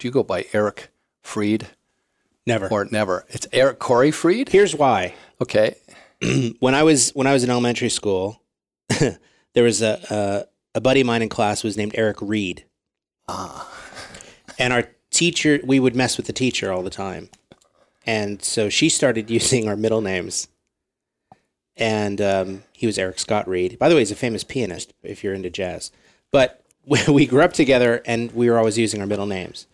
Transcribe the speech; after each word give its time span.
do 0.00 0.08
you 0.08 0.12
go 0.12 0.24
by 0.24 0.46
Eric 0.52 0.88
Freed 1.22 1.68
Never. 2.46 2.68
or 2.68 2.86
never? 2.86 3.24
It's 3.28 3.46
Eric 3.52 3.78
Corey 3.78 4.10
Freed. 4.10 4.48
Here's 4.48 4.74
why. 4.74 5.14
Okay. 5.40 5.76
when 6.58 6.74
I 6.74 6.82
was 6.82 7.10
when 7.10 7.26
I 7.26 7.32
was 7.32 7.44
in 7.44 7.50
elementary 7.50 7.90
school, 7.90 8.42
there 8.98 9.64
was 9.64 9.82
a, 9.82 10.00
a 10.10 10.78
a 10.78 10.80
buddy 10.80 11.02
of 11.02 11.06
mine 11.06 11.22
in 11.22 11.28
class 11.28 11.62
was 11.62 11.76
named 11.76 11.92
Eric 11.94 12.16
Reed, 12.20 12.64
Ah. 13.28 13.70
and 14.58 14.72
our 14.72 14.84
teacher 15.10 15.60
we 15.64 15.78
would 15.78 15.94
mess 15.94 16.16
with 16.16 16.26
the 16.26 16.32
teacher 16.32 16.72
all 16.72 16.82
the 16.82 16.90
time, 16.90 17.28
and 18.06 18.42
so 18.42 18.68
she 18.68 18.88
started 18.88 19.30
using 19.38 19.68
our 19.68 19.76
middle 19.76 20.00
names. 20.00 20.48
And 21.76 22.20
um, 22.20 22.62
he 22.72 22.86
was 22.86 22.98
Eric 22.98 23.18
Scott 23.18 23.48
Reed. 23.48 23.78
By 23.78 23.88
the 23.88 23.94
way, 23.94 24.02
he's 24.02 24.10
a 24.10 24.16
famous 24.16 24.44
pianist 24.44 24.92
if 25.02 25.24
you're 25.24 25.32
into 25.32 25.48
jazz. 25.48 25.90
But 26.30 26.62
we, 26.84 26.98
we 27.08 27.26
grew 27.26 27.40
up 27.42 27.54
together, 27.54 28.02
and 28.04 28.30
we 28.32 28.50
were 28.50 28.58
always 28.58 28.76
using 28.76 29.00
our 29.00 29.06
middle 29.06 29.24
names, 29.26 29.66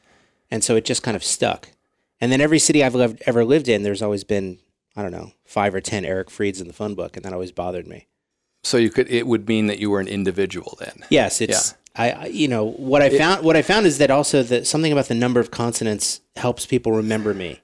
and 0.50 0.62
so 0.64 0.76
it 0.76 0.84
just 0.84 1.02
kind 1.02 1.16
of 1.16 1.24
stuck. 1.24 1.70
And 2.20 2.32
then 2.32 2.40
every 2.40 2.58
city 2.58 2.82
I've 2.82 2.94
lived, 2.94 3.22
ever 3.26 3.44
lived 3.44 3.68
in, 3.68 3.82
there's 3.82 4.02
always 4.02 4.24
been 4.24 4.58
I 4.96 5.02
don't 5.02 5.12
know 5.12 5.32
five 5.44 5.74
or 5.74 5.80
ten 5.80 6.04
Eric 6.04 6.28
Freeds 6.28 6.60
in 6.60 6.66
the 6.66 6.72
phone 6.72 6.94
book, 6.94 7.16
and 7.16 7.24
that 7.24 7.32
always 7.32 7.52
bothered 7.52 7.86
me. 7.86 8.06
So 8.62 8.76
you 8.78 8.90
could 8.90 9.08
it 9.10 9.26
would 9.26 9.46
mean 9.48 9.66
that 9.66 9.78
you 9.78 9.90
were 9.90 10.00
an 10.00 10.08
individual 10.08 10.76
then. 10.80 11.04
Yes, 11.10 11.40
it's 11.40 11.74
I, 11.94 12.10
I 12.10 12.26
you 12.26 12.48
know 12.48 12.64
what 12.64 13.02
I 13.02 13.10
found 13.16 13.44
what 13.44 13.56
I 13.56 13.62
found 13.62 13.86
is 13.86 13.98
that 13.98 14.10
also 14.10 14.42
that 14.42 14.66
something 14.66 14.92
about 14.92 15.06
the 15.06 15.14
number 15.14 15.40
of 15.40 15.50
consonants 15.50 16.20
helps 16.36 16.66
people 16.66 16.92
remember 16.92 17.32
me. 17.34 17.60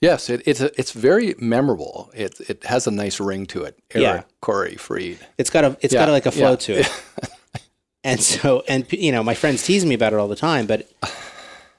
Yes, 0.00 0.28
it, 0.28 0.42
it's 0.44 0.60
a, 0.60 0.70
it's 0.78 0.92
very 0.92 1.34
memorable. 1.38 2.10
It 2.14 2.38
it 2.48 2.64
has 2.64 2.86
a 2.86 2.90
nice 2.90 3.18
ring 3.20 3.46
to 3.46 3.62
it. 3.64 3.78
Eric 3.92 4.02
Yeah. 4.02 4.22
Corey 4.42 4.76
Freed. 4.76 5.18
It's 5.38 5.50
got 5.50 5.64
a 5.64 5.76
it's 5.80 5.94
Yeah, 5.94 6.04
got 6.06 6.12
like 6.12 6.26
a 6.26 6.30
flow 6.32 6.50
yeah. 6.50 6.56
to 6.56 6.72
it. 6.80 6.90
and 8.04 8.20
so 8.20 8.62
and 8.68 8.86
you 8.92 9.12
know 9.12 9.22
my 9.22 9.34
friends 9.34 9.62
tease 9.62 9.84
me 9.86 9.94
about 9.94 10.12
it 10.12 10.18
all 10.18 10.28
the 10.28 10.36
time, 10.36 10.66
but 10.66 10.88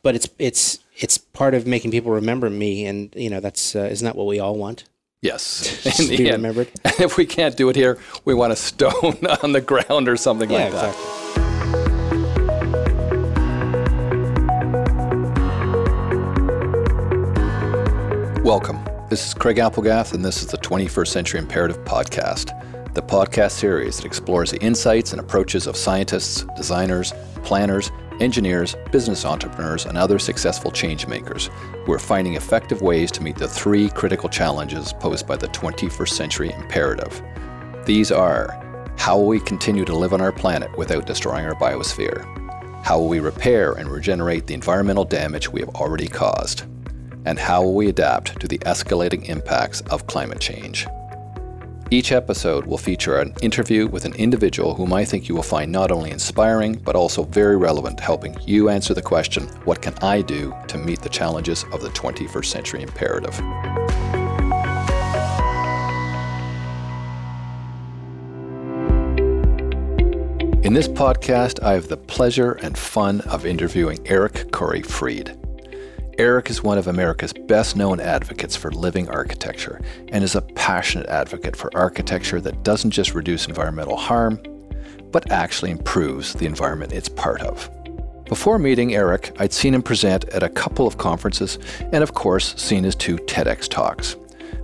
but 0.06 0.14
it's 0.14 0.30
it's 0.38 0.78
it's 1.00 1.18
part 1.18 1.56
of 1.56 1.66
making 1.66 1.90
people 1.90 2.12
remember 2.12 2.48
me, 2.48 2.86
and 2.86 3.12
you 3.16 3.28
know 3.28 3.40
that's 3.40 3.76
uh, 3.76 3.80
isn't 3.80 4.06
that 4.06 4.16
what 4.16 4.28
we 4.28 4.40
all 4.40 4.56
want? 4.56 4.84
Yes. 5.24 5.82
Just 5.84 5.98
be 6.08 6.18
the 6.18 6.28
end. 6.30 6.44
remembered. 6.44 6.70
And 6.84 6.94
if 7.00 7.18
we 7.18 7.26
can't 7.26 7.58
do 7.58 7.70
it 7.70 7.76
here, 7.76 7.98
we 8.24 8.36
want 8.36 8.54
a 8.54 8.56
stone 8.56 9.18
on 9.44 9.52
the 9.54 9.62
ground 9.62 10.08
or 10.08 10.16
something 10.16 10.48
Yeah, 10.52 10.66
like 10.66 10.72
that. 10.74 10.90
exactly. 10.90 12.56
Welcome. 18.44 18.86
This 19.10 19.26
is 19.28 19.34
Craig 19.34 19.58
Applegath, 19.58 20.14
and 20.14 20.24
this 20.24 20.44
is 20.44 20.48
the 20.50 20.58
21st 20.60 21.08
Century 21.08 21.40
Imperative 21.40 21.84
Podcast, 21.84 22.94
the 22.94 23.02
podcast 23.02 23.54
series 23.54 23.98
that 23.98 24.06
explores 24.06 24.52
the 24.52 24.62
insights 24.62 25.14
and 25.14 25.20
approaches 25.20 25.66
of 25.66 25.76
scientists, 25.76 26.46
designers, 26.56 27.12
planners, 27.44 27.90
engineers, 28.22 28.76
business 28.92 29.26
entrepreneurs, 29.26 29.86
and 29.86 29.98
other 29.98 30.20
successful 30.20 30.72
change 30.72 31.08
makers 31.08 31.50
who 31.86 31.92
are 31.94 32.00
finding 32.00 32.36
effective 32.36 32.82
ways 32.82 33.12
to 33.12 33.24
meet 33.24 33.36
the 33.36 33.48
three 33.48 33.90
critical 33.90 34.30
challenges 34.30 34.94
posed 34.94 35.28
by 35.28 35.36
the 35.36 35.48
21st 35.50 36.10
Century 36.10 36.52
Imperative. 36.52 37.22
These 37.86 38.12
are 38.12 38.62
how 38.98 39.18
will 39.18 39.28
we 39.28 39.40
continue 39.40 39.86
to 39.86 39.96
live 39.96 40.14
on 40.14 40.22
our 40.22 40.32
planet 40.32 40.76
without 40.78 41.06
destroying 41.06 41.46
our 41.46 41.56
biosphere? 41.56 42.24
How 42.84 43.00
will 43.00 43.10
we 43.10 43.20
repair 43.20 43.74
and 43.74 43.90
regenerate 43.90 44.48
the 44.48 44.54
environmental 44.54 45.06
damage 45.06 45.50
we 45.50 45.60
have 45.60 45.70
already 45.70 46.08
caused? 46.08 46.64
and 47.26 47.40
how 47.40 47.64
will 47.64 47.74
we 47.74 47.90
adapt 47.90 48.40
to 48.40 48.48
the 48.48 48.60
escalating 48.60 49.28
impacts 49.28 49.82
of 49.82 50.08
climate 50.08 50.40
change? 50.40 50.88
Each 51.92 52.12
episode 52.12 52.66
will 52.66 52.80
feature 52.80 53.20
an 53.20 53.36
interview 53.44 53.86
with 53.86 54.06
an 54.06 54.16
individual 54.16 54.74
whom 54.74 54.92
I 54.92 55.06
think 55.06 55.30
you 55.30 55.36
will 55.36 55.44
find 55.44 55.72
not 55.72 55.92
only 55.92 56.10
inspiring, 56.10 56.74
but 56.84 56.96
also 56.96 57.26
very 57.26 57.58
relevant 57.58 58.00
helping 58.00 58.36
you 58.48 58.70
answer 58.70 58.96
the 58.96 59.04
question 59.04 59.44
what 59.66 59.84
can 59.84 59.94
I 60.02 60.24
do 60.24 60.52
to 60.68 60.80
meet 60.80 61.04
the 61.04 61.10
challenges 61.10 61.64
of 61.72 61.82
the 61.82 61.90
21st 61.90 62.46
century 62.46 62.82
imperative? 62.82 63.40
In 70.66 70.74
this 70.74 70.88
podcast, 70.88 71.62
I 71.62 71.74
have 71.74 71.88
the 71.88 71.98
pleasure 71.98 72.54
and 72.54 72.76
fun 72.76 73.22
of 73.22 73.46
interviewing 73.46 74.00
Eric 74.08 74.52
Corey 74.52 74.82
Freed. 74.82 75.38
Eric 76.18 76.50
is 76.50 76.64
one 76.64 76.78
of 76.78 76.88
America's 76.88 77.34
best 77.34 77.76
known 77.76 78.00
advocates 78.00 78.56
for 78.56 78.72
living 78.72 79.10
architecture 79.10 79.82
and 80.10 80.24
is 80.24 80.36
a 80.36 80.42
passionate 80.42 81.08
advocate 81.08 81.58
for 81.58 81.76
architecture 81.76 82.40
that 82.40 82.64
doesn't 82.64 82.92
just 82.92 83.14
reduce 83.14 83.48
environmental 83.48 83.98
harm, 83.98 84.42
but 85.12 85.30
actually 85.30 85.72
improves 85.72 86.34
the 86.34 86.46
environment 86.46 86.94
it's 86.94 87.10
part 87.10 87.42
of. 87.42 87.70
Before 88.30 88.58
meeting 88.58 88.96
Eric, 88.96 89.36
I'd 89.40 89.52
seen 89.52 89.74
him 89.74 89.84
present 89.84 90.24
at 90.30 90.42
a 90.42 90.48
couple 90.48 90.88
of 90.88 90.98
conferences 90.98 91.60
and, 91.92 92.02
of 92.02 92.14
course, 92.14 92.56
seen 92.56 92.86
his 92.86 92.96
two 92.96 93.18
TEDx 93.18 93.68
talks. 93.68 94.16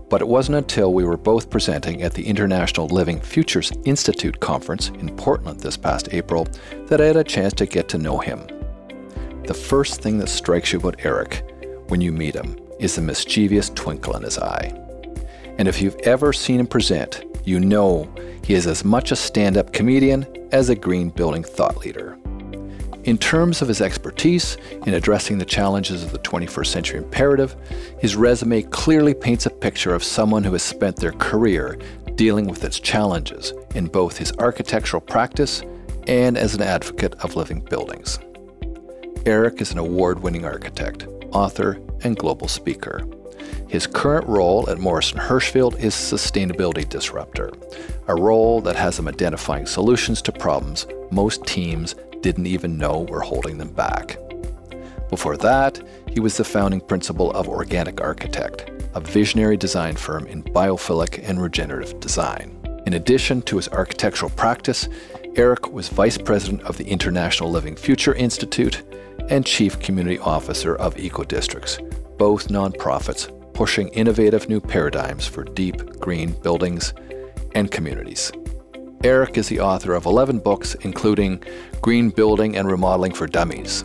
But 0.10 0.22
it 0.22 0.30
wasn't 0.30 0.58
until 0.58 0.94
we 0.94 1.04
were 1.04 1.18
both 1.18 1.50
presenting 1.50 2.02
at 2.02 2.14
the 2.14 2.26
International 2.26 2.88
Living 2.88 3.20
Futures 3.20 3.74
Institute 3.84 4.40
conference 4.40 4.88
in 4.88 5.16
Portland 5.18 5.60
this 5.60 5.76
past 5.76 6.14
April 6.14 6.48
that 6.88 7.02
I 7.02 7.06
had 7.06 7.18
a 7.18 7.26
chance 7.26 7.54
to 7.56 7.66
get 7.66 7.90
to 7.90 7.98
know 7.98 8.20
him. 8.20 8.48
The 9.46 9.54
first 9.54 10.02
thing 10.02 10.18
that 10.20 10.30
strikes 10.30 10.72
you 10.72 10.80
about 10.80 11.04
Eric 11.04 11.44
when 11.88 12.00
you 12.00 12.12
meet 12.12 12.36
him 12.36 12.58
is 12.80 12.96
the 12.96 13.02
mischievous 13.02 13.70
twinkle 13.70 14.16
in 14.16 14.24
his 14.24 14.38
eye. 14.38 14.72
And 15.58 15.68
if 15.68 15.82
you've 15.82 16.00
ever 16.04 16.32
seen 16.32 16.60
him 16.60 16.68
present, 16.68 17.24
you 17.44 17.60
know 17.60 18.08
he 18.44 18.54
is 18.54 18.68
as 18.68 18.86
much 18.86 19.12
a 19.12 19.16
stand 19.16 19.58
up 19.58 19.74
comedian 19.74 20.28
as 20.52 20.70
a 20.70 20.76
green 20.76 21.10
building 21.10 21.44
thought 21.44 21.78
leader. 21.78 22.18
In 23.04 23.18
terms 23.18 23.64
of 23.64 23.68
his 23.68 23.82
expertise 23.82 24.58
in 24.86 24.94
addressing 24.94 25.40
the 25.40 25.46
challenges 25.46 26.04
of 26.04 26.12
the 26.12 26.20
21st 26.20 26.68
century 26.68 26.98
imperative, 27.00 27.56
his 28.00 28.16
resume 28.16 28.62
clearly 28.62 29.16
paints 29.16 29.48
a 29.48 29.50
picture 29.50 29.96
of 29.96 30.04
someone 30.04 30.44
who 30.44 30.54
has 30.54 30.62
spent 30.62 30.98
their 30.98 31.14
career 31.14 31.80
dealing 32.14 32.48
with 32.48 32.64
its 32.64 32.80
challenges 32.80 33.54
in 33.74 33.88
both 33.88 34.18
his 34.18 34.32
architectural 34.38 35.02
practice 35.02 35.64
and 36.06 36.38
as 36.38 36.54
an 36.54 36.62
advocate 36.62 37.16
of 37.24 37.36
living 37.36 37.60
buildings. 37.60 38.20
Eric 39.28 39.62
is 39.62 39.72
an 39.72 39.78
award 39.78 40.24
winning 40.24 40.46
architect, 40.46 41.06
author, 41.32 41.80
and 42.04 42.18
global 42.18 42.48
speaker. 42.48 43.06
His 43.68 43.86
current 43.86 44.28
role 44.28 44.68
at 44.68 44.80
Morrison 44.80 45.20
Hershfield 45.20 45.78
is 45.78 45.94
Sustainability 45.94 46.90
Disruptor, 46.90 47.52
a 48.08 48.16
role 48.16 48.62
that 48.62 48.76
has 48.76 48.98
him 48.98 49.08
identifying 49.08 49.68
solutions 49.68 50.24
to 50.24 50.32
problems 50.32 50.88
most 51.12 51.46
teams 51.46 51.94
didn't 52.22 52.48
even 52.48 52.80
know 52.80 53.02
were 53.10 53.22
holding 53.22 53.60
them 53.60 53.72
back. 53.72 54.18
Before 55.12 55.38
that, 55.38 55.80
he 56.10 56.20
was 56.20 56.38
the 56.38 56.44
founding 56.44 56.82
principal 56.82 57.32
of 57.34 57.48
Organic 57.48 58.02
Architect, 58.02 58.72
a 58.96 59.02
visionary 59.02 59.56
design 59.56 59.96
firm 59.96 60.26
in 60.26 60.42
biophilic 60.42 61.22
and 61.24 61.40
regenerative 61.40 62.00
design. 62.00 62.58
In 62.88 62.94
addition 62.94 63.44
to 63.44 63.58
his 63.58 63.70
architectural 63.70 64.32
practice, 64.32 64.90
Eric 65.36 65.72
was 65.72 65.90
vice 65.90 66.18
president 66.18 66.64
of 66.64 66.78
the 66.78 66.86
International 66.86 67.52
Living 67.52 67.76
Future 67.76 68.16
Institute 68.16 68.82
and 69.30 69.46
chief 69.46 69.80
community 69.80 70.20
officer 70.20 70.76
of 70.76 70.96
EcoDistricts, 70.96 71.80
both 72.18 72.48
nonprofits 72.50 73.30
pushing 73.54 73.90
innovative 73.90 74.50
new 74.50 74.60
paradigms 74.60 75.28
for 75.28 75.44
deep 75.44 76.00
green 76.00 76.32
buildings 76.42 76.94
and 77.54 77.70
communities. 77.70 78.32
Eric 79.04 79.38
is 79.38 79.50
the 79.50 79.60
author 79.60 79.94
of 79.94 80.06
11 80.06 80.40
books, 80.40 80.76
including 80.82 81.44
Green 81.82 82.10
Building 82.10 82.56
and 82.56 82.70
Remodeling 82.70 83.14
for 83.14 83.28
Dummies. 83.28 83.84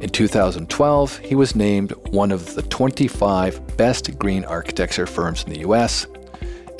In 0.00 0.08
2012, 0.08 1.18
he 1.18 1.36
was 1.36 1.54
named 1.54 1.92
one 2.10 2.32
of 2.32 2.54
the 2.56 2.62
25 2.62 3.76
best 3.76 4.18
green 4.18 4.44
architecture 4.44 5.06
firms 5.06 5.44
in 5.44 5.52
the 5.52 5.60
US 5.60 6.06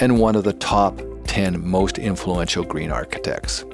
and 0.01 0.19
one 0.19 0.35
of 0.35 0.43
the 0.43 0.55
top 0.55 1.01
10 1.27 1.65
most 1.65 1.99
influential 1.99 2.65
green 2.65 2.91
architects. 2.91 3.65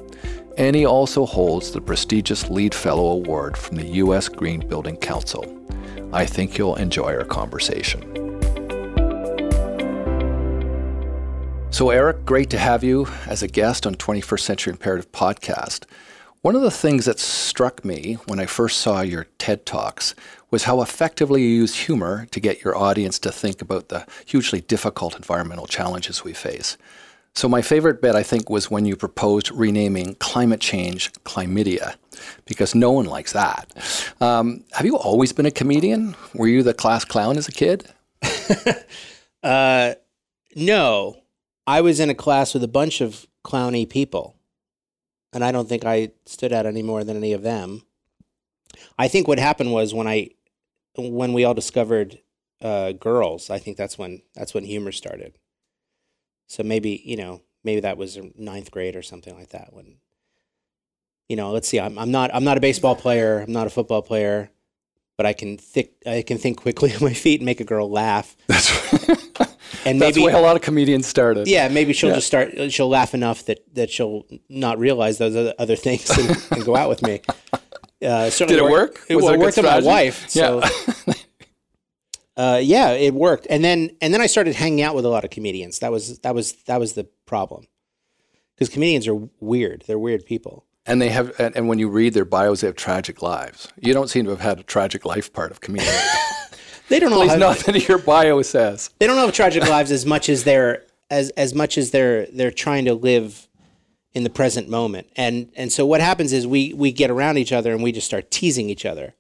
And 0.58 0.74
he 0.74 0.84
also 0.84 1.24
holds 1.24 1.70
the 1.70 1.80
prestigious 1.80 2.50
LEED 2.50 2.74
Fellow 2.74 3.12
Award 3.12 3.56
from 3.56 3.76
the 3.76 3.86
US 4.02 4.28
Green 4.28 4.66
Building 4.66 4.96
Council. 4.96 5.46
I 6.12 6.26
think 6.26 6.58
you'll 6.58 6.74
enjoy 6.74 7.14
our 7.14 7.24
conversation. 7.24 8.02
So, 11.70 11.90
Eric, 11.90 12.24
great 12.24 12.50
to 12.50 12.58
have 12.58 12.82
you 12.82 13.06
as 13.28 13.40
a 13.40 13.46
guest 13.46 13.86
on 13.86 13.94
21st 13.94 14.40
Century 14.40 14.72
Imperative 14.72 15.12
podcast. 15.12 15.84
One 16.40 16.56
of 16.56 16.62
the 16.62 16.72
things 16.72 17.04
that 17.04 17.20
struck 17.20 17.84
me 17.84 18.14
when 18.26 18.40
I 18.40 18.46
first 18.46 18.78
saw 18.78 19.02
your 19.02 19.28
TED 19.38 19.64
Talks 19.64 20.16
was 20.50 20.64
how 20.64 20.82
effectively 20.82 21.42
you 21.42 21.50
use 21.50 21.86
humor 21.86 22.26
to 22.32 22.40
get 22.40 22.64
your 22.64 22.76
audience 22.76 23.20
to 23.20 23.30
think 23.30 23.62
about 23.62 23.90
the 23.90 24.04
hugely 24.26 24.60
difficult 24.60 25.14
environmental 25.14 25.68
challenges 25.68 26.24
we 26.24 26.32
face. 26.32 26.76
So, 27.38 27.48
my 27.48 27.62
favorite 27.62 28.02
bit, 28.02 28.16
I 28.16 28.24
think, 28.24 28.50
was 28.50 28.68
when 28.68 28.84
you 28.84 28.96
proposed 28.96 29.52
renaming 29.52 30.16
climate 30.16 30.58
change 30.58 31.12
chlamydia, 31.22 31.94
because 32.46 32.74
no 32.74 32.90
one 32.90 33.06
likes 33.06 33.32
that. 33.32 33.68
Um, 34.20 34.64
have 34.72 34.84
you 34.84 34.96
always 34.96 35.32
been 35.32 35.46
a 35.46 35.52
comedian? 35.52 36.16
Were 36.34 36.48
you 36.48 36.64
the 36.64 36.74
class 36.74 37.04
clown 37.04 37.36
as 37.38 37.46
a 37.46 37.52
kid? 37.52 37.86
Uh, 39.40 39.94
no, 40.56 41.22
I 41.64 41.80
was 41.80 42.00
in 42.00 42.10
a 42.10 42.14
class 42.14 42.54
with 42.54 42.64
a 42.64 42.68
bunch 42.68 43.00
of 43.00 43.24
clowny 43.44 43.88
people, 43.88 44.34
and 45.32 45.44
I 45.44 45.52
don't 45.52 45.68
think 45.68 45.84
I 45.84 46.10
stood 46.26 46.52
out 46.52 46.66
any 46.66 46.82
more 46.82 47.04
than 47.04 47.16
any 47.16 47.32
of 47.32 47.42
them. 47.42 47.82
I 48.98 49.06
think 49.06 49.28
what 49.28 49.38
happened 49.38 49.72
was 49.72 49.94
when 49.94 50.08
I 50.08 50.30
when 50.96 51.32
we 51.34 51.44
all 51.44 51.54
discovered 51.54 52.18
uh, 52.60 52.90
girls. 52.92 53.48
I 53.48 53.60
think 53.60 53.76
that's 53.76 53.96
when 53.96 54.22
that's 54.34 54.54
when 54.54 54.64
humor 54.64 54.90
started. 54.90 55.38
So 56.48 56.62
maybe 56.62 57.00
you 57.04 57.16
know 57.16 57.42
maybe 57.62 57.80
that 57.82 57.96
was 57.96 58.18
ninth 58.36 58.70
grade 58.70 58.96
or 58.96 59.02
something 59.02 59.34
like 59.34 59.50
that 59.50 59.72
when 59.72 59.96
you 61.28 61.36
know 61.36 61.50
let's 61.52 61.68
see 61.68 61.78
I'm, 61.78 61.98
I'm 61.98 62.10
not 62.10 62.30
i'm 62.34 62.44
not 62.44 62.56
a 62.56 62.60
baseball 62.60 62.96
player 62.96 63.40
i'm 63.40 63.52
not 63.52 63.66
a 63.66 63.70
football 63.70 64.00
player 64.00 64.50
but 65.18 65.26
i 65.26 65.34
can 65.34 65.58
think 65.58 65.90
i 66.06 66.22
can 66.22 66.38
think 66.38 66.56
quickly 66.60 66.94
on 66.96 67.02
my 67.02 67.12
feet 67.12 67.40
and 67.40 67.44
make 67.46 67.60
a 67.60 67.64
girl 67.64 67.90
laugh 67.90 68.34
That's 68.46 68.70
and 69.84 70.00
that's 70.00 70.16
maybe 70.16 70.20
the 70.20 70.24
way 70.24 70.32
a 70.32 70.38
lot 70.40 70.56
of 70.56 70.62
comedians 70.62 71.06
started. 71.06 71.46
yeah 71.46 71.68
maybe 71.68 71.92
she'll 71.92 72.08
Yeah. 72.10 72.14
just 72.16 72.26
start 72.28 72.72
she'll 72.72 72.88
laugh 72.88 73.12
enough 73.12 73.44
that 73.46 73.58
that 73.74 73.90
she'll 73.90 74.24
not 74.48 74.78
realize 74.78 75.18
those 75.18 75.52
other, 75.58 75.76
things 75.76 76.08
and, 76.16 76.30
and 76.52 76.64
go 76.64 76.74
out 76.76 76.88
with 76.88 77.02
me 77.02 77.20
uh, 78.00 78.30
Did 78.30 78.50
it 78.52 78.62
worked- 78.62 78.70
work? 78.72 79.06
it, 79.10 79.16
Was 79.16 79.24
well, 79.24 79.34
it 79.34 79.36
a 79.36 79.38
it 79.38 79.38
good 79.38 79.44
worked 79.44 79.58
on 79.58 79.64
my 79.64 79.86
wife 79.86 80.28
so 80.30 80.62
Yeah. 80.62 81.14
uh, 82.38 82.60
yeah, 82.62 82.92
it 82.92 83.12
worked. 83.12 83.46
And 83.50 83.62
then 83.62 83.90
and 84.00 84.14
then 84.14 84.22
I 84.22 84.26
started 84.26 84.54
hanging 84.54 84.80
out 84.80 84.94
with 84.94 85.04
a 85.04 85.08
lot 85.10 85.24
of 85.24 85.30
comedians. 85.30 85.80
That 85.80 85.92
was 85.92 86.20
that 86.20 86.34
was 86.34 86.52
that 86.64 86.80
was 86.80 86.94
the 86.94 87.04
problem. 87.26 87.66
Because 88.54 88.72
comedians 88.72 89.06
are 89.06 89.28
weird. 89.40 89.84
They're 89.86 89.98
weird 89.98 90.24
people. 90.24 90.64
And 90.86 91.02
they 91.02 91.10
have, 91.10 91.38
and, 91.38 91.54
and 91.54 91.68
when 91.68 91.78
you 91.78 91.88
read 91.90 92.14
their 92.14 92.24
bios, 92.24 92.62
they 92.62 92.66
have 92.66 92.74
tragic 92.74 93.20
lives. 93.20 93.68
You 93.78 93.92
don't 93.92 94.08
seem 94.08 94.24
to 94.24 94.30
have 94.30 94.40
had 94.40 94.58
a 94.58 94.62
tragic 94.62 95.04
life 95.04 95.32
part 95.32 95.50
of 95.50 95.60
comedian. 95.60 95.92
They 96.88 97.00
don't 97.00 97.12
At 97.12 97.16
all 97.16 97.20
least 97.20 97.32
have, 97.32 97.40
nothing 97.40 97.74
in 97.74 97.82
your 97.82 97.98
bio 97.98 98.40
says. 98.40 98.88
they 98.98 99.06
don't 99.06 99.18
have 99.18 99.32
tragic 99.34 99.62
lives 99.68 99.90
as 99.90 100.06
much 100.06 100.30
as 100.30 100.44
they're 100.44 100.84
as 101.10 101.28
as 101.30 101.54
much 101.54 101.76
as 101.76 101.90
they're 101.90 102.24
they're 102.32 102.50
trying 102.50 102.86
to 102.86 102.94
live 102.94 103.46
in 104.14 104.22
the 104.24 104.30
present 104.30 104.70
moment. 104.70 105.08
And 105.14 105.52
and 105.54 105.70
so 105.70 105.84
what 105.84 106.00
happens 106.00 106.32
is 106.32 106.46
we 106.46 106.72
we 106.72 106.90
get 106.92 107.10
around 107.10 107.36
each 107.36 107.52
other 107.52 107.72
and 107.74 107.82
we 107.82 107.92
just 107.92 108.06
start 108.06 108.30
teasing 108.30 108.70
each 108.70 108.86
other. 108.86 109.14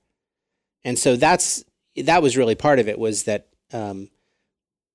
And 0.82 0.98
so 0.98 1.14
that's 1.16 1.62
that 2.02 2.22
was 2.22 2.36
really 2.36 2.54
part 2.54 2.78
of 2.78 2.88
it 2.88 2.98
was 2.98 3.24
that 3.24 3.48
um, 3.72 4.08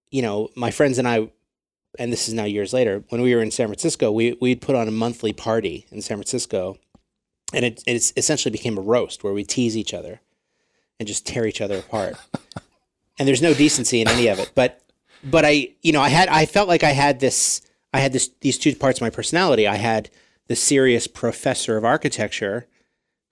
you 0.10 0.22
know 0.22 0.50
my 0.56 0.72
friends 0.72 0.98
and 0.98 1.08
I 1.08 1.30
and 2.00 2.12
this 2.12 2.28
is 2.28 2.34
now 2.34 2.46
years 2.46 2.74
later 2.74 3.04
when 3.10 3.22
we 3.22 3.36
were 3.36 3.42
in 3.42 3.52
San 3.52 3.68
Francisco 3.68 4.12
we 4.12 4.38
we'd 4.42 4.62
put 4.62 4.76
on 4.76 4.88
a 4.88 4.92
monthly 4.92 5.34
party 5.34 5.86
in 5.92 6.02
San 6.02 6.18
Francisco 6.18 6.78
and 7.54 7.66
it 7.66 7.84
it's 7.86 8.14
essentially 8.18 8.52
became 8.52 8.78
a 8.78 8.82
roast 8.82 9.24
where 9.24 9.34
we 9.34 9.44
tease 9.44 9.78
each 9.78 9.94
other 9.94 10.22
and 11.00 11.08
just 11.08 11.26
tear 11.26 11.46
each 11.46 11.62
other 11.62 11.78
apart. 11.78 12.16
And 13.20 13.28
there's 13.28 13.44
no 13.44 13.54
decency 13.54 14.02
in 14.02 14.08
any 14.08 14.26
of 14.26 14.40
it 14.40 14.54
but 14.56 14.82
but 15.24 15.46
I 15.46 15.70
you 15.84 15.92
know 15.92 16.02
I 16.02 16.10
had 16.10 16.30
I 16.30 16.48
felt 16.48 16.68
like 16.68 16.84
I 16.84 16.94
had 16.94 17.20
this 17.20 17.62
I 17.94 18.00
had 18.00 18.12
this 18.12 18.32
these 18.42 18.58
two 18.58 18.76
parts 18.76 18.98
of 18.98 19.04
my 19.04 19.12
personality. 19.12 19.68
I 19.68 19.76
had 19.76 20.10
the 20.48 20.56
serious 20.56 21.06
professor 21.06 21.78
of 21.78 21.86
architecture 21.86 22.68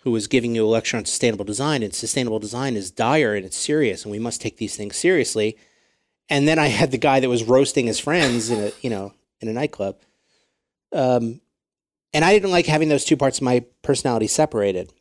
who 0.01 0.11
was 0.11 0.27
giving 0.27 0.55
you 0.55 0.65
a 0.65 0.67
lecture 0.67 0.97
on 0.97 1.05
sustainable 1.05 1.45
design 1.45 1.83
and 1.83 1.93
sustainable 1.93 2.39
design 2.39 2.75
is 2.75 2.91
dire 2.91 3.35
and 3.35 3.45
it's 3.45 3.57
serious 3.57 4.03
and 4.03 4.11
we 4.11 4.19
must 4.19 4.41
take 4.41 4.57
these 4.57 4.75
things 4.75 4.95
seriously. 4.95 5.57
And 6.29 6.47
then 6.47 6.57
I 6.57 6.67
had 6.67 6.91
the 6.91 6.97
guy 6.97 7.19
that 7.19 7.29
was 7.29 7.43
roasting 7.43 7.87
his 7.87 7.99
friends 7.99 8.49
in 8.49 8.59
a 8.59 8.71
you 8.81 8.89
know 8.89 9.13
in 9.39 9.47
a 9.47 9.53
nightclub. 9.53 9.97
Um 10.91 11.41
and 12.13 12.25
I 12.25 12.33
didn't 12.33 12.51
like 12.51 12.65
having 12.65 12.89
those 12.89 13.05
two 13.05 13.15
parts 13.15 13.37
of 13.37 13.43
my 13.43 13.63
personality 13.83 14.27
separated. 14.27 14.91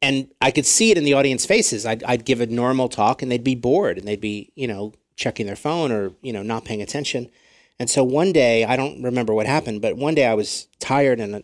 And 0.00 0.28
I 0.40 0.52
could 0.52 0.64
see 0.64 0.90
it 0.90 0.96
in 0.96 1.04
the 1.04 1.12
audience 1.12 1.44
faces. 1.44 1.84
I'd, 1.84 2.02
I'd 2.04 2.24
give 2.24 2.40
a 2.40 2.46
normal 2.46 2.88
talk 2.88 3.20
and 3.20 3.30
they'd 3.30 3.44
be 3.44 3.56
bored 3.56 3.98
and 3.98 4.06
they'd 4.06 4.20
be 4.20 4.52
you 4.54 4.68
know 4.68 4.92
checking 5.16 5.46
their 5.46 5.56
phone 5.56 5.90
or 5.90 6.12
you 6.22 6.32
know 6.32 6.42
not 6.42 6.64
paying 6.64 6.82
attention. 6.82 7.30
And 7.80 7.90
so 7.90 8.04
one 8.04 8.32
day 8.32 8.64
I 8.64 8.76
don't 8.76 9.02
remember 9.02 9.34
what 9.34 9.46
happened 9.46 9.82
but 9.82 9.96
one 9.96 10.14
day 10.14 10.26
I 10.26 10.34
was 10.34 10.68
tired 10.78 11.18
and 11.18 11.42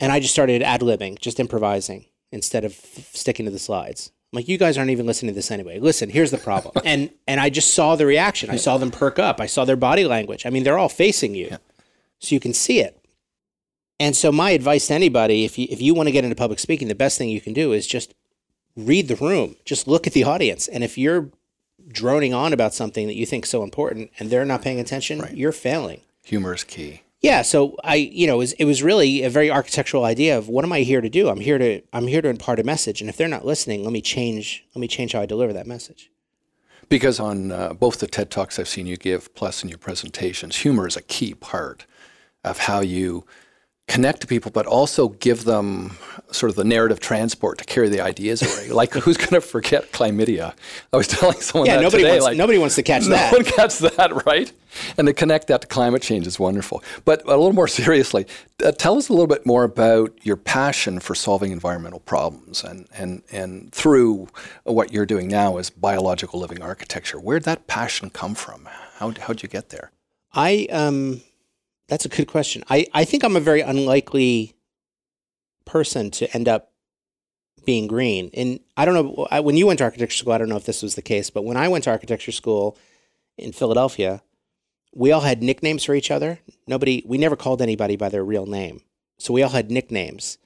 and 0.00 0.12
I 0.12 0.20
just 0.20 0.32
started 0.32 0.62
ad 0.62 0.80
libbing, 0.80 1.18
just 1.18 1.40
improvising 1.40 2.06
instead 2.32 2.64
of 2.64 2.74
sticking 2.74 3.46
to 3.46 3.52
the 3.52 3.58
slides. 3.58 4.10
I'm 4.32 4.38
like, 4.38 4.48
you 4.48 4.58
guys 4.58 4.76
aren't 4.76 4.90
even 4.90 5.06
listening 5.06 5.32
to 5.32 5.36
this 5.36 5.50
anyway. 5.50 5.78
Listen, 5.78 6.10
here's 6.10 6.30
the 6.30 6.38
problem. 6.38 6.72
and 6.84 7.10
and 7.26 7.40
I 7.40 7.50
just 7.50 7.74
saw 7.74 7.96
the 7.96 8.06
reaction. 8.06 8.50
I 8.50 8.56
saw 8.56 8.76
them 8.76 8.90
perk 8.90 9.18
up. 9.18 9.40
I 9.40 9.46
saw 9.46 9.64
their 9.64 9.76
body 9.76 10.04
language. 10.04 10.44
I 10.44 10.50
mean, 10.50 10.64
they're 10.64 10.78
all 10.78 10.88
facing 10.88 11.34
you, 11.34 11.58
so 12.18 12.34
you 12.34 12.40
can 12.40 12.52
see 12.52 12.80
it. 12.80 13.00
And 13.98 14.14
so 14.14 14.30
my 14.30 14.50
advice 14.50 14.88
to 14.88 14.94
anybody, 14.94 15.44
if 15.44 15.58
you 15.58 15.66
if 15.70 15.80
you 15.80 15.94
want 15.94 16.08
to 16.08 16.12
get 16.12 16.24
into 16.24 16.36
public 16.36 16.58
speaking, 16.58 16.88
the 16.88 16.94
best 16.94 17.18
thing 17.18 17.28
you 17.28 17.40
can 17.40 17.52
do 17.52 17.72
is 17.72 17.86
just 17.86 18.14
read 18.76 19.08
the 19.08 19.16
room. 19.16 19.56
Just 19.64 19.88
look 19.88 20.06
at 20.06 20.12
the 20.12 20.24
audience, 20.24 20.68
and 20.68 20.84
if 20.84 20.98
you're 20.98 21.30
droning 21.88 22.34
on 22.34 22.52
about 22.52 22.74
something 22.74 23.06
that 23.06 23.14
you 23.14 23.24
think 23.24 23.44
is 23.44 23.50
so 23.50 23.62
important 23.62 24.10
and 24.18 24.28
they're 24.28 24.44
not 24.44 24.60
paying 24.60 24.80
attention, 24.80 25.22
you're 25.32 25.52
failing. 25.52 26.00
Humor 26.24 26.54
is 26.54 26.64
key. 26.64 27.02
Yeah, 27.26 27.42
so 27.42 27.76
I, 27.82 27.96
you 27.96 28.28
know, 28.28 28.34
it 28.34 28.38
was, 28.38 28.52
it 28.52 28.64
was 28.66 28.84
really 28.84 29.24
a 29.24 29.30
very 29.30 29.50
architectural 29.50 30.04
idea 30.04 30.38
of 30.38 30.48
what 30.48 30.64
am 30.64 30.72
I 30.72 30.80
here 30.80 31.00
to 31.00 31.08
do? 31.08 31.28
I'm 31.28 31.40
here 31.40 31.58
to 31.58 31.82
I'm 31.92 32.06
here 32.06 32.22
to 32.22 32.28
impart 32.28 32.60
a 32.60 32.64
message, 32.64 33.00
and 33.00 33.10
if 33.10 33.16
they're 33.16 33.26
not 33.26 33.44
listening, 33.44 33.82
let 33.82 33.92
me 33.92 34.00
change 34.00 34.64
let 34.76 34.80
me 34.80 34.86
change 34.86 35.12
how 35.12 35.22
I 35.22 35.26
deliver 35.26 35.52
that 35.52 35.66
message. 35.66 36.12
Because 36.88 37.18
on 37.18 37.50
uh, 37.50 37.72
both 37.72 37.98
the 37.98 38.06
TED 38.06 38.30
Talks 38.30 38.60
I've 38.60 38.68
seen 38.68 38.86
you 38.86 38.96
give, 38.96 39.34
plus 39.34 39.64
in 39.64 39.68
your 39.68 39.78
presentations, 39.78 40.58
humor 40.58 40.86
is 40.86 40.96
a 40.96 41.02
key 41.02 41.34
part 41.34 41.84
of 42.44 42.58
how 42.58 42.78
you 42.78 43.26
connect 43.88 44.20
to 44.20 44.26
people, 44.26 44.50
but 44.50 44.66
also 44.66 45.08
give 45.10 45.44
them 45.44 45.96
sort 46.32 46.50
of 46.50 46.56
the 46.56 46.64
narrative 46.64 46.98
transport 46.98 47.56
to 47.58 47.64
carry 47.64 47.88
the 47.88 48.00
ideas 48.00 48.42
away. 48.42 48.68
like, 48.72 48.92
who's 48.92 49.16
going 49.16 49.30
to 49.30 49.40
forget 49.40 49.92
chlamydia? 49.92 50.54
I 50.92 50.96
was 50.96 51.06
telling 51.18 51.40
someone 51.40 51.66
Yeah, 51.68 51.76
that 51.76 51.82
nobody 51.82 52.02
today. 52.02 52.12
wants 52.14 52.24
like, 52.24 52.36
nobody 52.36 52.58
wants 52.58 52.74
to 52.74 52.82
catch 52.82 53.02
no 53.06 53.10
that. 53.10 53.32
one 53.32 53.42
gets 53.42 53.78
that, 53.78 54.26
right? 54.26 54.52
And 54.98 55.06
to 55.06 55.14
connect 55.14 55.46
that 55.46 55.60
to 55.62 55.66
climate 55.68 56.02
change 56.02 56.26
is 56.26 56.38
wonderful. 56.38 56.82
But 57.04 57.22
a 57.24 57.28
little 57.28 57.52
more 57.52 57.68
seriously, 57.68 58.26
uh, 58.64 58.72
tell 58.72 58.98
us 58.98 59.08
a 59.08 59.12
little 59.12 59.28
bit 59.28 59.46
more 59.46 59.62
about 59.62 60.12
your 60.26 60.36
passion 60.36 60.98
for 60.98 61.14
solving 61.14 61.52
environmental 61.52 62.00
problems 62.00 62.64
and, 62.64 62.88
and, 62.92 63.22
and 63.30 63.72
through 63.72 64.26
what 64.64 64.92
you're 64.92 65.06
doing 65.06 65.28
now 65.28 65.58
is 65.58 65.70
biological 65.70 66.40
living 66.40 66.60
architecture. 66.60 67.18
Where'd 67.20 67.44
that 67.44 67.68
passion 67.68 68.10
come 68.10 68.34
from? 68.34 68.68
How, 68.96 69.12
how'd 69.20 69.42
you 69.44 69.48
get 69.48 69.68
there? 69.70 69.92
I 70.34 70.66
um, 70.70 71.22
that's 71.88 72.04
a 72.04 72.08
good 72.08 72.26
question. 72.28 72.62
I 72.68 72.86
I 72.92 73.04
think 73.04 73.22
I'm 73.24 73.36
a 73.36 73.40
very 73.40 73.60
unlikely 73.60 74.54
person 75.64 76.10
to 76.12 76.32
end 76.34 76.48
up 76.48 76.72
being 77.64 77.86
green. 77.88 78.30
And 78.34 78.60
I 78.76 78.84
don't 78.84 78.94
know 78.94 79.26
I- 79.30 79.40
when 79.40 79.56
you 79.56 79.66
went 79.66 79.78
to 79.78 79.84
architecture 79.84 80.16
school. 80.16 80.32
I 80.32 80.38
don't 80.38 80.48
know 80.48 80.56
if 80.56 80.64
this 80.66 80.82
was 80.82 80.94
the 80.94 81.02
case, 81.02 81.30
but 81.30 81.44
when 81.44 81.56
I 81.56 81.68
went 81.68 81.84
to 81.84 81.90
architecture 81.90 82.32
school 82.32 82.76
in 83.36 83.52
Philadelphia, 83.52 84.22
we 84.94 85.10
all 85.12 85.22
had 85.22 85.42
nicknames 85.42 85.84
for 85.84 85.94
each 85.94 86.10
other. 86.10 86.38
Nobody, 86.66 87.02
we 87.06 87.18
never 87.18 87.36
called 87.36 87.60
anybody 87.60 87.96
by 87.96 88.08
their 88.08 88.24
real 88.24 88.46
name, 88.46 88.82
so 89.18 89.32
we 89.34 89.42
all 89.42 89.50
had 89.50 89.70
nicknames. 89.70 90.38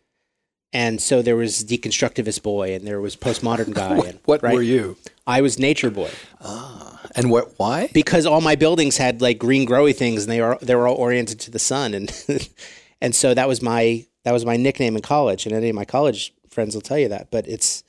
And 0.73 1.01
so 1.01 1.21
there 1.21 1.35
was 1.37 1.65
deconstructivist 1.65 2.43
boy, 2.43 2.75
and 2.75 2.87
there 2.87 3.01
was 3.01 3.17
postmodern 3.17 3.75
guy. 3.75 3.97
and, 4.09 4.21
What 4.25 4.43
right? 4.43 4.55
were 4.55 4.63
you? 4.63 4.97
I 5.27 5.41
was 5.41 5.59
nature 5.59 5.91
boy 5.91 6.11
Ah, 6.41 7.01
And 7.15 7.31
what? 7.31 7.55
Why? 7.59 7.89
because 7.93 8.27
all 8.27 8.41
my 8.41 8.55
buildings 8.57 8.97
had 8.97 9.21
like 9.21 9.39
green 9.39 9.67
growy 9.67 9.95
things 9.95 10.23
and 10.25 10.33
they 10.33 10.41
were 10.41 10.59
they 10.63 10.75
were 10.75 10.87
all 10.89 10.97
oriented 10.97 11.39
to 11.41 11.51
the 11.51 11.59
sun 11.59 11.95
and 11.95 12.11
and 13.01 13.15
so 13.15 13.35
that 13.35 13.47
was 13.49 13.63
my 13.63 14.07
that 14.25 14.33
was 14.33 14.45
my 14.45 14.57
nickname 14.57 14.97
in 14.97 15.03
college 15.03 15.47
and 15.47 15.55
any 15.55 15.69
of 15.69 15.75
my 15.77 15.85
college 15.85 16.33
friends 16.49 16.75
will 16.75 16.81
tell 16.83 16.99
you 16.99 17.09
that 17.09 17.31
but 17.31 17.47
it's 17.47 17.85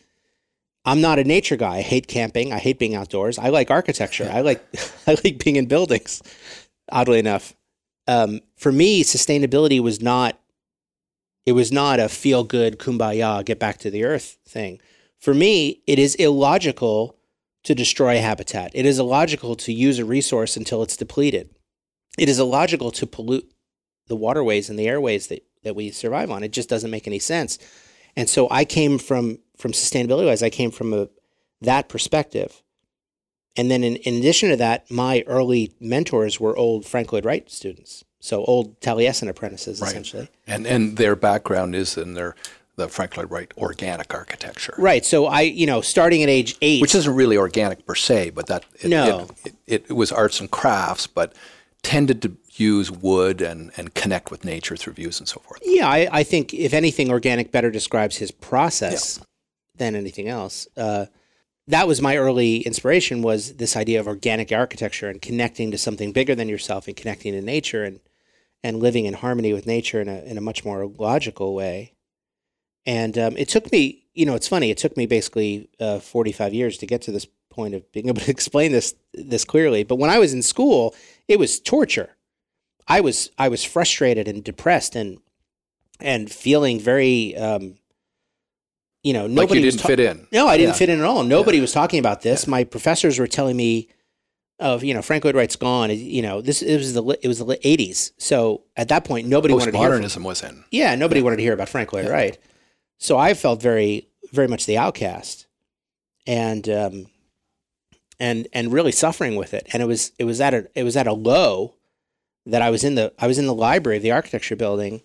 I'm 0.86 1.00
not 1.02 1.20
a 1.20 1.24
nature 1.24 1.58
guy. 1.58 1.78
I 1.78 1.82
hate 1.82 2.08
camping. 2.08 2.52
I 2.52 2.58
hate 2.58 2.80
being 2.80 2.96
outdoors. 2.96 3.38
I 3.38 3.50
like 3.50 3.70
architecture. 3.70 4.28
I 4.34 4.42
like 4.42 4.62
I 5.08 5.16
like 5.24 5.44
being 5.44 5.56
in 5.56 5.68
buildings. 5.68 6.22
Oddly 6.92 7.20
enough, 7.20 7.54
um, 8.08 8.42
for 8.58 8.72
me, 8.72 9.04
sustainability 9.04 9.80
was 9.80 10.02
not 10.02 10.40
it 11.46 11.54
was 11.54 11.72
not 11.72 12.00
a 12.00 12.10
feel 12.10 12.44
good 12.44 12.78
kumbaya 12.78 13.44
get 13.46 13.60
back 13.60 13.78
to 13.80 13.92
the 13.92 14.04
earth 14.04 14.38
thing. 14.48 14.80
For 15.20 15.34
me, 15.34 15.82
it 15.88 16.00
is 16.00 16.16
illogical 16.16 17.18
to 17.64 17.76
destroy 17.76 18.20
habitat. 18.20 18.72
It 18.74 18.86
is 18.86 19.00
illogical 19.00 19.56
to 19.58 19.74
use 19.74 20.00
a 20.00 20.06
resource 20.06 20.58
until 20.58 20.82
it's 20.82 20.98
depleted. 20.98 21.50
It 22.18 22.28
is 22.28 22.40
illogical 22.40 22.92
to 22.92 23.08
pollute 23.08 23.52
the 24.08 24.16
waterways 24.16 24.70
and 24.70 24.78
the 24.78 24.88
airways 24.88 25.28
that, 25.28 25.44
that 25.64 25.76
we 25.76 25.92
survive 25.92 26.32
on. 26.32 26.44
It 26.44 26.52
just 26.52 26.70
doesn't 26.70 26.92
make 26.92 27.08
any 27.08 27.20
sense. 27.20 27.60
And 28.16 28.30
so 28.30 28.48
I 28.50 28.66
came 28.66 28.98
from 28.98 29.40
from 29.58 29.74
sustainability 29.74 30.26
wise, 30.26 30.42
I 30.42 30.50
came 30.50 30.72
from 30.72 30.92
a 30.92 31.08
that 31.62 31.88
perspective. 31.88 32.64
And 33.56 33.70
then 33.70 33.84
in, 33.84 33.98
in 33.98 34.16
addition 34.16 34.50
to 34.50 34.56
that, 34.58 34.90
my 34.90 35.24
early 35.28 35.74
mentors 35.80 36.40
were 36.40 36.58
old 36.58 36.86
Frank 36.86 37.14
Lloyd 37.14 37.26
Wright 37.26 37.50
students. 37.50 38.04
So 38.22 38.46
old 38.46 38.80
Taliesin 38.80 39.28
apprentices, 39.28 39.82
Right. 39.82 39.90
essentially. 39.90 40.30
And 40.48 40.66
and 40.66 40.96
their 40.96 41.16
background 41.18 41.76
is 41.76 41.98
in 41.98 42.14
their 42.14 42.36
the 42.78 42.88
Frank 42.88 43.18
Lloyd 43.18 43.30
Wright 43.30 43.52
organic 43.58 44.14
architecture, 44.14 44.74
Right. 44.78 45.06
So 45.06 45.26
I, 45.26 45.42
you 45.42 45.66
know, 45.66 45.82
starting 45.82 46.24
at 46.24 46.30
age 46.30 46.56
eight. 46.62 46.82
which 46.82 46.96
isn't 46.96 47.14
really 47.14 47.36
organic 47.36 47.86
per 47.86 47.96
se, 47.96 48.30
but 48.30 48.48
that 48.48 48.64
it, 48.80 48.88
No. 48.90 49.28
it, 49.44 49.54
it, 49.68 49.86
it 49.90 49.94
was 49.94 50.12
arts 50.12 50.40
and 50.40 50.50
crafts, 50.50 51.06
but 51.06 51.34
tended 51.84 52.22
to 52.22 52.38
use 52.54 52.90
wood 52.92 53.42
and 53.42 53.72
and 53.76 53.94
connect 53.96 54.32
with 54.32 54.46
nature 54.46 54.78
through 54.78 54.94
views 54.94 55.20
and 55.20 55.28
so 55.28 55.40
forth. 55.40 55.60
Yeah, 55.66 55.90
I, 55.90 56.08
I 56.20 56.24
think 56.24 56.54
if 56.54 56.74
anything, 56.74 57.10
organic 57.12 57.52
better 57.52 57.72
describes 57.72 58.18
his 58.18 58.32
process 58.32 59.20
than 59.76 59.96
anything 59.96 60.28
else. 60.28 60.68
Uh, 60.78 61.08
that 61.68 61.88
was 61.88 62.02
my 62.02 62.18
early 62.18 62.58
inspiration 62.62 63.22
was 63.22 63.54
this 63.56 63.76
idea 63.76 64.00
of 64.00 64.08
organic 64.08 64.52
architecture 64.52 65.10
and 65.10 65.22
connecting 65.22 65.72
to 65.72 65.78
something 65.78 66.12
bigger 66.12 66.36
than 66.36 66.48
yourself 66.50 66.88
and 66.88 66.96
connecting 66.96 67.34
to 67.34 67.42
nature 67.42 67.84
and 67.84 68.00
and 68.64 68.80
living 68.80 69.06
in 69.06 69.14
harmony 69.14 69.54
with 69.54 69.66
nature 69.66 70.02
in 70.02 70.08
a 70.08 70.20
in 70.24 70.38
a 70.38 70.42
much 70.42 70.64
more 70.66 70.86
logical 70.86 71.54
way. 71.56 71.94
And 72.86 73.18
um, 73.18 73.38
it 73.38 73.48
took 73.50 73.72
me 73.72 73.98
you 74.14 74.26
know, 74.26 74.36
it's 74.36 74.48
funny. 74.48 74.70
It 74.70 74.78
took 74.78 74.98
me 74.98 75.06
basically 75.06 75.70
uh, 75.80 76.00
45 76.00 76.54
years 76.54 76.78
to 76.80 76.86
get 76.86 77.02
to 77.04 77.12
this 77.14 77.26
point 77.50 77.74
of 77.76 77.90
being 77.94 78.08
able 78.10 78.22
to 78.22 78.32
explain 78.32 78.72
this 78.72 78.94
this 79.14 79.46
clearly. 79.46 79.84
But 79.84 79.96
when 79.96 80.10
I 80.10 80.20
was 80.20 80.34
in 80.34 80.42
school, 80.42 80.96
it 81.28 81.40
was 81.40 81.60
torture. 81.60 82.10
I 82.88 83.02
was 83.02 83.32
I 83.38 83.48
was 83.50 83.64
frustrated 83.64 84.28
and 84.28 84.44
depressed 84.44 84.96
and 84.96 85.20
and 86.00 86.32
feeling 86.32 86.80
very 86.80 87.36
um, 87.38 87.76
you 89.04 89.14
know 89.14 89.28
nobody 89.28 89.60
Like 89.60 89.66
you 89.66 89.72
didn't 89.72 89.80
ta- 89.82 89.88
fit 89.88 90.00
in. 90.00 90.28
no, 90.32 90.48
I 90.48 90.58
didn't 90.58 90.74
Yeah. 90.74 90.80
fit 90.80 90.90
in 90.90 91.00
at 91.00 91.06
all. 91.06 91.24
Nobody 91.24 91.60
was 91.62 91.72
talking 91.72 92.00
about 92.00 92.22
this. 92.22 92.48
My 92.48 92.64
professors 92.64 93.18
were 93.20 93.28
telling 93.28 93.56
me 93.56 93.88
of 94.62 94.84
you 94.84 94.94
know 94.94 95.02
Frank 95.02 95.26
Lloyd 95.26 95.36
Wright's 95.36 95.56
gone. 95.56 95.90
You 95.90 96.22
know 96.22 96.42
this 96.42 96.62
it 96.62 96.78
was 96.78 96.94
the 96.94 97.04
it 97.22 97.28
was 97.28 97.40
the 97.40 97.46
late 97.46 97.60
eighties. 97.64 98.14
So 98.18 98.64
at 98.78 98.88
that 98.90 99.04
point, 99.04 99.28
nobody 99.28 99.54
wanted 99.54 99.72
to 99.72 99.78
hear. 99.78 99.90
From, 99.90 100.02
Postmodernism 100.02 100.24
was 100.24 100.44
in. 100.44 100.64
yeah, 100.72 100.96
nobody 100.96 101.22
wanted 101.22 101.38
to 101.38 101.44
hear 101.44 101.54
about 101.54 101.70
Frank 101.70 101.92
Lloyd 101.92 102.08
Wright. 102.08 102.38
So 102.98 103.18
I 103.18 103.34
felt 103.34 103.62
very 103.62 104.08
very 104.32 104.48
much 104.48 104.66
the 104.66 104.78
outcast, 104.78 105.48
and 106.26 106.68
um, 106.70 107.08
and 108.20 108.48
and 108.54 108.72
really 108.72 108.92
suffering 108.92 109.36
with 109.36 109.54
it. 109.54 109.68
And 109.74 109.82
it 109.82 109.88
was 109.88 110.12
it 110.18 110.26
was 110.26 110.40
at 110.40 110.54
a 110.54 110.68
it 110.76 110.84
was 110.84 110.96
at 110.96 111.08
a 111.08 111.14
low 111.14 111.74
that 112.46 112.62
I 112.62 112.70
was 112.70 112.84
in 112.84 112.96
the 112.96 113.14
I 113.20 113.28
was 113.28 113.38
in 113.38 113.48
the 113.48 113.54
library 113.54 113.98
of 113.98 114.04
the 114.04 114.12
architecture 114.12 114.56
building, 114.56 115.02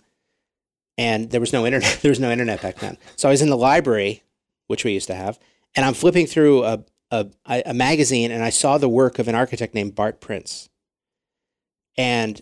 and 0.99 1.31
there 1.31 1.41
was 1.41 1.53
no 1.53 1.67
internet. 1.67 1.99
There 2.03 2.11
was 2.11 2.21
no 2.21 2.31
internet 2.31 2.63
back 2.63 2.77
then. 2.77 2.99
So 3.17 3.29
I 3.29 3.33
was 3.33 3.43
in 3.43 3.51
the 3.51 3.57
library, 3.57 4.23
which 4.67 4.85
we 4.85 4.93
used 4.93 5.09
to 5.09 5.15
have, 5.15 5.39
and 5.75 5.85
I'm 5.85 5.95
flipping 5.95 6.27
through 6.27 6.65
a 6.65 6.85
a, 7.11 7.27
a 7.47 7.75
magazine, 7.75 8.31
and 8.31 8.43
I 8.43 8.51
saw 8.51 8.79
the 8.79 8.89
work 8.89 9.19
of 9.19 9.29
an 9.29 9.35
architect 9.35 9.75
named 9.75 9.95
Bart 9.95 10.21
Prince, 10.21 10.69
and 11.97 12.41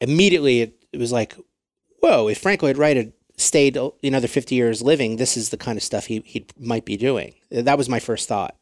immediately 0.00 0.60
it, 0.60 0.84
it 0.92 0.98
was 0.98 1.12
like, 1.12 1.34
whoa! 2.00 2.28
If 2.28 2.38
Frank 2.38 2.62
Lloyd 2.62 2.78
Wright 2.78 2.96
had 2.96 3.12
stayed 3.36 3.76
another 4.02 4.28
50 4.28 4.54
years 4.54 4.82
living, 4.82 5.16
this 5.16 5.36
is 5.36 5.50
the 5.50 5.56
kind 5.56 5.76
of 5.76 5.82
stuff 5.82 6.06
he 6.06 6.20
he 6.24 6.46
might 6.58 6.84
be 6.84 6.96
doing. 6.96 7.34
That 7.50 7.78
was 7.78 7.88
my 7.88 7.98
first 8.00 8.28
thought, 8.28 8.56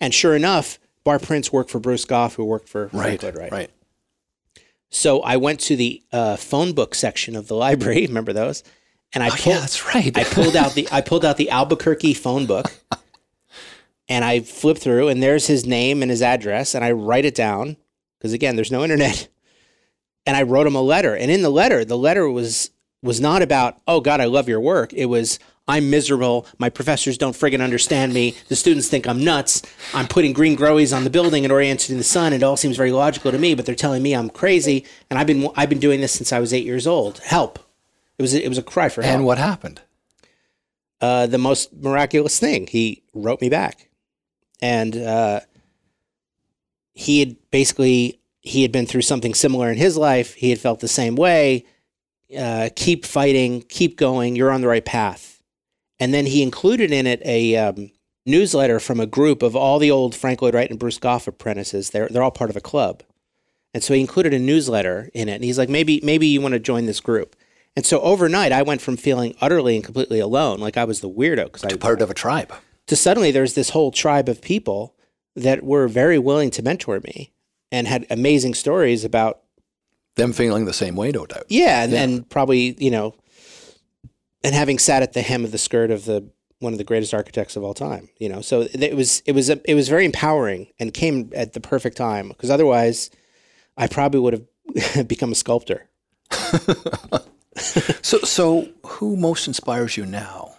and 0.00 0.12
sure 0.14 0.34
enough, 0.34 0.78
Bart 1.04 1.22
Prince 1.22 1.52
worked 1.52 1.70
for 1.70 1.78
Bruce 1.80 2.04
Goff, 2.04 2.34
who 2.34 2.44
worked 2.44 2.68
for 2.68 2.84
Right. 2.92 3.20
Frank 3.20 3.22
Lloyd 3.22 3.36
Wright. 3.36 3.52
Right. 3.52 3.70
So 4.90 5.20
I 5.22 5.36
went 5.38 5.60
to 5.60 5.76
the 5.76 6.02
uh, 6.12 6.36
phone 6.36 6.72
book 6.74 6.94
section 6.94 7.34
of 7.34 7.48
the 7.48 7.54
library. 7.56 8.06
Remember 8.08 8.32
those? 8.34 8.62
And 9.14 9.22
I 9.22 9.28
Oh, 9.28 9.30
pulled, 9.30 9.46
yeah, 9.54 9.60
that's 9.60 9.86
right. 9.94 10.16
I 10.18 10.24
pulled 10.24 10.54
out 10.56 10.74
the 10.74 10.88
I 10.90 11.00
pulled 11.00 11.24
out 11.24 11.36
the 11.36 11.50
Albuquerque 11.50 12.14
phone 12.14 12.46
book, 12.46 12.72
and 14.12 14.26
I 14.26 14.40
flip 14.40 14.76
through, 14.76 15.08
and 15.08 15.22
there's 15.22 15.46
his 15.46 15.64
name 15.64 16.02
and 16.02 16.10
his 16.10 16.20
address, 16.20 16.74
and 16.74 16.84
I 16.84 16.92
write 16.92 17.24
it 17.24 17.34
down 17.34 17.78
because 18.18 18.34
again, 18.34 18.56
there's 18.56 18.70
no 18.70 18.84
internet. 18.84 19.28
And 20.24 20.36
I 20.36 20.44
wrote 20.44 20.68
him 20.68 20.76
a 20.76 20.80
letter, 20.80 21.16
and 21.16 21.32
in 21.32 21.42
the 21.42 21.50
letter, 21.50 21.84
the 21.84 21.98
letter 21.98 22.30
was 22.30 22.70
was 23.02 23.20
not 23.20 23.42
about 23.42 23.80
oh 23.88 24.00
God, 24.00 24.20
I 24.20 24.26
love 24.26 24.48
your 24.48 24.60
work. 24.60 24.92
It 24.92 25.06
was 25.06 25.40
I'm 25.66 25.90
miserable. 25.90 26.46
My 26.58 26.70
professors 26.70 27.18
don't 27.18 27.34
friggin' 27.34 27.60
understand 27.60 28.14
me. 28.14 28.36
The 28.46 28.54
students 28.54 28.86
think 28.86 29.08
I'm 29.08 29.24
nuts. 29.24 29.62
I'm 29.92 30.06
putting 30.06 30.32
green 30.32 30.56
growies 30.56 30.96
on 30.96 31.02
the 31.02 31.10
building 31.10 31.44
and 31.44 31.50
oriented 31.50 31.90
in 31.90 31.98
the 31.98 32.04
sun. 32.04 32.32
It 32.32 32.44
all 32.44 32.56
seems 32.56 32.76
very 32.76 32.92
logical 32.92 33.32
to 33.32 33.38
me, 33.38 33.56
but 33.56 33.66
they're 33.66 33.74
telling 33.74 34.00
me 34.00 34.14
I'm 34.14 34.30
crazy. 34.30 34.86
And 35.10 35.18
I've 35.18 35.26
been 35.26 35.48
I've 35.56 35.68
been 35.68 35.80
doing 35.80 36.00
this 36.00 36.12
since 36.12 36.32
I 36.32 36.38
was 36.38 36.54
eight 36.54 36.64
years 36.64 36.86
old. 36.86 37.18
Help! 37.18 37.58
It 38.16 38.22
was 38.22 38.32
a, 38.32 38.44
it 38.44 38.48
was 38.48 38.58
a 38.58 38.62
cry 38.62 38.90
for 38.90 39.02
help 39.02 39.16
and 39.16 39.26
what 39.26 39.38
happened? 39.38 39.80
uh, 41.02 41.26
the 41.26 41.38
most 41.38 41.74
miraculous 41.74 42.38
thing. 42.38 42.68
He 42.68 43.02
wrote 43.12 43.40
me 43.40 43.50
back, 43.50 43.88
and 44.62 44.96
uh, 44.96 45.40
he 46.94 47.20
had 47.20 47.36
basically 47.50 48.20
he 48.40 48.62
had 48.62 48.72
been 48.72 48.86
through 48.86 49.02
something 49.02 49.34
similar 49.34 49.70
in 49.70 49.76
his 49.76 49.96
life. 49.96 50.34
He 50.34 50.50
had 50.50 50.58
felt 50.58 50.80
the 50.80 50.88
same 50.88 51.16
way. 51.16 51.66
Uh, 52.36 52.70
keep 52.74 53.04
fighting, 53.04 53.62
keep 53.68 53.98
going. 53.98 54.36
You're 54.36 54.50
on 54.50 54.62
the 54.62 54.68
right 54.68 54.84
path. 54.84 55.42
And 56.00 56.14
then 56.14 56.26
he 56.26 56.42
included 56.42 56.90
in 56.90 57.06
it 57.06 57.20
a 57.24 57.56
um, 57.56 57.90
newsletter 58.24 58.80
from 58.80 59.00
a 59.00 59.06
group 59.06 59.42
of 59.42 59.54
all 59.54 59.78
the 59.78 59.90
old 59.90 60.14
Frank 60.14 60.40
Lloyd 60.40 60.54
Wright 60.54 60.70
and 60.70 60.78
Bruce 60.78 60.98
Goff 60.98 61.28
apprentices. 61.28 61.90
They're 61.90 62.08
they're 62.08 62.22
all 62.22 62.30
part 62.30 62.50
of 62.50 62.56
a 62.56 62.60
club, 62.60 63.02
and 63.74 63.82
so 63.82 63.94
he 63.94 64.00
included 64.00 64.32
a 64.32 64.38
newsletter 64.38 65.10
in 65.12 65.28
it. 65.28 65.34
And 65.34 65.44
he's 65.44 65.58
like, 65.58 65.68
maybe 65.68 66.00
maybe 66.02 66.26
you 66.26 66.40
want 66.40 66.54
to 66.54 66.58
join 66.60 66.86
this 66.86 67.00
group. 67.00 67.36
And 67.74 67.86
so 67.86 68.00
overnight, 68.00 68.52
I 68.52 68.62
went 68.62 68.82
from 68.82 68.96
feeling 68.96 69.34
utterly 69.40 69.76
and 69.76 69.84
completely 69.84 70.20
alone, 70.20 70.58
like 70.58 70.76
I 70.76 70.84
was 70.84 71.00
the 71.00 71.08
weirdo, 71.08 71.44
because 71.44 71.64
I 71.64 71.76
part 71.76 72.02
of 72.02 72.10
a 72.10 72.14
tribe. 72.14 72.52
To 72.86 72.96
suddenly 72.96 73.30
there's 73.30 73.54
this 73.54 73.70
whole 73.70 73.90
tribe 73.90 74.28
of 74.28 74.40
people 74.42 74.94
that 75.36 75.62
were 75.62 75.88
very 75.88 76.18
willing 76.18 76.50
to 76.50 76.62
mentor 76.62 77.00
me 77.04 77.32
and 77.70 77.86
had 77.86 78.06
amazing 78.10 78.54
stories 78.54 79.04
about 79.04 79.40
Them 80.16 80.32
feeling 80.32 80.64
the 80.66 80.72
same 80.72 80.94
way, 80.96 81.10
no 81.10 81.24
doubt. 81.26 81.44
yeah, 81.48 81.84
and, 81.84 81.92
and 81.94 82.28
probably 82.28 82.76
you 82.78 82.90
know, 82.90 83.14
and 84.44 84.54
having 84.54 84.78
sat 84.78 85.02
at 85.02 85.12
the 85.14 85.22
hem 85.22 85.44
of 85.44 85.52
the 85.52 85.58
skirt 85.58 85.90
of 85.90 86.04
the 86.04 86.28
one 86.58 86.72
of 86.74 86.78
the 86.78 86.84
greatest 86.84 87.12
architects 87.14 87.56
of 87.56 87.64
all 87.64 87.74
time, 87.74 88.08
you 88.18 88.28
know, 88.28 88.40
so 88.40 88.60
it 88.72 88.94
was 88.94 89.20
it 89.26 89.32
was 89.32 89.48
it 89.48 89.74
was 89.74 89.88
very 89.88 90.04
empowering 90.04 90.68
and 90.78 90.92
came 90.94 91.30
at 91.34 91.54
the 91.54 91.60
perfect 91.60 91.96
time 91.96 92.28
because 92.28 92.50
otherwise, 92.50 93.10
I 93.76 93.86
probably 93.88 94.20
would 94.20 94.46
have 94.94 95.08
become 95.08 95.32
a 95.32 95.34
sculptor. 95.36 95.88
So, 97.54 98.18
so 98.20 98.68
who 98.86 99.14
most 99.14 99.46
inspires 99.46 99.98
you 99.98 100.06
now? 100.06 100.51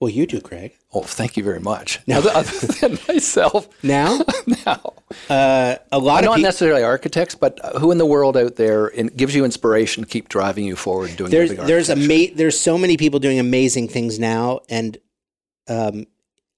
Well, 0.00 0.10
you 0.10 0.26
do, 0.26 0.40
Craig. 0.40 0.74
Oh, 0.92 1.02
thank 1.02 1.36
you 1.36 1.42
very 1.44 1.60
much. 1.60 2.00
Now, 2.06 2.18
other 2.18 2.66
than 2.80 2.98
myself, 3.08 3.68
Now, 3.82 4.20
now. 4.66 4.92
uh, 5.30 5.76
a 5.92 5.98
lot 5.98 6.24
of 6.24 6.26
Not 6.26 6.34
people. 6.36 6.42
necessarily 6.42 6.82
architects, 6.82 7.34
but 7.34 7.58
who 7.80 7.90
in 7.90 7.98
the 7.98 8.04
world 8.06 8.36
out 8.36 8.56
there 8.56 8.88
in, 8.88 9.06
gives 9.06 9.34
you 9.34 9.44
inspiration, 9.44 10.02
to 10.04 10.08
keep 10.08 10.28
driving 10.28 10.64
you 10.64 10.76
forward, 10.76 11.16
doing 11.16 11.30
there's 11.30 11.54
there's 11.56 11.88
ama- 11.90 12.34
there's 12.34 12.58
so 12.58 12.76
many 12.76 12.96
people 12.96 13.18
doing 13.20 13.38
amazing 13.38 13.88
things 13.88 14.18
now 14.18 14.60
and 14.68 14.98
um 15.68 16.06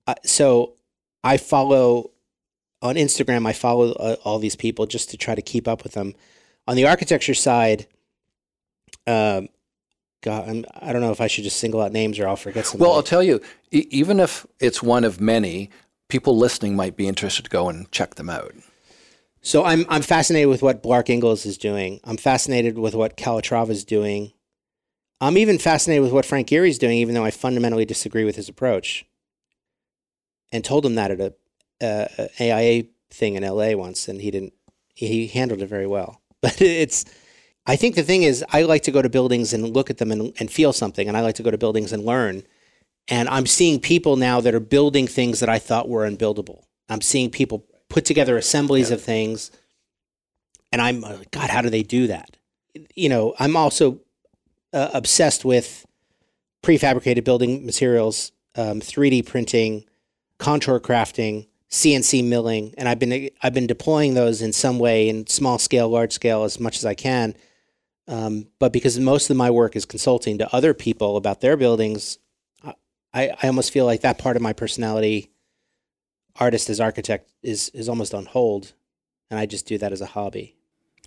I- 0.07 0.17
so 0.25 0.75
i 1.23 1.37
follow 1.37 2.11
on 2.83 2.97
instagram 2.97 3.47
i 3.47 3.53
follow 3.53 3.93
uh, 3.93 4.17
all 4.25 4.39
these 4.41 4.57
people 4.57 4.87
just 4.87 5.11
to 5.11 5.17
try 5.17 5.35
to 5.37 5.43
keep 5.43 5.69
up 5.69 5.83
with 5.85 5.93
them 5.93 6.15
on 6.67 6.75
the 6.77 6.87
architecture 6.87 7.35
side 7.35 7.87
um 9.07 9.49
god 10.27 10.49
I'm, 10.49 10.65
i 10.75 10.93
don't 10.93 11.01
know 11.01 11.13
if 11.13 11.21
i 11.21 11.29
should 11.29 11.45
just 11.45 11.59
single 11.59 11.81
out 11.81 11.93
names 11.93 12.19
or 12.19 12.27
i'll 12.29 12.37
forget 12.47 12.67
some 12.67 12.81
Well, 12.81 12.93
I'll 12.93 13.03
tell 13.15 13.23
you, 13.23 13.41
e- 13.71 13.87
even 13.91 14.21
if 14.21 14.47
it's 14.61 14.83
one 14.83 15.05
of 15.05 15.21
many, 15.21 15.71
people 16.09 16.37
listening 16.37 16.77
might 16.77 16.97
be 16.97 17.07
interested 17.09 17.45
to 17.45 17.51
go 17.51 17.69
and 17.71 17.91
check 17.91 18.17
them 18.17 18.29
out. 18.31 18.53
So 19.43 19.65
I'm 19.65 19.87
I'm 19.89 20.03
fascinated 20.03 20.49
with 20.49 20.63
what 20.63 20.83
Bjarke 20.83 21.11
Ingels 21.17 21.47
is 21.47 21.57
doing. 21.57 22.01
I'm 22.05 22.17
fascinated 22.17 22.77
with 22.79 22.95
what 22.95 23.17
Calatrava 23.17 23.71
is 23.71 23.85
doing. 23.85 24.33
I'm 25.21 25.39
even 25.39 25.59
fascinated 25.59 26.03
with 26.03 26.13
what 26.13 26.27
Frank 26.27 26.49
Gehry's 26.49 26.79
doing, 26.79 26.99
even 26.99 27.15
though 27.15 27.25
I 27.25 27.31
fundamentally 27.31 27.85
disagree 27.85 28.25
with 28.25 28.37
his 28.37 28.49
approach. 28.49 29.07
And 30.53 30.65
told 30.65 30.85
him 30.85 30.97
that 30.97 31.11
at 31.11 31.21
a, 31.21 31.33
uh, 31.81 32.09
a 32.39 32.53
AIA 32.53 32.85
thing 33.11 33.35
in 33.35 33.43
LA 33.43 33.73
once, 33.75 34.09
and 34.09 34.21
he 34.21 34.31
didn't. 34.31 34.53
He 34.95 35.27
handled 35.29 35.63
it 35.63 35.69
very 35.69 35.87
well. 35.87 36.21
But 36.43 36.61
it's. 36.61 37.05
I 37.67 37.77
think 37.77 37.97
the 37.97 38.03
thing 38.03 38.23
is, 38.23 38.45
I 38.53 38.63
like 38.63 38.83
to 38.85 38.93
go 38.93 39.03
to 39.03 39.09
buildings 39.09 39.53
and 39.53 39.75
look 39.75 39.91
at 39.91 39.99
them 39.99 40.13
and, 40.13 40.33
and 40.39 40.51
feel 40.51 40.73
something, 40.73 41.09
and 41.09 41.17
I 41.17 41.21
like 41.21 41.35
to 41.37 41.43
go 41.43 41.51
to 41.51 41.59
buildings 41.59 41.93
and 41.93 42.05
learn. 42.05 42.45
And 43.09 43.29
I'm 43.29 43.47
seeing 43.47 43.81
people 43.81 44.17
now 44.17 44.41
that 44.41 44.55
are 44.55 44.61
building 44.61 45.07
things 45.07 45.41
that 45.41 45.49
I 45.49 45.59
thought 45.59 45.89
were 45.89 46.09
unbuildable. 46.09 46.63
I'm 46.89 47.01
seeing 47.01 47.31
people 47.31 47.65
put 47.89 48.05
together 48.05 48.37
assemblies 48.37 48.91
of 48.91 49.03
things, 49.03 49.51
and 50.71 50.81
I'm 50.81 51.03
uh, 51.03 51.19
God, 51.31 51.51
how 51.51 51.63
do 51.63 51.71
they 51.71 51.83
do 51.83 52.07
that? 52.07 52.37
You 52.95 53.09
know, 53.09 53.35
I'm 53.39 53.57
also 53.57 54.01
uh, 54.73 54.91
obsessed 54.95 55.45
with 55.45 55.87
prefabricated 56.63 57.25
building 57.25 57.65
materials, 57.65 58.33
um, 58.57 58.81
3D 58.81 59.27
printing, 59.27 59.85
contour 60.39 60.79
crafting, 60.79 61.47
CNC 61.71 62.25
milling, 62.25 62.75
and 62.79 62.89
I've 62.89 62.99
been 62.99 63.31
I've 63.43 63.55
been 63.55 63.67
deploying 63.67 64.15
those 64.15 64.41
in 64.41 64.53
some 64.53 64.79
way 64.79 65.09
in 65.09 65.27
small 65.27 65.59
scale, 65.59 65.89
large 65.89 66.13
scale, 66.13 66.45
as 66.45 66.61
much 66.61 66.77
as 66.77 66.85
I 66.85 66.95
can. 66.95 67.35
Um, 68.09 68.47
but 68.59 68.73
because 68.73 68.99
most 68.99 69.31
of 69.31 69.37
my 69.37 69.51
work 69.51 69.75
is 69.75 69.85
consulting 69.85 70.39
to 70.39 70.55
other 70.55 70.75
people 70.75 71.17
about 71.17 71.41
their 71.41 71.57
buildings, 71.57 72.19
I, 72.65 73.31
I 73.43 73.47
almost 73.47 73.73
feel 73.73 73.87
like 73.87 74.03
that 74.03 74.19
part 74.19 74.37
of 74.37 74.43
my 74.43 74.53
personality, 74.53 75.31
artist 76.39 76.69
as 76.69 76.81
architect, 76.81 77.33
is 77.43 77.71
is 77.71 77.89
almost 77.89 78.15
on 78.15 78.27
hold, 78.27 78.75
and 79.31 79.41
I 79.41 79.47
just 79.47 79.67
do 79.67 79.79
that 79.79 79.93
as 79.93 80.01
a 80.01 80.07
hobby. 80.07 80.55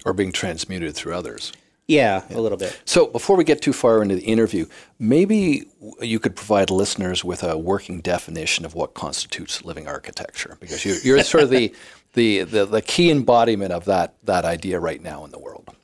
Or 0.06 0.14
being 0.14 0.32
transmuted 0.32 0.96
through 0.96 1.14
others. 1.14 1.54
Yeah, 1.88 2.24
a 2.30 2.40
little 2.40 2.58
bit. 2.58 2.80
So, 2.86 3.08
before 3.08 3.36
we 3.36 3.44
get 3.44 3.64
too 3.64 3.74
far 3.74 4.04
into 4.04 4.14
the 4.14 4.22
interview, 4.22 4.68
maybe 5.00 5.66
you 6.02 6.20
could 6.20 6.36
provide 6.36 6.70
listeners 6.70 7.24
with 7.24 7.44
a 7.44 7.58
working 7.58 8.02
definition 8.02 8.64
of 8.64 8.76
what 8.76 8.94
constitutes 8.94 9.66
living 9.66 9.88
architecture, 9.88 10.56
because 10.60 10.86
you, 10.86 10.98
you're 11.04 11.24
sort 11.24 11.44
of 11.44 11.50
the, 11.50 11.74
the, 12.14 12.44
the, 12.44 12.66
the 12.66 12.84
key 12.84 13.10
embodiment 13.10 13.72
of 13.72 13.86
that, 13.86 14.14
that 14.24 14.46
idea 14.46 14.80
right 14.80 15.02
now 15.02 15.26
in 15.26 15.32
the 15.32 15.40
world. 15.40 15.76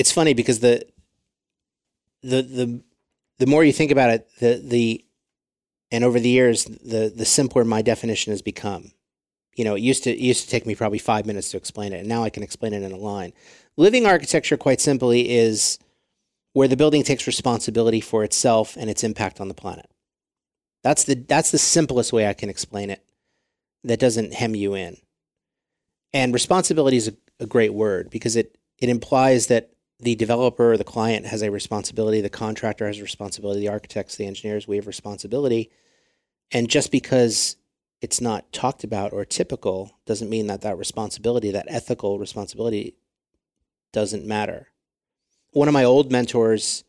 It's 0.00 0.10
funny 0.10 0.32
because 0.32 0.60
the 0.60 0.86
the 2.22 2.40
the 2.40 2.82
the 3.38 3.46
more 3.46 3.62
you 3.62 3.72
think 3.74 3.90
about 3.90 4.08
it, 4.08 4.30
the 4.38 4.58
the 4.64 5.04
and 5.90 6.04
over 6.04 6.18
the 6.18 6.30
years, 6.30 6.64
the 6.64 7.12
the 7.14 7.26
simpler 7.26 7.66
my 7.66 7.82
definition 7.82 8.32
has 8.32 8.40
become. 8.40 8.92
You 9.56 9.64
know, 9.64 9.74
it 9.74 9.82
used 9.82 10.04
to 10.04 10.10
it 10.10 10.18
used 10.18 10.44
to 10.44 10.48
take 10.48 10.64
me 10.64 10.74
probably 10.74 10.96
five 10.96 11.26
minutes 11.26 11.50
to 11.50 11.58
explain 11.58 11.92
it, 11.92 11.98
and 11.98 12.08
now 12.08 12.24
I 12.24 12.30
can 12.30 12.42
explain 12.42 12.72
it 12.72 12.82
in 12.82 12.92
a 12.92 12.96
line. 12.96 13.34
Living 13.76 14.06
architecture, 14.06 14.56
quite 14.56 14.80
simply, 14.80 15.28
is 15.28 15.78
where 16.54 16.68
the 16.68 16.78
building 16.78 17.02
takes 17.02 17.26
responsibility 17.26 18.00
for 18.00 18.24
itself 18.24 18.78
and 18.78 18.88
its 18.88 19.04
impact 19.04 19.38
on 19.38 19.48
the 19.48 19.54
planet. 19.54 19.90
That's 20.82 21.04
the 21.04 21.14
that's 21.14 21.50
the 21.50 21.58
simplest 21.58 22.10
way 22.10 22.26
I 22.26 22.32
can 22.32 22.48
explain 22.48 22.88
it. 22.88 23.04
That 23.84 24.00
doesn't 24.00 24.32
hem 24.32 24.54
you 24.54 24.72
in. 24.72 24.96
And 26.14 26.32
responsibility 26.32 26.96
is 26.96 27.08
a, 27.08 27.12
a 27.38 27.44
great 27.44 27.74
word 27.74 28.08
because 28.08 28.34
it 28.34 28.56
it 28.78 28.88
implies 28.88 29.48
that 29.48 29.72
the 30.00 30.14
developer 30.14 30.76
the 30.76 30.84
client 30.84 31.26
has 31.26 31.42
a 31.42 31.50
responsibility, 31.50 32.20
the 32.20 32.30
contractor 32.30 32.86
has 32.86 32.98
a 32.98 33.02
responsibility, 33.02 33.60
the 33.60 33.68
architects, 33.68 34.16
the 34.16 34.26
engineers, 34.26 34.66
we 34.66 34.76
have 34.76 34.86
responsibility. 34.86 35.70
And 36.50 36.68
just 36.68 36.90
because 36.90 37.56
it's 38.00 38.20
not 38.20 38.52
talked 38.52 38.82
about 38.82 39.12
or 39.12 39.24
typical 39.24 39.98
doesn't 40.06 40.30
mean 40.30 40.46
that 40.46 40.62
that 40.62 40.78
responsibility, 40.78 41.50
that 41.50 41.66
ethical 41.68 42.18
responsibility, 42.18 42.94
doesn't 43.92 44.24
matter. 44.24 44.68
One 45.52 45.68
of 45.68 45.74
my 45.74 45.84
old 45.84 46.10
mentors 46.10 46.84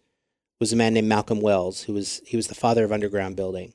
was 0.60 0.72
a 0.72 0.75
man 0.75 0.94
named 0.94 1.08
Malcolm 1.08 1.41
Wells, 1.41 1.84
who 1.84 1.94
was 1.94 2.22
he 2.25 2.38
was 2.38 2.48
the 2.48 2.56
father 2.56 2.86
of 2.86 2.91
underground 2.91 3.36
building, 3.36 3.74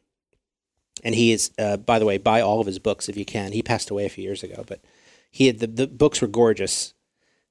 and 1.02 1.14
he 1.14 1.33
is, 1.33 1.50
uh, 1.59 1.76
by 1.76 1.99
the 1.99 2.05
way, 2.05 2.19
buy 2.19 2.40
all 2.40 2.61
of 2.61 2.66
his 2.66 2.78
books 2.78 3.09
if 3.09 3.16
you 3.16 3.25
can. 3.25 3.52
He 3.52 3.62
passed 3.62 3.90
away 3.90 4.07
a 4.07 4.09
few 4.09 4.23
years 4.23 4.45
ago, 4.45 4.64
but 4.66 4.81
he 5.31 5.49
had 5.49 5.59
the, 5.59 5.66
the 5.66 5.87
books 5.88 6.23
were 6.23 6.28
gorgeous. 6.28 6.95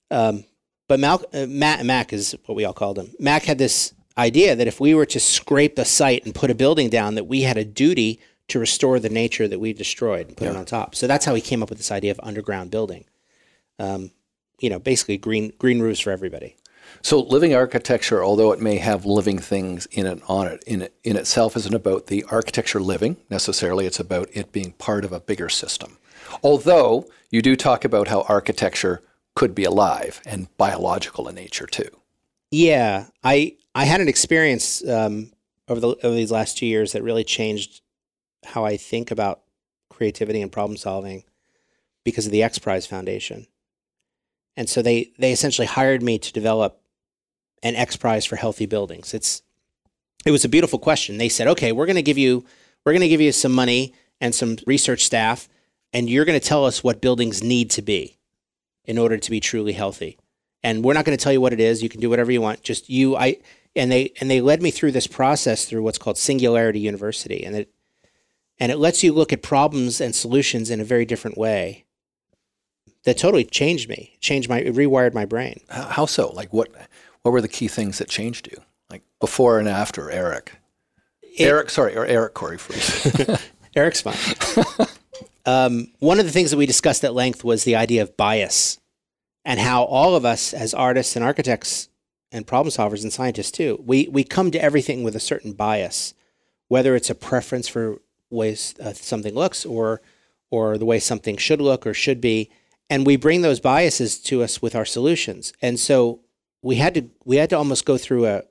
Um, 0.10 0.46
but 0.88 1.00
Mal, 1.00 1.22
uh, 1.34 1.46
Mac, 1.48 1.84
Mac 1.84 2.13
is 2.13 2.36
what 2.46 2.56
we 2.56 2.65
all 2.65 2.74
called 2.74 2.98
him. 3.00 3.12
Mac 3.20 3.44
had 3.44 3.58
this 3.58 3.94
idea 4.18 4.56
that 4.56 4.68
if 4.68 4.80
we 4.80 4.94
were 4.94 5.06
to 5.08 5.20
scrape 5.20 5.75
the 5.75 5.86
site 5.86 6.25
and 6.25 6.34
put 6.34 6.50
a 6.51 6.56
building 6.56 6.89
down, 6.89 7.15
that 7.15 7.25
we 7.25 7.42
had 7.42 7.58
a 7.58 7.65
duty 7.65 8.20
to 8.48 8.60
restore 8.60 9.00
the 9.00 9.10
nature 9.10 9.48
that 9.48 9.60
we've 9.60 9.77
destroyed 9.77 10.27
and 10.27 10.38
put 10.38 10.46
Yeah. 10.46 10.51
it 10.51 10.58
on 10.58 10.65
top. 10.65 10.96
So 10.96 11.08
that's 11.08 11.25
how 11.25 11.34
he 11.36 11.42
came 11.42 11.63
up 11.63 11.70
with 11.70 11.80
this 11.80 11.92
idea 11.92 12.12
of 12.12 12.20
underground 12.24 12.72
building. 12.72 13.06
Um, 13.80 14.12
you 14.60 14.70
know, 14.70 14.80
basically 14.80 15.18
green 15.18 15.51
green 15.60 15.80
roofs 15.82 16.00
for 16.00 16.12
everybody. 16.12 16.56
So 17.01 17.20
living 17.20 17.54
architecture, 17.54 18.24
although 18.24 18.51
it 18.54 18.62
may 18.62 18.77
have 18.77 19.06
living 19.06 19.38
things 19.39 19.86
in 19.92 20.06
it 20.06 20.22
on 20.30 20.48
it 20.48 20.63
in 20.65 20.84
it 20.84 20.94
in 21.04 21.18
itself, 21.18 21.58
isn't 21.58 21.74
about 21.74 22.08
the 22.08 22.24
architecture 22.30 22.80
living 22.80 23.18
necessarily. 23.30 23.86
It's 23.86 24.00
about 24.00 24.30
it 24.32 24.51
being 24.54 24.72
part 24.74 25.04
of 25.04 25.12
a 25.12 25.20
bigger 25.20 25.50
system. 25.50 25.98
Although 26.42 27.08
you 27.32 27.42
do 27.42 27.56
talk 27.56 27.84
about 27.84 28.08
how 28.08 28.22
architecture 28.30 29.01
could 29.36 29.54
be 29.54 29.63
alive 29.63 30.22
and 30.25 30.56
biological 30.58 31.27
in 31.27 31.36
nature 31.36 31.68
too. 31.68 31.89
Yeah, 32.51 33.08
I 33.24 33.58
I 33.74 33.86
had 33.86 34.01
an 34.01 34.08
experience 34.08 34.88
um, 34.88 35.32
over 35.68 35.80
the 35.80 35.88
over 36.04 36.15
these 36.15 36.32
last 36.32 36.58
two 36.58 36.65
years 36.65 36.94
that 36.94 37.04
really 37.04 37.24
changed 37.24 37.82
how 38.46 38.65
I 38.65 38.77
think 38.77 39.12
about 39.12 39.42
creativity 39.89 40.42
and 40.42 40.51
problem 40.51 40.77
solving 40.77 41.24
because 42.04 42.25
of 42.25 42.32
the 42.32 42.44
X 42.44 42.60
Prize 42.60 42.86
Foundation. 42.86 43.48
And 44.56 44.70
so 44.70 44.82
they 44.82 45.12
they 45.20 45.32
essentially 45.32 45.68
hired 45.68 46.01
me 46.01 46.18
to 46.20 46.32
develop 46.32 46.82
an 47.63 47.75
X 47.75 47.98
Prize 47.98 48.25
for 48.25 48.38
healthy 48.38 48.65
buildings. 48.65 49.13
It's 49.13 49.42
it 50.25 50.32
was 50.32 50.46
a 50.46 50.50
beautiful 50.50 50.80
question. 50.80 51.18
They 51.18 51.30
said, 51.30 51.48
"Okay, 51.48 51.72
we're 51.72 51.86
going 51.86 51.96
to 51.98 52.01
give 52.01 52.18
you 52.18 52.46
we're 52.86 52.94
going 52.94 53.01
to 53.01 53.10
give 53.10 53.22
you 53.22 53.32
some 53.32 53.51
money 53.51 53.94
and 54.22 54.34
some 54.34 54.58
research 54.65 55.04
staff 55.04 55.50
and 55.92 56.10
you're 56.10 56.25
going 56.25 56.39
to 56.39 56.46
tell 56.46 56.65
us 56.65 56.84
what 56.84 57.01
buildings 57.01 57.44
need 57.44 57.70
to 57.72 57.82
be 57.82 58.14
in 58.88 58.98
order 58.98 59.18
to 59.18 59.32
be 59.32 59.39
truly 59.39 59.74
healthy." 59.74 60.18
and 60.65 60.84
we're 60.84 60.96
not 60.96 61.06
going 61.06 61.15
to 61.15 61.24
tell 61.24 61.32
you 61.32 61.39
what 61.39 61.54
it 61.54 61.60
is. 61.60 61.84
You 61.84 61.89
can 61.89 62.01
do 62.01 62.10
whatever 62.10 62.32
you 62.32 62.42
want. 62.42 62.63
Just 62.63 62.89
you, 62.89 63.15
I, 63.15 63.38
and 63.75 63.92
they 63.92 64.12
and 64.20 64.32
they 64.32 64.42
led 64.42 64.63
me 64.63 64.72
through 64.72 64.94
this 64.94 65.06
process 65.06 65.65
through 65.65 65.84
what's 65.84 66.00
called 66.00 66.18
Singularity 66.18 66.80
University, 66.80 67.46
and 67.46 67.56
it 67.56 67.72
and 68.60 68.72
it 68.72 68.77
lets 68.77 69.04
you 69.04 69.13
look 69.13 69.32
at 69.32 69.44
problems 69.44 70.01
and 70.01 70.15
solutions 70.15 70.72
in 70.72 70.82
a 70.82 70.84
very 70.84 71.06
different 71.06 71.38
way. 71.38 71.86
That 73.04 73.20
totally 73.20 73.44
changed 73.46 73.88
me, 73.88 74.18
changed 74.20 74.50
my, 74.50 74.62
it 74.62 74.74
rewired 74.74 75.13
my 75.13 75.25
brain. 75.25 75.62
How 75.70 76.08
so? 76.08 76.30
Like 76.32 76.51
what? 76.51 76.70
What 77.22 77.32
were 77.32 77.42
the 77.42 77.48
key 77.48 77.68
things 77.68 78.00
that 78.00 78.10
changed 78.10 78.50
you? 78.51 78.60
Like 78.89 79.04
before 79.20 79.60
and 79.60 79.70
after 79.70 80.10
Eric. 80.10 80.54
It- 81.22 81.44
Eric, 81.44 81.70
sorry, 81.70 81.96
or 81.96 82.08
Eric 82.08 82.34
Corey 82.34 82.58
Freed. 82.58 83.38
Eric's 83.75 84.01
fine. 84.01 84.18
um, 85.46 85.92
one 86.00 86.18
of 86.20 86.25
the 86.25 86.32
things 86.32 86.50
that 86.50 86.58
we 86.58 86.65
discussed 86.65 87.04
at 87.04 87.13
length 87.13 87.44
was 87.44 87.66
the 87.66 87.75
idea 87.75 88.01
of 88.01 88.18
bias 88.18 88.79
and 89.46 89.60
how 89.60 89.84
all 89.84 90.16
of 90.16 90.25
us 90.25 90.53
as 90.53 90.74
artists 90.74 91.16
and 91.16 91.24
architects 91.24 91.88
and 92.31 92.48
problem 92.48 92.72
solvers 92.72 93.03
and 93.03 93.14
scientists 93.14 93.51
too, 93.51 93.81
we, 93.86 94.08
we 94.08 94.24
come 94.24 94.51
to 94.51 94.62
everything 94.62 95.03
with 95.03 95.16
a 95.16 95.20
certain 95.20 95.53
bias, 95.53 96.14
whether 96.68 96.96
it's 96.96 97.10
a 97.10 97.16
preference 97.16 97.68
for 97.68 98.01
ways 98.29 98.74
uh, 98.84 98.94
something 98.94 99.34
looks 99.34 99.66
or, 99.66 100.01
or 100.50 100.77
the 100.77 100.86
way 100.86 101.00
something 101.00 101.38
should 101.38 101.62
look 101.62 101.86
or 101.86 101.94
should 101.94 102.20
be. 102.20 102.50
And 102.90 103.05
we 103.05 103.16
bring 103.16 103.42
those 103.42 103.60
biases 103.60 104.20
to 104.24 104.44
us 104.44 104.62
with 104.62 104.75
our 104.75 104.86
solutions. 104.86 105.53
And 105.62 105.79
so 105.79 106.22
we 106.62 106.75
had 106.75 106.96
to, 106.96 107.10
we 107.24 107.38
had 107.38 107.50
to 107.51 107.58
almost 107.58 107.86
go 107.86 107.98
through 107.98 108.25
a, 108.25 108.44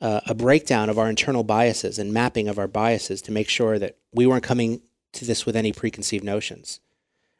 uh, 0.00 0.20
a 0.26 0.34
breakdown 0.34 0.88
of 0.88 0.98
our 0.98 1.08
internal 1.08 1.44
biases 1.44 1.98
and 1.98 2.12
mapping 2.12 2.48
of 2.48 2.58
our 2.58 2.68
biases 2.68 3.22
to 3.22 3.32
make 3.32 3.48
sure 3.48 3.78
that 3.78 3.96
we 4.12 4.26
weren't 4.26 4.44
coming 4.44 4.82
to 5.12 5.24
this 5.24 5.44
with 5.44 5.56
any 5.56 5.72
preconceived 5.72 6.24
notions. 6.24 6.80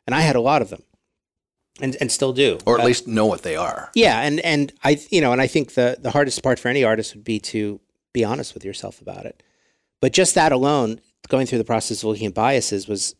And 0.06 0.14
I 0.14 0.20
had 0.20 0.36
a 0.36 0.40
lot 0.40 0.62
of 0.62 0.70
them, 0.70 0.82
and 1.80 1.96
and 2.00 2.10
still 2.12 2.32
do. 2.32 2.58
or 2.66 2.76
at 2.78 2.82
Uh, 2.82 2.86
least 2.86 3.06
know 3.06 3.26
what 3.26 3.42
they 3.42 3.56
are. 3.56 3.90
yeah, 3.94 4.20
and 4.20 4.40
and 4.40 4.72
I 4.84 5.00
you 5.10 5.20
know, 5.20 5.32
and 5.32 5.40
I 5.40 5.46
think 5.46 5.74
the 5.74 5.96
the 6.00 6.10
hardest 6.10 6.42
part 6.42 6.58
for 6.58 6.68
any 6.68 6.84
artist 6.84 7.14
would 7.14 7.24
be 7.24 7.38
to 7.40 7.80
be 8.12 8.24
honest 8.24 8.54
with 8.54 8.64
yourself 8.64 9.00
about 9.00 9.24
it. 9.26 9.42
But 10.00 10.12
just 10.12 10.34
that 10.34 10.52
alone, 10.52 11.00
going 11.28 11.46
through 11.46 11.58
the 11.58 11.64
process 11.64 12.02
of 12.02 12.08
looking 12.08 12.26
at 12.26 12.34
biases 12.34 12.88
was 12.88 13.14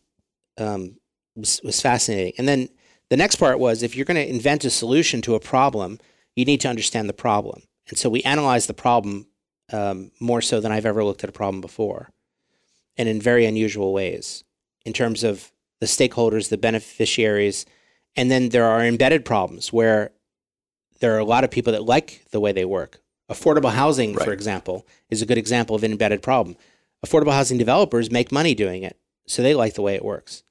um, 0.57 0.97
was 1.35 1.61
was 1.63 1.81
fascinating. 1.81 2.33
And 2.37 2.47
then 2.47 2.69
the 3.09 3.17
next 3.17 3.37
part 3.37 3.59
was 3.59 3.81
if 3.83 3.95
you're 3.95 4.05
going 4.05 4.23
to 4.23 4.29
invent 4.29 4.65
a 4.65 4.69
solution 4.69 5.21
to 5.23 5.35
a 5.35 5.39
problem, 5.39 5.99
you 6.35 6.45
need 6.45 6.61
to 6.61 6.69
understand 6.69 7.09
the 7.09 7.13
problem. 7.13 7.63
And 7.89 7.97
so 7.97 8.09
we 8.09 8.21
analyzed 8.23 8.69
the 8.69 8.73
problem 8.73 9.27
um, 9.71 10.11
more 10.19 10.41
so 10.41 10.59
than 10.61 10.71
I've 10.71 10.85
ever 10.85 11.03
looked 11.03 11.23
at 11.23 11.29
a 11.29 11.33
problem 11.33 11.61
before, 11.61 12.09
and 12.97 13.09
in 13.09 13.19
very 13.21 13.45
unusual 13.45 13.93
ways 13.93 14.43
in 14.85 14.93
terms 14.93 15.23
of 15.23 15.51
the 15.79 15.85
stakeholders, 15.87 16.49
the 16.49 16.57
beneficiaries, 16.57 17.65
and 18.15 18.29
then 18.29 18.49
there 18.49 18.65
are 18.65 18.83
embedded 18.83 19.25
problems 19.25 19.73
where 19.73 20.11
there 20.99 21.15
are 21.15 21.19
a 21.19 21.25
lot 21.25 21.43
of 21.43 21.51
people 21.51 21.73
that 21.73 21.83
like 21.83 22.25
the 22.31 22.39
way 22.39 22.51
they 22.51 22.65
work. 22.65 23.01
Affordable 23.29 23.71
housing, 23.71 24.15
for 24.15 24.31
example, 24.31 24.85
is 25.09 25.21
a 25.21 25.25
good 25.25 25.37
example 25.37 25.75
of 25.75 25.83
an 25.83 25.91
embedded 25.91 26.21
problem. 26.21 26.55
Affordable 27.05 27.33
housing 27.33 27.57
developers 27.57 28.11
make 28.11 28.31
money 28.31 28.53
doing 28.53 28.83
it, 28.83 28.97
so 29.25 29.41
they 29.41 29.55
like 29.55 29.73
the 29.73 29.81
way 29.81 29.95
it 29.95 30.05
works. 30.05 30.43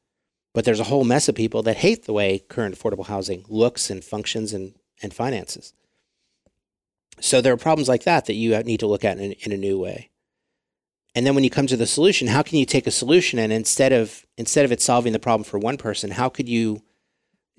But 0.54 0.64
there's 0.64 0.80
a 0.80 0.84
whole 0.84 1.04
mess 1.04 1.28
of 1.28 1.34
people 1.34 1.62
that 1.62 1.78
hate 1.78 2.04
the 2.04 2.12
way 2.12 2.38
current 2.38 2.76
affordable 2.76 3.06
housing 3.06 3.44
looks 3.48 3.88
and 3.88 4.04
functions 4.04 4.52
and, 4.52 4.74
and 5.02 5.14
finances. 5.14 5.72
So 7.20 7.40
there 7.40 7.52
are 7.52 7.58
problems 7.58 7.88
like 7.88 8.04
that 8.04 8.26
that 8.26 8.34
you 8.34 8.58
need 8.62 8.80
to 8.80 8.86
look 8.86 9.04
at 9.04 9.18
in, 9.18 9.32
in 9.32 9.52
a 9.52 9.56
new 9.56 9.78
way. 9.78 10.10
And 11.14 11.26
then 11.26 11.34
when 11.34 11.44
you 11.44 11.50
come 11.50 11.66
to 11.66 11.76
the 11.76 11.86
solution, 11.86 12.28
how 12.28 12.42
can 12.42 12.58
you 12.58 12.66
take 12.66 12.86
a 12.86 12.90
solution 12.90 13.38
and 13.38 13.52
instead 13.52 13.92
of 13.92 14.26
instead 14.36 14.64
of 14.64 14.72
it 14.72 14.80
solving 14.80 15.12
the 15.12 15.18
problem 15.18 15.44
for 15.44 15.58
one 15.58 15.76
person, 15.76 16.10
how 16.10 16.28
could 16.28 16.48
you 16.48 16.82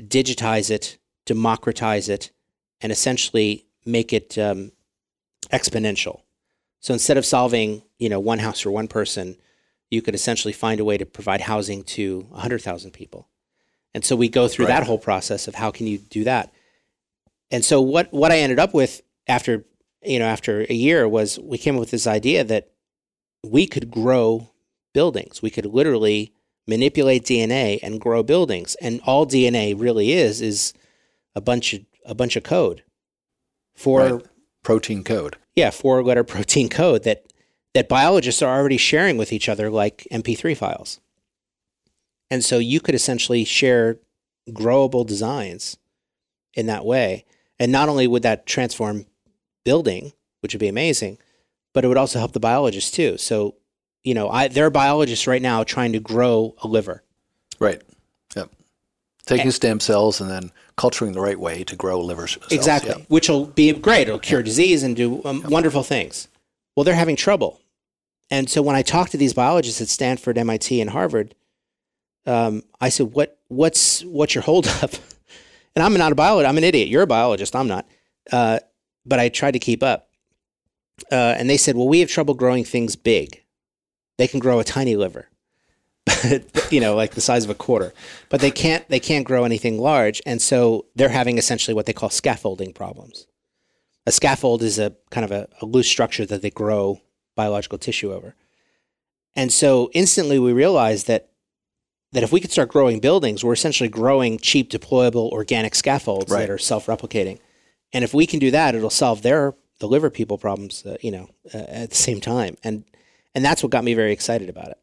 digitize 0.01 0.69
it, 0.69 0.97
democratize 1.25 2.09
it, 2.09 2.31
and 2.81 2.91
essentially 2.91 3.65
make 3.85 4.13
it 4.13 4.37
um, 4.37 4.71
exponential. 5.51 6.21
So 6.79 6.93
instead 6.93 7.17
of 7.17 7.25
solving, 7.25 7.83
you 7.97 8.09
know, 8.09 8.19
one 8.19 8.39
house 8.39 8.59
for 8.59 8.71
one 8.71 8.87
person, 8.87 9.37
you 9.89 10.01
could 10.01 10.15
essentially 10.15 10.53
find 10.53 10.79
a 10.79 10.85
way 10.85 10.97
to 10.97 11.05
provide 11.05 11.41
housing 11.41 11.83
to 11.83 12.21
100,000 12.29 12.91
people. 12.91 13.29
And 13.93 14.03
so 14.03 14.15
we 14.15 14.27
go 14.27 14.47
through 14.47 14.65
Right. 14.65 14.79
that 14.79 14.87
whole 14.87 14.97
process 14.97 15.47
of 15.47 15.55
how 15.55 15.71
can 15.71 15.85
you 15.87 15.99
do 15.99 16.23
that. 16.23 16.51
And 17.51 17.63
so 17.63 17.79
what 17.81 18.11
what 18.11 18.31
I 18.31 18.39
ended 18.39 18.57
up 18.57 18.73
with 18.73 19.01
after, 19.27 19.65
you 20.01 20.17
know, 20.17 20.25
after 20.25 20.61
a 20.61 20.73
year 20.73 21.07
was 21.07 21.39
we 21.39 21.59
came 21.59 21.75
up 21.75 21.79
with 21.81 21.91
this 21.91 22.07
idea 22.07 22.43
that 22.43 22.71
we 23.43 23.67
could 23.67 23.91
grow 23.91 24.49
buildings. 24.93 25.41
We 25.43 25.51
could 25.51 25.67
literally 25.67 26.33
manipulate 26.67 27.23
DNA 27.25 27.79
and 27.83 27.99
grow 28.01 28.23
buildings. 28.23 28.75
And 28.81 29.01
all 29.05 29.25
DNA 29.25 29.73
really 29.77 30.11
is 30.13 30.41
is 30.41 30.73
a 31.35 31.41
bunch 31.41 31.73
of 31.73 31.81
a 32.05 32.15
bunch 32.15 32.35
of 32.35 32.43
code 32.43 32.83
for 33.75 33.99
Right. 34.01 34.25
Protein 34.63 35.03
code. 35.03 35.35
yeah, 35.55 35.71
four 35.71 36.01
letter 36.03 36.23
protein 36.35 36.69
code 36.69 37.03
that 37.03 37.25
that 37.73 37.89
biologists 37.89 38.41
are 38.41 38.55
already 38.57 38.77
sharing 38.77 39.17
with 39.17 39.33
each 39.33 39.49
other 39.49 39.69
like 39.69 40.07
MP3 40.11 40.55
files. 40.55 40.99
And 42.29 42.43
so 42.43 42.59
you 42.59 42.79
could 42.79 42.95
essentially 42.95 43.43
share 43.43 43.97
growable 44.49 45.05
designs 45.05 45.77
in 46.53 46.67
that 46.67 46.85
way. 46.85 47.25
And 47.59 47.71
not 47.71 47.89
only 47.89 48.07
would 48.07 48.23
that 48.23 48.45
transform 48.45 49.05
building, 49.65 50.13
which 50.41 50.53
would 50.53 50.59
be 50.59 50.67
amazing, 50.67 51.17
but 51.73 51.83
it 51.83 51.87
would 51.87 51.97
also 51.97 52.19
help 52.19 52.33
the 52.33 52.39
biologists 52.39 52.91
too. 52.91 53.17
So, 53.17 53.55
you 54.03 54.13
know, 54.13 54.29
I, 54.29 54.47
there 54.47 54.65
are 54.65 54.69
biologists 54.69 55.27
right 55.27 55.41
now 55.41 55.63
trying 55.63 55.93
to 55.93 55.99
grow 55.99 56.55
a 56.63 56.67
liver. 56.67 57.03
Right. 57.59 57.81
Yep. 58.35 58.49
Taking 59.25 59.51
stem 59.51 59.79
cells 59.79 60.19
and 60.19 60.29
then 60.29 60.51
culturing 60.75 61.13
the 61.13 61.21
right 61.21 61.39
way 61.39 61.63
to 61.63 61.75
grow 61.75 62.01
liver 62.01 62.27
cells. 62.27 62.51
Exactly, 62.51 62.89
Yep. 62.89 63.05
which 63.07 63.29
will 63.29 63.45
be 63.45 63.71
great. 63.73 64.07
It'll 64.07 64.19
cure 64.19 64.43
disease 64.43 64.83
and 64.83 64.95
do 64.95 65.23
um, 65.23 65.43
wonderful 65.47 65.83
things. 65.83 66.27
Well, 66.75 66.83
they're 66.83 66.95
having 66.95 67.15
trouble. 67.15 67.59
And 68.31 68.49
so 68.49 68.61
when 68.61 68.75
I 68.75 68.81
talk 68.81 69.09
to 69.11 69.17
these 69.17 69.33
biologists 69.33 69.79
at 69.81 69.87
Stanford, 69.89 70.37
MIT, 70.37 70.81
and 70.81 70.89
Harvard, 70.89 71.35
um, 72.25 72.63
I 72.81 72.89
said, 72.89 73.13
"What 73.13 73.37
what's 73.49 74.03
what's 74.05 74.33
your 74.35 74.41
holdup?" 74.43 74.91
And 75.75 75.81
I'm 75.83 75.93
not 75.95 76.11
a 76.11 76.15
biologist. 76.15 76.47
I'm 76.49 76.57
an 76.59 76.63
idiot. 76.63 76.87
You're 76.87 77.01
a 77.01 77.07
biologist. 77.07 77.55
I'm 77.55 77.67
not. 77.67 77.87
Uh, 78.31 78.59
but 79.07 79.19
I 79.19 79.29
tried 79.29 79.51
to 79.53 79.59
keep 79.59 79.81
up. 79.81 80.07
uh, 81.11 81.15
and 81.37 81.49
they 81.49 81.57
said, 81.57 81.75
"Well, 81.75 81.87
we 81.87 81.99
have 82.01 82.09
trouble 82.09 82.33
growing 82.35 82.63
things 82.63 82.95
big. 82.95 83.42
They 84.17 84.27
can 84.27 84.39
grow 84.39 84.59
a 84.59 84.63
tiny 84.63 84.95
liver, 84.95 85.27
but 86.05 86.71
you 86.71 86.79
know, 86.79 86.95
like 86.95 87.11
the 87.15 87.21
size 87.21 87.43
of 87.43 87.49
a 87.49 87.55
quarter, 87.55 87.93
but 88.29 88.41
they 88.41 88.51
can't 88.51 88.87
they 88.89 88.99
can't 88.99 89.25
grow 89.25 89.43
anything 89.43 89.79
large, 89.79 90.21
and 90.25 90.41
so 90.41 90.85
they're 90.95 91.09
having 91.09 91.37
essentially 91.37 91.73
what 91.73 91.85
they 91.85 91.93
call 91.93 92.09
scaffolding 92.09 92.73
problems. 92.73 93.27
A 94.05 94.11
scaffold 94.11 94.61
is 94.61 94.77
a 94.79 94.95
kind 95.11 95.23
of 95.23 95.31
a, 95.31 95.47
a 95.61 95.65
loose 95.65 95.87
structure 95.87 96.25
that 96.25 96.41
they 96.41 96.49
grow 96.49 97.01
biological 97.35 97.77
tissue 97.77 98.11
over, 98.13 98.35
and 99.35 99.51
so 99.51 99.89
instantly 99.93 100.37
we 100.39 100.53
realized 100.53 101.07
that 101.07 101.29
that 102.11 102.21
if 102.21 102.31
we 102.31 102.39
could 102.39 102.51
start 102.51 102.69
growing 102.69 102.99
buildings, 102.99 103.43
we're 103.43 103.53
essentially 103.53 103.89
growing 103.89 104.37
cheap 104.37 104.69
deployable 104.69 105.31
organic 105.31 105.73
scaffolds 105.73 106.31
Right. 106.31 106.41
that 106.41 106.49
are 106.51 106.59
self-replicating, 106.59 107.39
and 107.91 108.03
if 108.03 108.13
we 108.13 108.27
can 108.27 108.39
do 108.39 108.51
that, 108.51 108.75
it'll 108.75 108.89
solve 108.91 109.23
their 109.23 109.55
the 109.79 109.87
liver 109.87 110.11
people 110.11 110.37
problems, 110.37 110.85
uh, 110.85 110.97
you 111.01 111.09
know, 111.11 111.29
uh, 111.53 111.57
at 111.57 111.89
the 111.89 111.95
same 111.95 112.21
time, 112.21 112.57
and 112.63 112.83
and 113.35 113.43
that's 113.43 113.63
what 113.63 113.71
got 113.71 113.83
me 113.83 113.93
very 113.93 114.11
excited 114.13 114.49
about 114.49 114.69
it. 114.69 114.79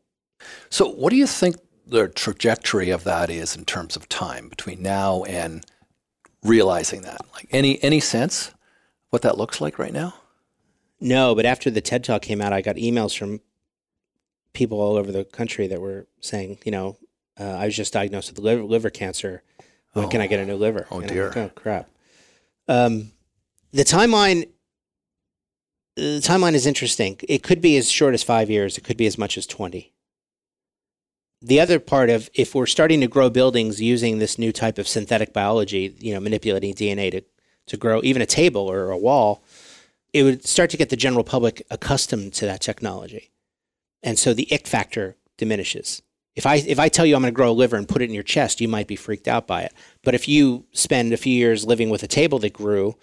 So, 0.71 0.89
what 0.91 1.11
do 1.11 1.17
you 1.17 1.27
think 1.27 1.57
the 1.87 2.09
trajectory 2.09 2.91
of 2.91 3.05
that 3.05 3.31
is 3.31 3.57
in 3.57 3.65
terms 3.65 3.97
of 3.97 4.09
time 4.09 4.49
between 4.49 4.83
now 4.83 5.25
and 5.25 5.65
realizing 6.43 7.03
that? 7.03 7.21
Like 7.35 7.47
any 7.51 7.83
any 7.83 8.01
sense 8.01 8.53
what 9.11 9.23
that 9.23 9.37
looks 9.39 9.61
like 9.61 9.79
right 9.79 9.93
now? 9.93 10.15
No, 11.01 11.35
but 11.35 11.47
after 11.47 11.71
the 11.71 11.81
TED 11.81 12.05
Talk 12.05 12.23
came 12.23 12.41
out, 12.41 12.53
I 12.53 12.61
got 12.61 12.77
emails 12.77 13.17
from 13.17 13.41
people 14.53 14.81
all 14.81 14.97
over 14.97 15.11
the 15.11 15.25
country 15.25 15.67
that 15.69 15.81
were 15.81 16.07
saying, 16.21 16.59
you 16.65 16.73
know, 16.73 16.97
uh, 17.39 17.45
I 17.45 17.65
was 17.67 17.77
just 17.77 17.93
diagnosed 17.93 18.31
with 18.31 18.39
liver, 18.39 18.63
liver 18.63 18.91
cancer. 18.91 19.43
When 19.93 20.09
can 20.09 20.21
I 20.21 20.27
get 20.29 20.39
a 20.41 20.47
new 20.47 20.57
liver? 20.57 20.87
Oh, 20.91 21.01
And 21.01 21.11
I'm 21.11 21.15
dear. 21.17 21.29
like, 21.29 21.37
oh 21.37 21.51
crap. 21.55 21.89
Um, 22.69 23.11
the 23.73 23.83
timeline. 23.83 24.49
The 26.01 26.21
timeline 26.23 26.55
is 26.55 26.67
interesting. 26.67 27.19
It 27.29 27.43
could 27.43 27.61
be 27.61 27.77
as 27.77 27.91
short 27.91 28.15
as 28.15 28.23
five 28.23 28.49
years. 28.49 28.79
It 28.79 28.85
could 28.85 28.97
be 28.97 29.05
as 29.05 29.19
much 29.19 29.37
as 29.37 29.47
twenty. 29.47 29.93
The 31.43 31.61
other 31.61 31.79
part 31.79 32.09
of 32.09 32.31
if 32.33 32.55
we're 32.55 32.65
starting 32.65 33.03
to 33.03 33.07
grow 33.07 33.29
buildings 33.29 33.83
using 33.83 34.19
this 34.19 34.39
new 34.39 34.51
type 34.51 34.79
of 34.79 34.89
synthetic 34.89 35.35
biology, 35.35 35.95
you 35.99 36.15
know, 36.15 36.21
manipulating 36.21 36.73
DNA 36.73 37.11
to 37.11 37.23
to 37.67 37.77
grow 37.77 38.01
even 38.03 38.23
a 38.23 38.27
table 38.27 38.63
or 38.63 38.91
a 38.91 38.97
wall, 38.97 39.45
it 40.15 40.23
would 40.23 40.47
start 40.47 40.71
to 40.71 40.79
get 40.79 40.89
the 40.89 40.97
general 40.97 41.23
public 41.23 41.67
accustomed 41.71 42.33
to 42.33 42.47
that 42.47 42.63
technology. 42.63 43.31
And 44.03 44.19
so 44.19 44.33
the 44.33 44.49
ick 44.51 44.67
factor 44.67 45.17
diminishes. 45.37 46.01
If 46.35 46.47
I 46.47 46.55
if 46.57 46.79
I 46.79 46.89
tell 46.89 47.05
you 47.05 47.15
I'm 47.15 47.21
going 47.21 47.35
to 47.35 47.37
grow 47.37 47.51
a 47.51 47.53
liver 47.53 47.77
and 47.77 47.87
put 47.87 48.01
it 48.01 48.09
in 48.09 48.15
your 48.15 48.23
chest, 48.23 48.63
you 48.63 48.69
might 48.69 48.89
be 48.89 48.97
freaked 48.97 49.29
out 49.29 49.47
by 49.47 49.65
it. 49.65 49.75
But 50.03 50.15
if 50.15 50.29
you 50.29 50.65
spend 50.73 51.13
a 51.13 51.19
few 51.19 51.35
years 51.35 51.67
living 51.67 51.91
with 51.91 52.03
a 52.03 52.09
table 52.09 52.39
that 52.39 52.55
grew, 52.55 52.97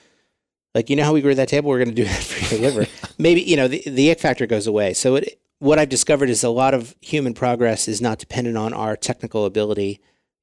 like 0.77 0.91
you 0.91 0.95
know 0.95 1.03
how 1.03 1.11
we 1.11 1.21
grew 1.21 1.33
that 1.33 1.49
table, 1.49 1.69
we're 1.69 1.83
going 1.83 1.89
to 1.89 1.95
do 1.95 2.03
that 2.11 2.23
for 2.23 2.55
your 2.55 2.61
liver. 2.61 2.85
Maybe 3.17 3.41
you 3.41 3.57
know 3.57 3.67
the, 3.67 3.81
the 3.85 4.11
ick 4.11 4.19
factor 4.19 4.45
goes 4.45 4.67
away. 4.67 4.93
So 4.93 5.15
it, 5.15 5.39
what 5.59 5.79
I've 5.79 5.89
discovered 5.89 6.29
is 6.29 6.43
a 6.43 6.49
lot 6.49 6.75
of 6.75 6.95
human 7.01 7.33
progress 7.33 7.87
is 7.87 7.99
not 7.99 8.19
dependent 8.19 8.57
on 8.57 8.73
our 8.73 8.95
technical 8.95 9.45
ability, 9.45 9.99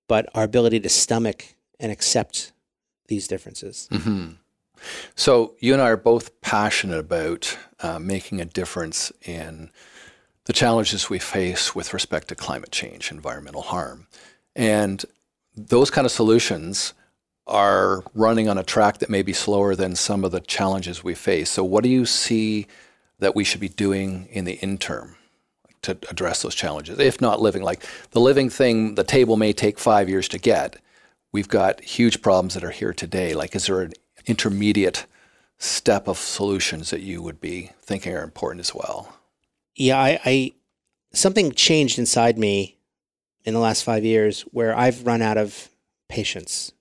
but 0.09 0.29
our 0.35 0.43
ability 0.43 0.81
to 0.81 0.89
stomach 0.89 1.55
and 1.79 1.93
accept 1.93 2.53
these 3.07 3.29
differences. 3.29 3.89
hmm 3.93 4.31
So, 5.15 5.55
you 5.61 5.73
and 5.73 5.81
I 5.81 5.91
are 5.91 5.97
both 5.97 6.41
passionate 6.41 6.99
about 6.99 7.57
uh, 7.79 8.01
making 8.01 8.41
a 8.41 8.45
difference 8.45 9.13
in 9.23 9.71
the 10.47 10.53
challenges 10.53 11.09
we 11.09 11.21
face 11.21 11.77
with 11.77 11.95
respect 11.95 12.29
to 12.29 12.35
climate 12.35 12.73
change, 12.73 13.13
environmental 13.13 13.63
harm. 13.63 14.09
And 14.57 15.05
those 15.57 15.91
kind 15.91 16.05
of 16.05 16.11
solutions 16.11 16.93
are 17.47 18.03
running 18.15 18.49
on 18.49 18.59
a 18.59 18.63
track 18.63 18.99
that 18.99 19.11
may 19.11 19.23
be 19.23 19.33
slower 19.33 19.75
than 19.75 19.97
some 19.97 20.25
of 20.25 20.33
the 20.33 20.41
challenges 20.41 21.05
we 21.05 21.15
face. 21.15 21.51
So, 21.51 21.65
what 21.65 21.85
do 21.85 21.91
you 21.91 22.07
see 22.07 22.67
that 23.19 23.35
we 23.35 23.45
should 23.45 23.61
be 23.61 23.69
doing 23.69 24.29
in 24.31 24.45
the 24.45 24.55
interim 24.55 25.17
to 25.83 25.99
address 26.11 26.43
those 26.43 26.55
challenges? 26.55 26.99
If 26.99 27.21
not 27.21 27.41
living, 27.41 27.63
like 27.63 27.85
the 28.13 28.21
living 28.21 28.51
thing, 28.51 28.95
the 28.95 29.05
table 29.05 29.37
may 29.37 29.53
take 29.53 29.79
five 29.79 30.09
years 30.09 30.29
to 30.29 30.39
get. 30.39 30.77
We've 31.33 31.49
got 31.49 31.81
huge 31.81 32.23
problems 32.23 32.55
that 32.55 32.65
are 32.65 32.71
here 32.71 32.93
today. 32.93 33.35
Like, 33.35 33.55
is 33.55 33.67
there 33.67 33.83
an 33.83 33.93
intermediate 34.27 35.07
step 35.59 36.09
of 36.09 36.19
solutions 36.19 36.91
that 36.91 37.01
you 37.01 37.23
would 37.23 37.41
be 37.41 37.71
thinking 37.83 38.15
are 38.15 38.23
important 38.23 38.61
as 38.61 38.75
well? 38.75 39.15
yeah, 39.77 39.99
I, 39.99 40.21
I 40.25 40.53
something 41.13 41.53
changed 41.53 41.99
inside 41.99 42.39
me 42.39 42.79
in 43.45 43.55
the 43.55 43.61
last 43.61 43.83
five 43.85 44.05
years 44.05 44.43
where 44.53 44.77
I've 44.77 45.07
run 45.07 45.23
out 45.23 45.39
of 45.39 45.69
patience. 46.09 46.73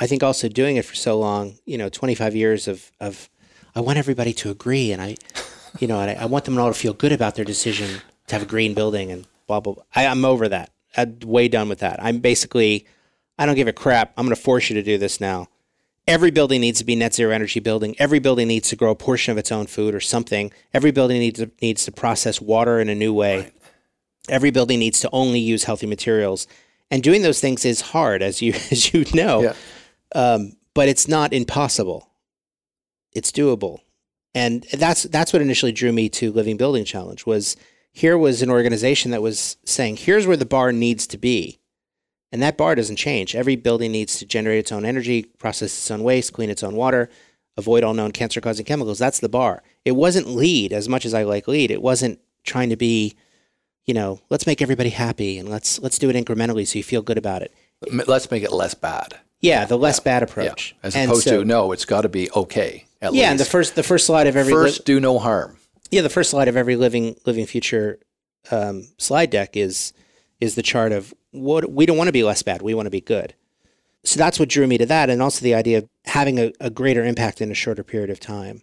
I 0.00 0.06
think 0.06 0.22
also 0.22 0.48
doing 0.48 0.76
it 0.76 0.84
for 0.84 0.94
so 0.94 1.18
long, 1.18 1.58
you 1.64 1.76
know, 1.76 1.88
25 1.88 2.36
years 2.36 2.68
of, 2.68 2.90
of 3.00 3.28
I 3.74 3.80
want 3.80 3.98
everybody 3.98 4.32
to 4.34 4.50
agree 4.50 4.92
and 4.92 5.02
I, 5.02 5.16
you 5.78 5.88
know, 5.88 6.00
and 6.00 6.10
I, 6.10 6.22
I 6.22 6.24
want 6.26 6.44
them 6.44 6.58
all 6.58 6.72
to 6.72 6.78
feel 6.78 6.92
good 6.92 7.12
about 7.12 7.34
their 7.34 7.44
decision 7.44 8.00
to 8.28 8.34
have 8.34 8.42
a 8.42 8.46
green 8.46 8.74
building 8.74 9.10
and 9.10 9.26
blah, 9.46 9.60
blah, 9.60 9.74
blah. 9.74 9.82
I, 9.94 10.06
I'm 10.06 10.24
over 10.24 10.48
that. 10.48 10.70
I'm 10.96 11.18
way 11.24 11.48
done 11.48 11.68
with 11.68 11.80
that. 11.80 12.02
I'm 12.02 12.18
basically, 12.18 12.86
I 13.38 13.46
don't 13.46 13.56
give 13.56 13.68
a 13.68 13.72
crap. 13.72 14.12
I'm 14.16 14.26
going 14.26 14.34
to 14.34 14.40
force 14.40 14.70
you 14.70 14.74
to 14.74 14.82
do 14.82 14.98
this 14.98 15.20
now. 15.20 15.48
Every 16.06 16.30
building 16.30 16.62
needs 16.62 16.78
to 16.78 16.84
be 16.84 16.96
net 16.96 17.14
zero 17.14 17.32
energy 17.32 17.60
building. 17.60 17.94
Every 17.98 18.18
building 18.18 18.48
needs 18.48 18.70
to 18.70 18.76
grow 18.76 18.92
a 18.92 18.94
portion 18.94 19.32
of 19.32 19.38
its 19.38 19.52
own 19.52 19.66
food 19.66 19.94
or 19.94 20.00
something. 20.00 20.52
Every 20.72 20.90
building 20.90 21.18
needs 21.18 21.38
to, 21.38 21.50
needs 21.60 21.84
to 21.84 21.92
process 21.92 22.40
water 22.40 22.80
in 22.80 22.88
a 22.88 22.94
new 22.94 23.12
way. 23.12 23.52
Every 24.28 24.50
building 24.50 24.78
needs 24.78 25.00
to 25.00 25.10
only 25.12 25.38
use 25.38 25.64
healthy 25.64 25.86
materials. 25.86 26.46
And 26.90 27.02
doing 27.02 27.20
those 27.20 27.40
things 27.40 27.66
is 27.66 27.80
hard, 27.82 28.22
as 28.22 28.40
you 28.40 28.52
as 28.70 28.92
you 28.92 29.04
know. 29.12 29.42
Yeah. 29.42 29.52
Um, 30.14 30.56
but 30.74 30.88
it's 30.88 31.08
not 31.08 31.32
impossible. 31.32 32.08
It's 33.12 33.32
doable. 33.32 33.80
And 34.34 34.64
that's 34.72 35.04
that's 35.04 35.32
what 35.32 35.42
initially 35.42 35.72
drew 35.72 35.92
me 35.92 36.08
to 36.10 36.30
Living 36.30 36.56
Building 36.56 36.84
Challenge 36.84 37.26
was 37.26 37.56
here 37.92 38.16
was 38.16 38.42
an 38.42 38.50
organization 38.50 39.10
that 39.10 39.22
was 39.22 39.56
saying, 39.64 39.96
here's 39.96 40.26
where 40.26 40.36
the 40.36 40.46
bar 40.46 40.70
needs 40.72 41.06
to 41.08 41.18
be. 41.18 41.58
And 42.30 42.42
that 42.42 42.58
bar 42.58 42.74
doesn't 42.74 42.96
change. 42.96 43.34
Every 43.34 43.56
building 43.56 43.90
needs 43.90 44.18
to 44.18 44.26
generate 44.26 44.58
its 44.58 44.70
own 44.70 44.84
energy, 44.84 45.24
process 45.38 45.76
its 45.76 45.90
own 45.90 46.02
waste, 46.02 46.34
clean 46.34 46.50
its 46.50 46.62
own 46.62 46.76
water, 46.76 47.08
avoid 47.56 47.82
all 47.82 47.94
known 47.94 48.12
cancer 48.12 48.40
causing 48.40 48.66
chemicals. 48.66 48.98
That's 48.98 49.18
the 49.18 49.28
bar. 49.28 49.62
It 49.84 49.92
wasn't 49.92 50.28
LEED 50.28 50.72
as 50.72 50.88
much 50.88 51.06
as 51.06 51.14
I 51.14 51.22
like 51.22 51.48
LEED. 51.48 51.70
It 51.70 51.82
wasn't 51.82 52.20
trying 52.44 52.68
to 52.68 52.76
be, 52.76 53.16
you 53.86 53.94
know, 53.94 54.20
let's 54.30 54.46
make 54.46 54.60
everybody 54.60 54.90
happy 54.90 55.38
and 55.38 55.48
let's 55.48 55.80
let's 55.80 55.98
do 55.98 56.10
it 56.10 56.16
incrementally 56.16 56.66
so 56.66 56.78
you 56.78 56.84
feel 56.84 57.02
good 57.02 57.18
about 57.18 57.42
it. 57.42 57.52
Let's 57.90 58.30
make 58.30 58.42
it 58.42 58.52
less 58.52 58.74
bad. 58.74 59.18
Yeah, 59.40 59.64
the 59.66 59.78
less 59.78 60.00
bad 60.00 60.20
Yeah. 60.22 60.24
approach. 60.24 60.74
As 60.82 60.96
And 60.96 61.10
opposed 61.10 61.24
so- 61.28 61.38
to, 61.40 61.44
no, 61.44 61.72
it's 61.72 61.84
got 61.84 62.02
to 62.02 62.08
be 62.08 62.30
okay. 62.32 62.86
At 63.00 63.14
Yeah, 63.14 63.30
and 63.30 63.38
the 63.38 63.44
first 63.44 63.74
the 63.76 63.82
first 63.84 64.06
slide 64.06 64.26
of 64.26 64.36
every 64.36 64.52
li- 64.52 64.64
First, 64.70 64.84
do 64.84 64.98
no 64.98 65.18
harm. 65.20 65.56
yeah 65.92 66.02
the 66.02 66.08
first 66.10 66.30
slide 66.30 66.48
of 66.48 66.56
every 66.56 66.74
living 66.76 67.14
living 67.24 67.46
future 67.46 67.98
um, 68.50 68.88
slide 68.98 69.30
deck 69.30 69.56
is 69.56 69.92
is 70.40 70.54
the 70.56 70.62
chart 70.62 70.90
of 70.92 71.14
what 71.30 71.70
we 71.70 71.86
don't 71.86 71.96
want 71.96 72.08
to 72.08 72.12
be 72.12 72.24
less 72.24 72.42
bad 72.42 72.60
we 72.62 72.74
want 72.74 72.86
to 72.86 72.90
be 72.90 73.00
good 73.00 73.34
so 74.04 74.18
that's 74.18 74.38
what 74.40 74.48
drew 74.48 74.66
me 74.66 74.78
to 74.78 74.86
that 74.86 75.10
and 75.10 75.22
also 75.22 75.42
the 75.44 75.54
idea 75.54 75.78
of 75.78 75.88
having 76.06 76.38
a, 76.40 76.52
a 76.60 76.70
greater 76.70 77.04
impact 77.04 77.40
in 77.40 77.50
a 77.50 77.54
shorter 77.54 77.84
period 77.84 78.10
of 78.10 78.18
time 78.18 78.62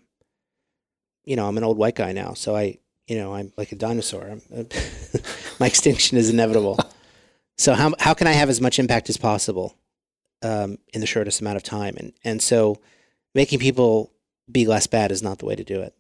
you 1.24 1.36
know 1.36 1.48
i'm 1.48 1.58
an 1.58 1.64
old 1.64 1.78
white 1.78 1.96
guy 1.96 2.12
now 2.12 2.34
so 2.34 2.56
i 2.56 2.78
you 3.08 3.18
know 3.18 3.34
i'm 3.36 3.52
like 3.58 3.72
a 3.72 3.76
dinosaur 3.76 4.24
I'm, 4.30 4.42
my 5.60 5.68
extinction 5.68 6.18
is 6.18 6.30
inevitable 6.30 6.78
so 7.58 7.74
how, 7.74 7.94
how 8.00 8.14
can 8.14 8.28
i 8.28 8.32
have 8.34 8.50
as 8.50 8.60
much 8.62 8.80
impact 8.80 9.10
as 9.10 9.18
possible 9.18 9.76
um, 10.46 10.78
in 10.94 11.02
the 11.02 11.08
shortest 11.08 11.42
amount 11.42 11.58
of 11.58 11.64
time 11.64 11.96
and 11.98 12.14
and 12.24 12.42
so 12.42 12.80
making 13.34 13.60
people 13.60 14.12
be 14.52 14.66
less 14.66 14.88
bad 14.88 15.12
is 15.12 15.24
not 15.24 15.40
the 15.40 15.46
way 15.46 15.56
to 15.56 15.64
do 15.64 15.82
it 15.82 15.94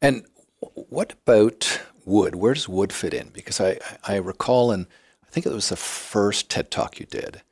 And 0.00 0.24
what 0.60 1.12
about 1.12 1.80
wood? 2.04 2.34
Where 2.34 2.54
does 2.54 2.68
wood 2.68 2.92
fit 2.92 3.14
in? 3.14 3.28
Because 3.28 3.60
I, 3.60 3.78
I 4.06 4.16
recall, 4.16 4.70
and 4.70 4.86
I 5.26 5.30
think 5.30 5.46
it 5.46 5.52
was 5.52 5.68
the 5.68 5.76
first 5.76 6.48
TED 6.50 6.70
Talk 6.70 6.98
you 6.98 7.06
did, 7.06 7.42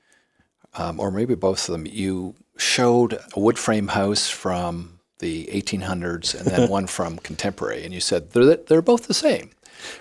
um, 0.74 1.00
or 1.00 1.10
maybe 1.10 1.34
both 1.34 1.68
of 1.68 1.72
them, 1.72 1.86
you 1.86 2.34
showed 2.56 3.18
a 3.34 3.40
wood 3.40 3.58
frame 3.58 3.88
house 3.88 4.28
from 4.28 5.00
the 5.18 5.46
1800s 5.52 6.34
and 6.34 6.46
then 6.46 6.68
one 6.78 6.86
from 6.86 7.18
contemporary, 7.18 7.84
and 7.84 7.94
you 7.94 8.00
said 8.00 8.30
they're, 8.30 8.56
they're 8.56 8.82
both 8.82 9.06
the 9.06 9.14
same. 9.14 9.50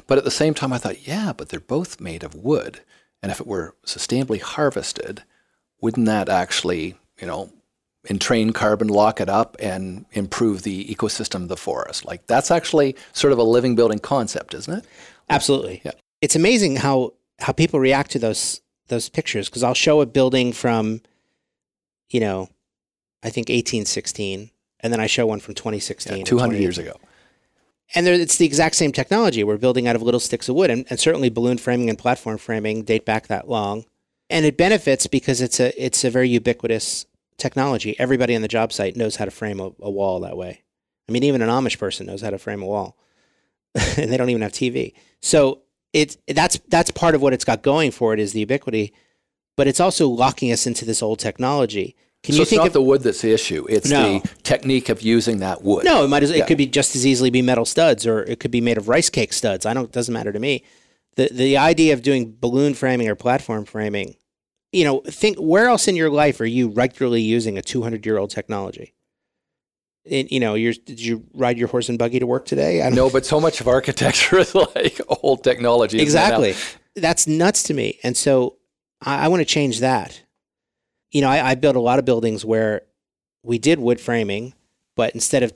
But 0.08 0.18
at 0.18 0.24
the 0.24 0.32
same 0.32 0.54
time, 0.54 0.72
I 0.72 0.78
thought, 0.78 1.08
yeah, 1.08 1.34
but 1.34 1.50
they're 1.50 1.60
both 1.60 2.00
made 2.00 2.24
of 2.24 2.34
wood. 2.34 2.82
And 3.22 3.32
if 3.32 3.40
it 3.40 3.48
were 3.48 3.76
sustainably 3.86 4.42
harvested, 4.42 5.24
wouldn't 5.86 6.08
that 6.08 6.30
actually, 6.30 6.96
you 7.22 7.28
know, 7.28 7.52
entrain 8.10 8.54
carbon, 8.54 8.88
lock 8.88 9.22
it 9.22 9.30
up, 9.30 9.56
and 9.60 10.04
improve 10.14 10.64
the 10.64 10.84
ecosystem 10.86 11.44
of 11.44 11.48
the 11.48 11.56
forest? 11.56 12.06
Like 12.06 12.26
that's 12.26 12.50
actually 12.50 12.96
sort 13.14 13.32
of 13.34 13.38
a 13.38 13.44
living 13.44 13.76
building 13.76 14.00
concept, 14.00 14.56
isn't 14.56 14.80
it? 14.80 14.86
Absolutely. 15.30 15.84
Yeah. 15.86 15.92
It's 16.22 16.36
amazing 16.36 16.78
how 16.78 17.14
how 17.38 17.54
people 17.54 17.80
react 17.80 18.10
to 18.12 18.20
those 18.20 18.62
those 18.88 19.10
pictures 19.10 19.48
because 19.48 19.62
I'll 19.62 19.76
show 19.76 20.02
a 20.02 20.08
building 20.08 20.54
from, 20.54 21.02
you 22.10 22.20
know, 22.20 22.50
I 23.22 23.30
think 23.30 23.50
1816, 23.50 24.50
and 24.80 24.92
then 24.92 25.00
I 25.00 25.06
show 25.06 25.28
one 25.28 25.40
from 25.40 25.54
2016, 25.54 26.18
yeah, 26.18 26.24
200 26.24 26.60
years 26.60 26.80
ago. 26.80 27.00
And 27.94 28.08
there, 28.08 28.16
it's 28.16 28.38
the 28.38 28.46
exact 28.48 28.74
same 28.74 28.92
technology. 28.92 29.44
We're 29.44 29.58
building 29.58 29.88
out 29.88 29.96
of 29.96 30.02
little 30.02 30.20
sticks 30.20 30.50
of 30.50 30.56
wood, 30.56 30.72
and, 30.72 30.88
and 30.90 31.00
certainly 31.00 31.30
balloon 31.30 31.60
framing 31.60 31.90
and 31.90 32.00
platform 32.00 32.40
framing 32.40 32.82
date 32.82 33.06
back 33.06 33.28
that 33.28 33.48
long. 33.48 33.86
And 34.30 34.46
it 34.46 34.58
benefits 34.58 35.08
because 35.08 35.42
it's 35.42 35.60
a 35.60 35.84
it's 35.84 36.04
a 36.04 36.10
very 36.10 36.30
ubiquitous 36.30 37.06
technology. 37.38 37.98
Everybody 38.00 38.36
on 38.36 38.42
the 38.42 38.48
job 38.48 38.74
site 38.74 38.96
knows 38.96 39.18
how 39.18 39.26
to 39.26 39.32
frame 39.32 39.60
a, 39.60 39.72
a 39.82 39.90
wall 39.92 40.20
that 40.22 40.36
way, 40.38 40.64
I 41.08 41.12
mean, 41.12 41.24
even 41.24 41.42
an 41.42 41.50
Amish 41.50 41.78
person 41.78 42.08
knows 42.08 42.22
how 42.22 42.32
to 42.32 42.38
frame 42.38 42.62
a 42.62 42.66
wall, 42.66 42.98
and 43.98 44.12
they 44.12 44.18
don't 44.18 44.30
even 44.30 44.42
have 44.42 44.52
TV. 44.52 44.94
So 45.22 45.62
it's 45.94 46.18
that's 46.28 46.60
that's 46.68 46.92
part 46.92 47.16
of 47.16 47.22
what 47.22 47.34
it's 47.34 47.46
got 47.46 47.62
going 47.62 47.92
for 47.92 48.14
it 48.14 48.20
is 48.20 48.34
the 48.34 48.40
ubiquity, 48.40 48.94
but 49.56 49.68
it's 49.68 49.80
also 49.80 50.08
locking 50.08 50.52
us 50.52 50.66
into 50.66 50.86
this 50.86 51.04
old 51.04 51.20
technology. 51.20 51.96
Can 52.24 52.34
so 52.34 52.38
you 52.38 52.42
it's 52.42 52.50
think 52.50 52.60
not 52.62 52.68
of 52.68 52.74
the 52.74 52.82
wood 52.82 53.04
that's 53.04 53.22
the 53.22 53.32
issue. 53.32 53.68
It's 53.70 53.88
No. 53.88 54.20
the 54.20 54.30
technique 54.42 54.90
of 54.90 55.04
using 55.04 55.38
that 55.40 55.62
wood. 55.62 55.86
No, 55.86 56.04
it 56.04 56.08
might 56.08 56.24
as 56.24 56.32
Yeah. 56.32 56.38
it 56.38 56.48
could 56.48 56.58
be 56.58 56.66
just 56.66 56.96
as 56.96 57.06
easily 57.06 57.30
be 57.30 57.44
metal 57.44 57.66
studs 57.66 58.08
or 58.08 58.24
it 58.24 58.40
could 58.40 58.50
be 58.50 58.62
made 58.62 58.80
of 58.80 58.90
rice 58.90 59.12
cake 59.12 59.32
studs. 59.32 59.64
I 59.68 59.76
don't 59.76 59.84
it 59.86 59.92
doesn't 59.92 60.14
matter 60.14 60.34
to 60.34 60.40
me. 60.40 60.64
The 61.16 61.30
the 61.32 61.58
idea 61.58 61.94
of 61.94 62.02
doing 62.02 62.36
balloon 62.40 62.74
framing 62.74 63.08
or 63.08 63.16
platform 63.16 63.66
framing, 63.66 64.16
you 64.72 64.84
know, 64.84 65.02
think 65.08 65.38
where 65.38 65.68
else 65.68 65.88
in 65.88 65.96
your 65.96 66.10
life 66.10 66.42
are 66.42 66.46
you 66.46 66.70
regularly 66.70 67.22
using 67.22 67.58
a 67.58 67.62
200-year-old 67.62 68.30
technology? 68.30 68.94
And, 70.10 70.30
you 70.30 70.40
know, 70.40 70.54
you're, 70.54 70.74
did 70.74 71.00
you 71.00 71.26
ride 71.34 71.58
your 71.58 71.68
horse 71.68 71.90
and 71.90 71.98
buggy 71.98 72.20
to 72.20 72.28
work 72.28 72.46
today? 72.46 72.88
No, 72.94 73.10
but 73.10 73.26
so 73.26 73.40
much 73.40 73.60
of 73.60 73.68
architecture 73.68 74.38
is 74.40 74.54
like 74.54 75.00
old 75.24 75.44
technology. 75.44 76.00
Exactly. 76.00 76.54
That's 76.96 77.26
nuts 77.26 77.64
to 77.64 77.74
me. 77.74 78.00
And 78.04 78.16
so 78.16 78.58
I, 79.02 79.26
I 79.26 79.28
want 79.30 79.42
to 79.42 79.46
change 79.46 79.80
that. 79.80 80.22
You 81.12 81.22
know, 81.22 81.30
I, 81.30 81.52
I 81.52 81.56
built 81.56 81.76
a 81.76 81.80
lot 81.80 81.98
of 81.98 82.06
buildings 82.06 82.46
where 82.46 82.82
we 83.44 83.58
did 83.58 83.80
wood 83.80 84.00
framing, 84.00 84.54
but 84.96 85.14
instead 85.14 85.44
of, 85.44 85.54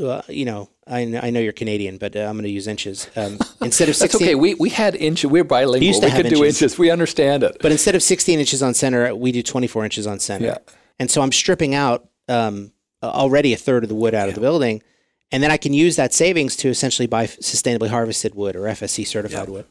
uh, 0.00 0.22
you 0.28 0.44
know, 0.44 0.70
I, 0.86 1.00
I 1.20 1.30
know 1.30 1.40
you're 1.40 1.52
Canadian, 1.52 1.98
but 1.98 2.14
uh, 2.14 2.20
I'm 2.20 2.34
going 2.34 2.44
to 2.44 2.50
use 2.50 2.68
inches. 2.68 3.08
Um, 3.16 3.38
instead 3.60 3.88
of 3.88 3.96
16. 3.96 3.98
That's 3.98 4.14
okay. 4.16 4.34
We, 4.34 4.54
we 4.54 4.68
had 4.68 4.94
inch. 4.94 5.24
We're 5.24 5.44
bilingual. 5.44 5.80
We 5.80 5.86
used 5.86 6.02
to 6.02 6.08
we 6.08 6.12
could 6.12 6.28
do 6.28 6.44
inches. 6.44 6.62
inches. 6.62 6.78
We 6.78 6.90
understand 6.90 7.42
it. 7.42 7.56
but 7.60 7.72
instead 7.72 7.94
of 7.94 8.02
16 8.02 8.38
inches 8.38 8.62
on 8.62 8.74
center, 8.74 9.14
we 9.14 9.32
do 9.32 9.42
24 9.42 9.84
inches 9.84 10.06
on 10.06 10.20
center. 10.20 10.46
Yeah. 10.46 10.58
And 10.98 11.10
so 11.10 11.22
I'm 11.22 11.32
stripping 11.32 11.74
out 11.74 12.08
um, 12.28 12.72
already 13.02 13.52
a 13.52 13.56
third 13.56 13.82
of 13.82 13.88
the 13.88 13.94
wood 13.94 14.14
out 14.14 14.28
of 14.28 14.34
the 14.34 14.40
building. 14.40 14.82
And 15.32 15.42
then 15.42 15.50
I 15.50 15.56
can 15.56 15.74
use 15.74 15.96
that 15.96 16.14
savings 16.14 16.54
to 16.56 16.68
essentially 16.68 17.06
buy 17.06 17.26
sustainably 17.26 17.88
harvested 17.88 18.34
wood 18.34 18.54
or 18.54 18.62
FSC 18.62 19.06
certified 19.06 19.48
wood. 19.48 19.66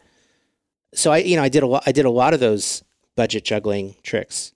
So 0.93 1.11
I, 1.11 1.17
you 1.19 1.35
know, 1.35 1.43
I 1.43 1.49
did 1.49 1.63
a 1.63 1.67
lot. 1.67 1.83
I 1.85 1.91
did 1.91 2.05
a 2.05 2.09
lot 2.09 2.33
of 2.33 2.39
those 2.39 2.83
budget 3.15 3.45
juggling 3.45 3.95
tricks. 4.03 4.53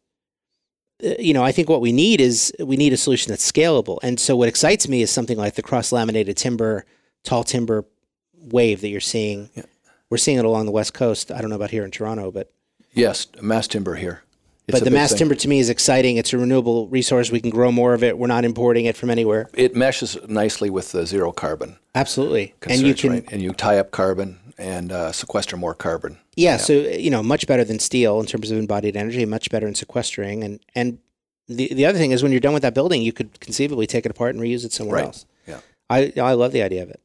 Uh, 1.03 1.15
you 1.19 1.33
know, 1.33 1.43
I 1.43 1.51
think 1.51 1.69
what 1.69 1.81
we 1.81 1.91
need 1.91 2.21
is 2.21 2.53
we 2.59 2.77
need 2.77 2.93
a 2.93 2.97
solution 2.97 3.29
that's 3.31 3.49
scalable. 3.49 3.99
And 4.03 4.19
so 4.19 4.35
what 4.35 4.49
excites 4.49 4.87
me 4.87 5.01
is 5.01 5.11
something 5.11 5.37
like 5.37 5.55
the 5.55 5.61
cross 5.61 5.91
laminated 5.91 6.37
timber, 6.37 6.85
tall 7.23 7.43
timber 7.43 7.85
wave 8.33 8.81
that 8.81 8.89
you're 8.89 8.99
seeing. 8.99 9.49
Yeah. 9.55 9.63
We're 10.09 10.17
seeing 10.17 10.39
it 10.39 10.45
along 10.45 10.65
the 10.65 10.71
west 10.71 10.93
coast. 10.93 11.31
I 11.31 11.39
don't 11.41 11.49
know 11.49 11.55
about 11.55 11.71
here 11.71 11.85
in 11.85 11.91
Toronto, 11.91 12.31
but 12.31 12.51
Yes, 12.93 13.27
mass 13.41 13.67
timber 13.67 13.95
here. 13.95 14.23
But 14.71 14.83
the 14.83 14.91
mass 14.91 15.09
thing. 15.09 15.19
timber 15.19 15.35
to 15.35 15.47
me 15.47 15.59
is 15.59 15.69
exciting. 15.69 16.17
It's 16.17 16.33
a 16.33 16.37
renewable 16.37 16.87
resource. 16.89 17.31
We 17.31 17.39
can 17.41 17.49
grow 17.49 17.71
more 17.71 17.93
of 17.93 18.03
it. 18.03 18.17
We're 18.17 18.27
not 18.27 18.45
importing 18.45 18.85
it 18.85 18.95
from 18.97 19.09
anywhere. 19.09 19.49
It 19.53 19.75
meshes 19.75 20.17
nicely 20.27 20.69
with 20.69 20.91
the 20.91 21.05
zero 21.05 21.31
carbon 21.31 21.77
Absolutely. 21.95 22.53
concerns, 22.59 22.79
and 22.79 22.87
you 22.87 22.93
can, 22.95 23.11
right? 23.11 23.25
And 23.31 23.41
you 23.41 23.53
tie 23.53 23.77
up 23.79 23.91
carbon 23.91 24.39
and 24.57 24.91
uh, 24.91 25.11
sequester 25.11 25.55
more 25.57 25.73
carbon. 25.73 26.17
yeah, 26.35 26.57
So 26.57 26.73
you 26.73 27.09
know, 27.09 27.23
much 27.23 27.47
better 27.47 27.63
than 27.63 27.79
steel 27.79 28.19
in 28.19 28.25
terms 28.25 28.51
of 28.51 28.57
embodied 28.57 28.95
energy. 28.97 29.25
Much 29.25 29.49
better 29.49 29.67
in 29.67 29.75
sequestering. 29.75 30.43
And 30.43 30.59
and 30.75 30.99
the 31.47 31.73
the 31.73 31.85
other 31.85 31.97
thing 31.97 32.11
is 32.11 32.21
when 32.23 32.31
you're 32.31 32.41
done 32.41 32.53
with 32.53 32.63
that 32.63 32.73
building, 32.73 33.01
you 33.01 33.13
could 33.13 33.39
conceivably 33.39 33.87
take 33.87 34.05
it 34.05 34.11
apart 34.11 34.35
and 34.35 34.43
reuse 34.43 34.65
it 34.65 34.73
somewhere 34.73 34.97
Right. 34.97 35.05
else. 35.05 35.25
Yeah. 35.47 35.59
I 35.89 36.11
I 36.17 36.33
love 36.33 36.51
the 36.51 36.61
idea 36.61 36.83
of 36.83 36.89
it. 36.89 36.99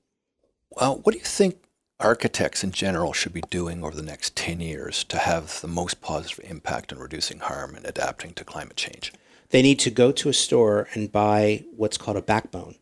Well, 0.70 1.00
what 1.04 1.12
do 1.12 1.18
you 1.18 1.24
think 1.24 1.56
architects 2.00 2.64
in 2.64 2.72
general 2.72 3.12
should 3.12 3.32
be 3.32 3.42
doing 3.50 3.84
over 3.84 3.96
the 3.96 4.02
next 4.02 4.36
10 4.36 4.60
years 4.60 5.04
to 5.04 5.18
have 5.18 5.60
the 5.60 5.68
most 5.68 6.00
positive 6.00 6.44
impact 6.48 6.92
on 6.92 6.98
reducing 6.98 7.38
harm 7.38 7.74
and 7.74 7.86
adapting 7.86 8.32
to 8.34 8.44
climate 8.44 8.76
change? 8.76 9.12
They 9.50 9.62
need 9.62 9.78
to 9.80 9.90
go 9.90 10.10
to 10.12 10.28
a 10.28 10.32
store 10.32 10.88
and 10.94 11.12
buy 11.12 11.64
what's 11.76 11.96
called 11.96 12.16
a 12.16 12.22
backbone, 12.22 12.74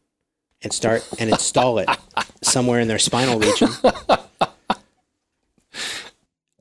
and 0.62 0.72
start 0.72 1.07
and 1.18 1.29
install 1.31 1.79
it 1.79 1.88
somewhere 2.42 2.81
in 2.81 2.88
their 2.88 2.98
spinal 2.98 3.38
region. 3.38 3.68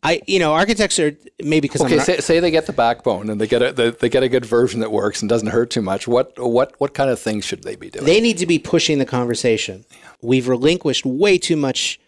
I, 0.04 0.22
you 0.26 0.40
know, 0.40 0.54
architects 0.54 0.98
are 0.98 1.16
maybe 1.44 1.62
because 1.62 1.82
Okay, 1.82 1.94
I'm 1.94 2.00
an, 2.00 2.06
say, 2.06 2.18
say 2.18 2.40
they 2.40 2.50
get 2.50 2.66
the 2.66 2.74
backbone 2.74 3.30
and 3.30 3.40
they 3.40 3.46
get 3.46 3.62
a 3.62 3.72
they, 3.72 3.92
they 3.92 4.10
get 4.10 4.24
a 4.24 4.30
good 4.30 4.46
version 4.46 4.80
that 4.80 4.92
works 4.92 5.22
and 5.22 5.30
doesn't 5.30 5.50
hurt 5.50 5.70
too 5.70 5.84
much. 5.84 6.08
What 6.08 6.40
what 6.40 6.74
what 6.80 6.96
kind 6.96 7.12
of 7.12 7.20
things 7.20 7.46
should 7.46 7.64
they 7.64 7.76
be 7.76 7.92
doing? 7.92 8.06
They 8.06 8.20
need 8.20 8.40
to 8.40 8.48
be 8.48 8.58
pushing 8.58 8.98
the 8.98 9.06
conversation. 9.06 9.86
We've 10.22 10.48
relinquished 10.48 11.06
way 11.06 11.38
too 11.38 11.56
much 11.56 12.00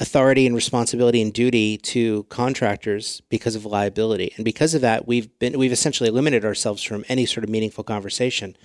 authority 0.00 0.46
and 0.46 0.54
responsibility 0.54 1.22
and 1.22 1.32
duty 1.32 1.76
to 1.78 2.24
contractors 2.24 3.20
because 3.28 3.54
of 3.54 3.64
liability. 3.64 4.32
And 4.36 4.44
because 4.44 4.74
of 4.74 4.80
that, 4.80 5.06
we've 5.06 5.36
been 5.38 5.58
we've 5.58 5.72
essentially 5.72 6.10
limited 6.10 6.44
ourselves 6.44 6.82
from 6.82 7.04
any 7.08 7.26
sort 7.26 7.44
of 7.44 7.50
meaningful 7.50 7.84
conversation. 7.84 8.56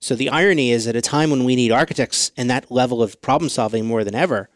So 0.00 0.14
the 0.14 0.30
irony 0.30 0.70
is 0.70 0.86
at 0.86 0.96
a 0.96 1.02
time 1.02 1.30
when 1.30 1.44
we 1.44 1.56
need 1.56 1.72
architects 1.72 2.30
and 2.36 2.48
that 2.48 2.70
level 2.70 3.02
of 3.02 3.20
problem 3.20 3.48
solving 3.48 3.84
more 3.84 4.04
than 4.04 4.14
ever, 4.14 4.48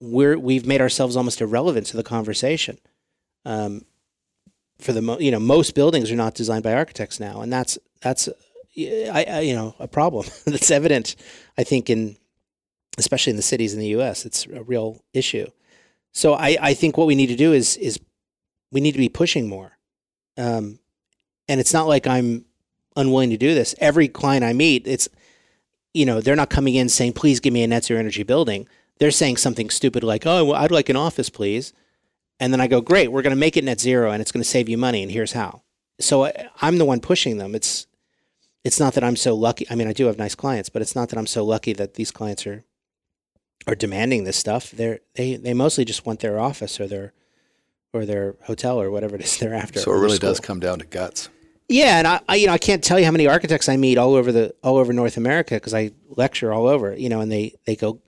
we're 0.00 0.38
we've 0.38 0.66
made 0.66 0.80
ourselves 0.80 1.16
almost 1.16 1.40
irrelevant 1.40 1.86
to 1.88 1.96
the 1.96 2.02
conversation. 2.02 2.78
Um, 3.44 3.84
for 4.78 4.92
the 4.92 5.02
mo- 5.02 5.18
you 5.18 5.30
know 5.30 5.40
most 5.40 5.74
buildings 5.74 6.10
are 6.10 6.16
not 6.16 6.34
designed 6.34 6.62
by 6.62 6.74
architects 6.74 7.18
now, 7.18 7.40
and 7.40 7.52
that's 7.52 7.78
that's 8.02 8.28
I, 8.76 9.24
I 9.28 9.40
you 9.40 9.54
know 9.54 9.74
a 9.78 9.88
problem 9.88 10.26
that's 10.44 10.70
evident. 10.70 11.16
I 11.58 11.64
think 11.64 11.90
in 11.90 12.16
especially 12.98 13.30
in 13.30 13.36
the 13.36 13.42
cities 13.42 13.74
in 13.74 13.80
the 13.80 13.88
U.S. 13.88 14.24
It's 14.24 14.46
a 14.46 14.62
real 14.62 15.02
issue. 15.12 15.46
So 16.12 16.34
I, 16.34 16.56
I 16.60 16.74
think 16.74 16.96
what 16.96 17.06
we 17.06 17.14
need 17.14 17.26
to 17.26 17.36
do 17.36 17.52
is 17.52 17.76
is 17.76 17.98
we 18.70 18.80
need 18.80 18.92
to 18.92 18.98
be 18.98 19.08
pushing 19.08 19.48
more. 19.48 19.78
Um, 20.36 20.78
and 21.48 21.60
it's 21.60 21.72
not 21.72 21.86
like 21.86 22.06
I'm 22.06 22.44
unwilling 22.96 23.30
to 23.30 23.36
do 23.36 23.54
this. 23.54 23.74
Every 23.78 24.08
client 24.08 24.44
I 24.44 24.52
meet, 24.52 24.86
it's 24.86 25.08
you 25.92 26.06
know 26.06 26.20
they're 26.20 26.36
not 26.36 26.50
coming 26.50 26.74
in 26.74 26.88
saying 26.88 27.14
please 27.14 27.40
give 27.40 27.52
me 27.52 27.62
a 27.62 27.68
net 27.68 27.84
zero 27.84 28.00
energy 28.00 28.22
building. 28.22 28.68
They're 28.98 29.10
saying 29.10 29.38
something 29.38 29.70
stupid 29.70 30.04
like 30.04 30.24
oh 30.26 30.44
well, 30.46 30.54
I'd 30.54 30.70
like 30.70 30.88
an 30.88 30.96
office 30.96 31.30
please, 31.30 31.72
and 32.38 32.52
then 32.52 32.60
I 32.60 32.68
go 32.68 32.80
great 32.80 33.10
we're 33.10 33.22
going 33.22 33.30
to 33.30 33.36
make 33.36 33.56
it 33.56 33.64
net 33.64 33.80
zero 33.80 34.10
and 34.10 34.20
it's 34.20 34.32
going 34.32 34.42
to 34.42 34.48
save 34.48 34.68
you 34.68 34.78
money 34.78 35.02
and 35.02 35.10
here's 35.10 35.32
how. 35.32 35.62
So 36.00 36.24
I, 36.24 36.48
I'm 36.60 36.78
the 36.78 36.84
one 36.84 37.00
pushing 37.00 37.38
them. 37.38 37.54
It's 37.54 37.86
it's 38.64 38.80
not 38.80 38.94
that 38.94 39.04
I'm 39.04 39.16
so 39.16 39.34
lucky. 39.34 39.66
I 39.68 39.74
mean, 39.74 39.88
I 39.88 39.92
do 39.92 40.06
have 40.06 40.16
nice 40.16 40.34
clients, 40.34 40.70
but 40.70 40.80
it's 40.80 40.96
not 40.96 41.10
that 41.10 41.18
I'm 41.18 41.26
so 41.26 41.44
lucky 41.44 41.74
that 41.74 41.94
these 41.94 42.10
clients 42.10 42.46
are 42.46 42.64
are 43.66 43.74
demanding 43.74 44.24
this 44.24 44.36
stuff. 44.36 44.70
They're 44.70 45.00
they 45.14 45.36
they 45.36 45.54
mostly 45.54 45.84
just 45.84 46.04
want 46.06 46.20
their 46.20 46.38
office 46.38 46.78
or 46.80 46.86
their 46.86 47.12
or 47.92 48.04
their 48.04 48.34
hotel 48.42 48.80
or 48.80 48.90
whatever 48.90 49.14
it 49.16 49.22
is 49.22 49.38
they're 49.38 49.54
after. 49.54 49.78
so 49.80 49.92
it 49.92 49.98
really 50.00 50.18
does 50.18 50.40
come 50.40 50.60
down 50.60 50.78
to 50.80 50.84
guts. 50.84 51.28
Yeah, 51.68 51.98
and 51.98 52.06
I, 52.06 52.20
I 52.28 52.34
you 52.36 52.46
know 52.46 52.52
I 52.52 52.58
can't 52.58 52.84
tell 52.84 52.98
you 52.98 53.04
how 53.06 53.10
many 53.10 53.26
architects 53.26 53.68
I 53.68 53.76
meet 53.76 53.96
all 53.98 54.14
over 54.14 54.32
the 54.32 54.54
all 54.62 54.76
over 54.76 54.92
North 54.92 55.16
America 55.16 55.54
because 55.54 55.72
I 55.74 55.92
lecture 56.10 56.52
all 56.52 56.66
over. 56.66 56.94
You 56.94 57.08
know, 57.08 57.20
and 57.20 57.32
they 57.32 57.54
they 57.64 57.74
go, 57.74 58.00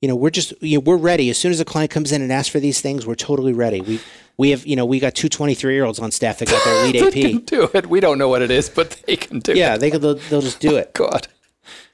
you 0.00 0.08
know, 0.08 0.14
we're 0.14 0.30
just 0.30 0.52
you 0.62 0.76
know, 0.78 0.82
we're 0.84 0.96
ready 0.96 1.28
as 1.30 1.36
soon 1.38 1.50
as 1.50 1.58
a 1.58 1.64
client 1.64 1.90
comes 1.90 2.12
in 2.12 2.22
and 2.22 2.32
asks 2.32 2.48
for 2.50 2.60
these 2.60 2.80
things, 2.80 3.04
we're 3.06 3.16
totally 3.16 3.52
ready. 3.52 3.80
We 3.80 4.00
we 4.38 4.50
have 4.50 4.64
you 4.66 4.76
know 4.76 4.86
we 4.86 5.00
got 5.00 5.16
two 5.16 5.28
23 5.28 5.74
year 5.74 5.84
olds 5.84 5.98
on 5.98 6.12
staff 6.12 6.38
that 6.38 6.48
got 6.48 6.64
their 6.64 6.84
LEED 6.92 7.12
They 7.12 7.22
can 7.22 7.36
AP. 7.38 7.44
do 7.46 7.70
it. 7.74 7.86
We 7.88 7.98
don't 7.98 8.18
know 8.18 8.28
what 8.28 8.40
it 8.42 8.52
is, 8.52 8.70
but 8.70 8.90
they 9.06 9.16
can 9.16 9.40
do 9.40 9.54
Yeah, 9.54 9.74
it. 9.74 9.78
they 9.78 9.90
could 9.90 10.00
they'll, 10.02 10.14
they'll 10.14 10.40
just 10.40 10.60
do 10.60 10.76
it. 10.76 10.92
God. 10.94 11.26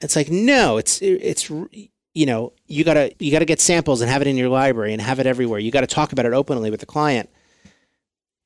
It's 0.01 0.15
like 0.15 0.29
no, 0.29 0.77
it's 0.77 1.01
it's 1.01 1.49
you 2.13 2.25
know 2.25 2.53
you 2.67 2.83
gotta 2.83 3.13
you 3.19 3.31
gotta 3.31 3.45
get 3.45 3.61
samples 3.61 4.01
and 4.01 4.09
have 4.09 4.21
it 4.21 4.27
in 4.27 4.37
your 4.37 4.49
library 4.49 4.93
and 4.93 5.01
have 5.01 5.19
it 5.19 5.27
everywhere. 5.27 5.59
You 5.59 5.71
got 5.71 5.81
to 5.81 5.87
talk 5.87 6.11
about 6.11 6.25
it 6.25 6.33
openly 6.33 6.71
with 6.71 6.79
the 6.79 6.85
client, 6.85 7.29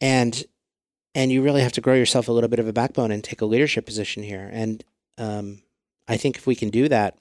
and 0.01 0.43
and 1.15 1.31
you 1.31 1.41
really 1.41 1.61
have 1.61 1.71
to 1.73 1.81
grow 1.81 1.93
yourself 1.93 2.27
a 2.27 2.31
little 2.31 2.49
bit 2.49 2.59
of 2.59 2.67
a 2.67 2.73
backbone 2.73 3.11
and 3.11 3.23
take 3.23 3.41
a 3.41 3.45
leadership 3.45 3.85
position 3.85 4.23
here. 4.23 4.49
And 4.51 4.83
um, 5.17 5.61
I 6.07 6.17
think 6.17 6.37
if 6.37 6.47
we 6.47 6.55
can 6.55 6.69
do 6.69 6.89
that, 6.89 7.17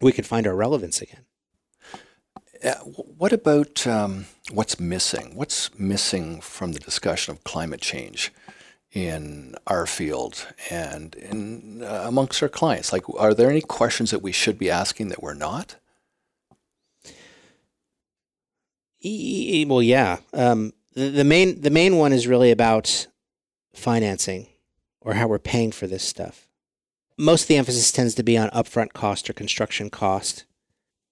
we 0.00 0.12
could 0.12 0.26
find 0.26 0.46
our 0.46 0.54
relevance 0.54 1.00
again. 1.00 1.24
Uh, 2.64 2.74
what 2.84 3.32
about 3.32 3.86
um, 3.86 4.26
what's 4.50 4.80
missing? 4.80 5.34
What's 5.34 5.76
missing 5.78 6.40
from 6.40 6.72
the 6.72 6.78
discussion 6.78 7.32
of 7.32 7.44
climate 7.44 7.80
change 7.80 8.32
in 8.96 9.54
our 9.66 9.84
field 9.84 10.46
and 10.70 11.14
in 11.16 11.84
uh, 11.84 12.04
amongst 12.06 12.42
our 12.42 12.48
clients? 12.48 12.94
Like, 12.94 13.02
are 13.18 13.34
there 13.34 13.50
any 13.50 13.60
questions 13.60 14.10
that 14.10 14.22
we 14.22 14.32
should 14.32 14.58
be 14.58 14.70
asking 14.70 15.08
that 15.08 15.22
we're 15.22 15.34
not? 15.34 15.76
Well, 19.04 19.82
yeah. 19.82 20.18
Um, 20.32 20.72
the, 20.94 21.10
the 21.10 21.24
main 21.24 21.60
the 21.60 21.70
main 21.70 21.98
one 21.98 22.14
is 22.14 22.26
really 22.26 22.50
about 22.50 23.06
financing 23.74 24.48
or 25.02 25.12
how 25.12 25.28
we're 25.28 25.38
paying 25.38 25.72
for 25.72 25.86
this 25.86 26.02
stuff. 26.02 26.48
Most 27.18 27.42
of 27.42 27.48
the 27.48 27.58
emphasis 27.58 27.92
tends 27.92 28.14
to 28.14 28.22
be 28.22 28.38
on 28.38 28.48
upfront 28.50 28.94
cost 28.94 29.28
or 29.28 29.34
construction 29.34 29.90
cost, 29.90 30.46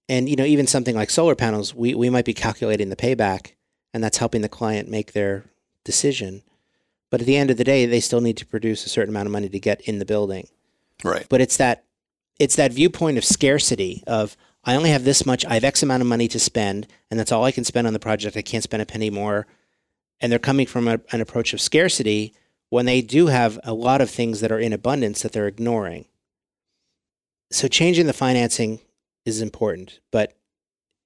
and 0.09 0.27
you 0.27 0.35
know 0.35 0.43
even 0.43 0.65
something 0.65 0.95
like 0.95 1.11
solar 1.11 1.35
panels, 1.35 1.75
we 1.75 1.93
we 1.93 2.09
might 2.09 2.25
be 2.25 2.33
calculating 2.33 2.89
the 2.89 2.95
payback, 2.95 3.51
and 3.93 4.03
that's 4.03 4.17
helping 4.17 4.41
the 4.41 4.49
client 4.49 4.89
make 4.89 5.13
their 5.13 5.45
decision. 5.83 6.41
But 7.11 7.21
at 7.21 7.27
the 7.27 7.37
end 7.37 7.51
of 7.51 7.57
the 7.57 7.63
day, 7.63 7.85
they 7.85 7.99
still 7.99 8.21
need 8.21 8.37
to 8.37 8.45
produce 8.45 8.85
a 8.85 8.89
certain 8.89 9.13
amount 9.13 9.27
of 9.27 9.31
money 9.31 9.47
to 9.49 9.59
get 9.59 9.81
in 9.81 9.99
the 9.99 10.05
building 10.05 10.47
Right. 11.03 11.25
but 11.29 11.41
it's 11.41 11.57
that 11.57 11.83
it's 12.39 12.55
that 12.55 12.73
viewpoint 12.73 13.17
of 13.17 13.23
scarcity 13.25 14.03
of 14.07 14.35
I 14.63 14.75
only 14.75 14.89
have 14.89 15.03
this 15.03 15.25
much, 15.25 15.45
I 15.45 15.53
have 15.53 15.63
X 15.63 15.83
amount 15.83 16.01
of 16.01 16.07
money 16.07 16.27
to 16.29 16.39
spend, 16.39 16.87
and 17.11 17.19
that's 17.19 17.31
all 17.31 17.43
I 17.43 17.51
can 17.51 17.63
spend 17.63 17.85
on 17.85 17.93
the 17.93 17.99
project. 17.99 18.35
I 18.35 18.41
can't 18.41 18.63
spend 18.63 18.81
a 18.81 18.85
penny 18.85 19.09
more. 19.11 19.45
And 20.19 20.31
they're 20.31 20.39
coming 20.39 20.65
from 20.65 20.87
a, 20.87 20.99
an 21.11 21.21
approach 21.21 21.53
of 21.53 21.61
scarcity 21.61 22.33
when 22.69 22.85
they 22.85 23.01
do 23.01 23.27
have 23.27 23.59
a 23.63 23.73
lot 23.73 24.01
of 24.01 24.09
things 24.09 24.39
that 24.39 24.51
are 24.51 24.59
in 24.59 24.73
abundance 24.73 25.21
that 25.21 25.33
they're 25.33 25.47
ignoring. 25.47 26.05
so 27.51 27.67
changing 27.67 28.07
the 28.07 28.13
financing 28.13 28.79
is 29.23 29.41
important, 29.41 29.99
but 30.11 30.33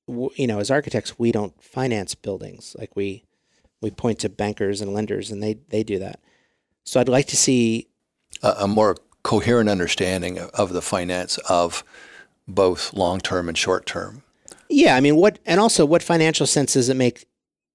you 0.07 0.47
know, 0.47 0.59
as 0.59 0.71
architects, 0.71 1.19
we 1.19 1.31
don't 1.31 1.61
finance 1.61 2.15
buildings. 2.15 2.75
Like 2.79 2.95
we 2.95 3.23
we 3.81 3.91
point 3.91 4.19
to 4.19 4.29
bankers 4.29 4.81
and 4.81 4.93
lenders, 4.93 5.31
and 5.31 5.41
they 5.41 5.59
they 5.69 5.83
do 5.83 5.99
that. 5.99 6.19
So 6.83 6.99
I'd 6.99 7.09
like 7.09 7.27
to 7.27 7.37
see 7.37 7.87
a, 8.41 8.55
a 8.61 8.67
more 8.67 8.95
coherent 9.23 9.69
understanding 9.69 10.37
of, 10.37 10.49
of 10.51 10.73
the 10.73 10.81
finance 10.81 11.37
of 11.49 11.83
both 12.47 12.93
long 12.93 13.19
term 13.19 13.47
and 13.47 13.57
short 13.57 13.85
term. 13.85 14.23
Yeah, 14.69 14.95
I 14.95 14.99
mean, 15.01 15.15
what 15.15 15.39
and 15.45 15.59
also 15.59 15.85
what 15.85 16.03
financial 16.03 16.45
sense 16.45 16.73
does 16.73 16.89
it 16.89 16.97
make, 16.97 17.25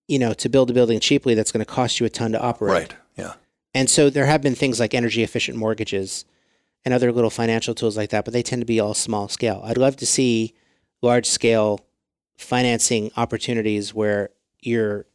you 0.09 0.19
know, 0.19 0.33
to 0.35 0.49
build 0.49 0.71
a 0.71 0.75
building 0.75 1.01
cheaply 1.01 1.35
that's 1.35 1.53
going 1.53 1.65
to 1.65 1.71
cost 1.71 2.01
you 2.01 2.07
a 2.07 2.11
ton 2.11 2.33
to 2.33 2.41
operate? 2.41 2.73
Right. 2.73 2.95
Yeah. 3.17 3.35
And 3.75 3.91
so 3.91 4.11
there 4.11 4.27
have 4.27 4.43
been 4.43 4.55
things 4.55 4.79
like 4.79 4.95
energy 4.95 5.23
efficient 5.23 5.59
mortgages 5.59 6.25
and 6.85 6.95
other 6.95 7.11
little 7.11 7.31
financial 7.31 7.75
tools 7.75 7.97
like 7.97 8.11
that, 8.11 8.25
but 8.25 8.33
they 8.33 8.43
tend 8.43 8.63
to 8.63 8.67
be 8.67 8.79
all 8.79 8.95
small 8.95 9.29
scale. 9.29 9.63
I'd 9.65 9.79
love 9.79 9.97
to 9.97 10.07
see 10.07 10.55
large 11.03 11.27
scale 11.27 11.81
financing 12.37 13.11
opportunities 13.17 13.95
where 13.95 14.31
you're 14.61 15.07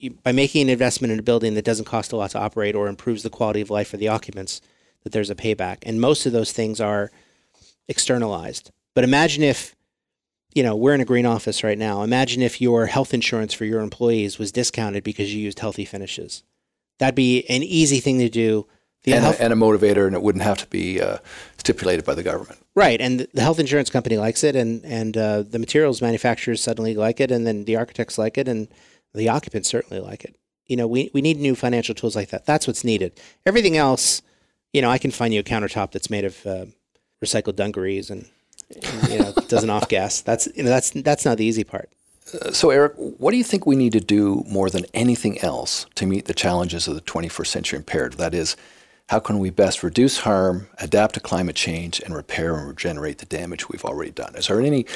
you, 0.00 0.10
by 0.22 0.32
making 0.32 0.62
an 0.62 0.68
investment 0.68 1.12
in 1.12 1.18
a 1.18 1.22
building 1.22 1.54
that 1.54 1.64
doesn't 1.64 1.84
cost 1.84 2.12
a 2.12 2.16
lot 2.16 2.30
to 2.32 2.38
operate 2.38 2.74
or 2.74 2.88
improves 2.88 3.22
the 3.22 3.30
quality 3.30 3.60
of 3.60 3.70
life 3.70 3.88
for 3.88 3.96
the 3.96 4.08
occupants, 4.08 4.60
that 5.04 5.12
there's 5.12 5.30
a 5.30 5.34
payback. 5.34 5.78
And 5.82 6.00
most 6.00 6.26
of 6.26 6.32
those 6.32 6.52
things 6.52 6.80
are 6.80 7.10
externalized. 7.88 8.70
But 8.94 9.04
imagine 9.04 9.42
if, 9.42 9.76
you 10.54 10.62
know, 10.62 10.74
we're 10.74 10.94
in 10.94 11.00
a 11.00 11.06
green 11.06 11.26
office 11.26 11.62
right 11.62 11.78
now. 11.78 12.02
Imagine 12.02 12.42
if 12.42 12.60
your 12.60 12.86
health 12.86 13.14
insurance 13.14 13.54
for 13.54 13.64
your 13.64 13.80
employees 13.80 14.38
was 14.38 14.52
discounted 14.52 15.04
because 15.04 15.34
you 15.34 15.42
used 15.42 15.60
healthy 15.60 15.84
finishes. 15.84 16.42
That'd 16.98 17.14
be 17.14 17.44
an 17.48 17.62
easy 17.62 18.00
thing 18.00 18.18
to 18.18 18.28
do. 18.28 18.66
The 19.04 19.14
and, 19.14 19.24
health, 19.24 19.40
a, 19.40 19.44
and 19.44 19.52
a 19.52 19.56
motivator, 19.56 20.06
and 20.06 20.14
it 20.14 20.20
wouldn't 20.20 20.44
have 20.44 20.58
to 20.58 20.66
be 20.66 21.00
uh, 21.00 21.18
stipulated 21.56 22.04
by 22.04 22.14
the 22.14 22.22
government. 22.22 22.58
Right, 22.74 23.00
and 23.00 23.26
the 23.32 23.40
health 23.40 23.58
insurance 23.58 23.88
company 23.88 24.18
likes 24.18 24.44
it, 24.44 24.54
and 24.54 24.84
and 24.84 25.16
uh, 25.16 25.42
the 25.42 25.58
materials 25.58 26.02
manufacturers 26.02 26.62
suddenly 26.62 26.94
like 26.94 27.18
it, 27.18 27.30
and 27.30 27.46
then 27.46 27.64
the 27.64 27.76
architects 27.76 28.18
like 28.18 28.36
it, 28.36 28.46
and 28.46 28.68
the 29.14 29.28
occupants 29.28 29.68
certainly 29.68 30.02
like 30.02 30.24
it. 30.24 30.36
You 30.66 30.76
know, 30.76 30.86
we, 30.86 31.10
we 31.12 31.20
need 31.20 31.38
new 31.38 31.54
financial 31.54 31.94
tools 31.94 32.14
like 32.14 32.30
that. 32.30 32.46
That's 32.46 32.66
what's 32.66 32.84
needed. 32.84 33.18
Everything 33.44 33.76
else, 33.76 34.22
you 34.72 34.80
know, 34.80 34.90
I 34.90 34.98
can 34.98 35.10
find 35.10 35.34
you 35.34 35.40
a 35.40 35.44
countertop 35.44 35.90
that's 35.90 36.10
made 36.10 36.24
of 36.24 36.46
uh, 36.46 36.66
recycled 37.24 37.56
dungarees 37.56 38.10
and, 38.10 38.28
and 38.82 39.08
you 39.08 39.18
know 39.18 39.32
doesn't 39.48 39.70
off 39.70 39.88
gas. 39.88 40.20
That's 40.20 40.48
you 40.54 40.62
know 40.62 40.70
that's 40.70 40.90
that's 40.90 41.24
not 41.24 41.38
the 41.38 41.44
easy 41.44 41.64
part. 41.64 41.90
Uh, 42.32 42.52
so 42.52 42.70
Eric, 42.70 42.92
what 42.96 43.32
do 43.32 43.36
you 43.36 43.44
think 43.44 43.66
we 43.66 43.76
need 43.76 43.92
to 43.92 44.00
do 44.00 44.44
more 44.48 44.70
than 44.70 44.86
anything 44.94 45.38
else 45.40 45.86
to 45.96 46.06
meet 46.06 46.26
the 46.26 46.34
challenges 46.34 46.86
of 46.86 46.94
the 46.94 47.00
21st 47.00 47.46
century 47.46 47.76
imperative? 47.78 48.18
That 48.18 48.34
is, 48.34 48.56
how 49.08 49.18
can 49.18 49.38
we 49.38 49.50
best 49.50 49.82
reduce 49.82 50.20
harm, 50.20 50.68
adapt 50.78 51.14
to 51.14 51.20
climate 51.20 51.56
change, 51.56 52.00
and 52.00 52.14
repair 52.14 52.56
and 52.56 52.68
regenerate 52.68 53.18
the 53.18 53.26
damage 53.26 53.68
we've 53.68 53.84
already 53.84 54.12
done? 54.12 54.36
Is 54.36 54.46
there 54.46 54.60
any 54.60 54.86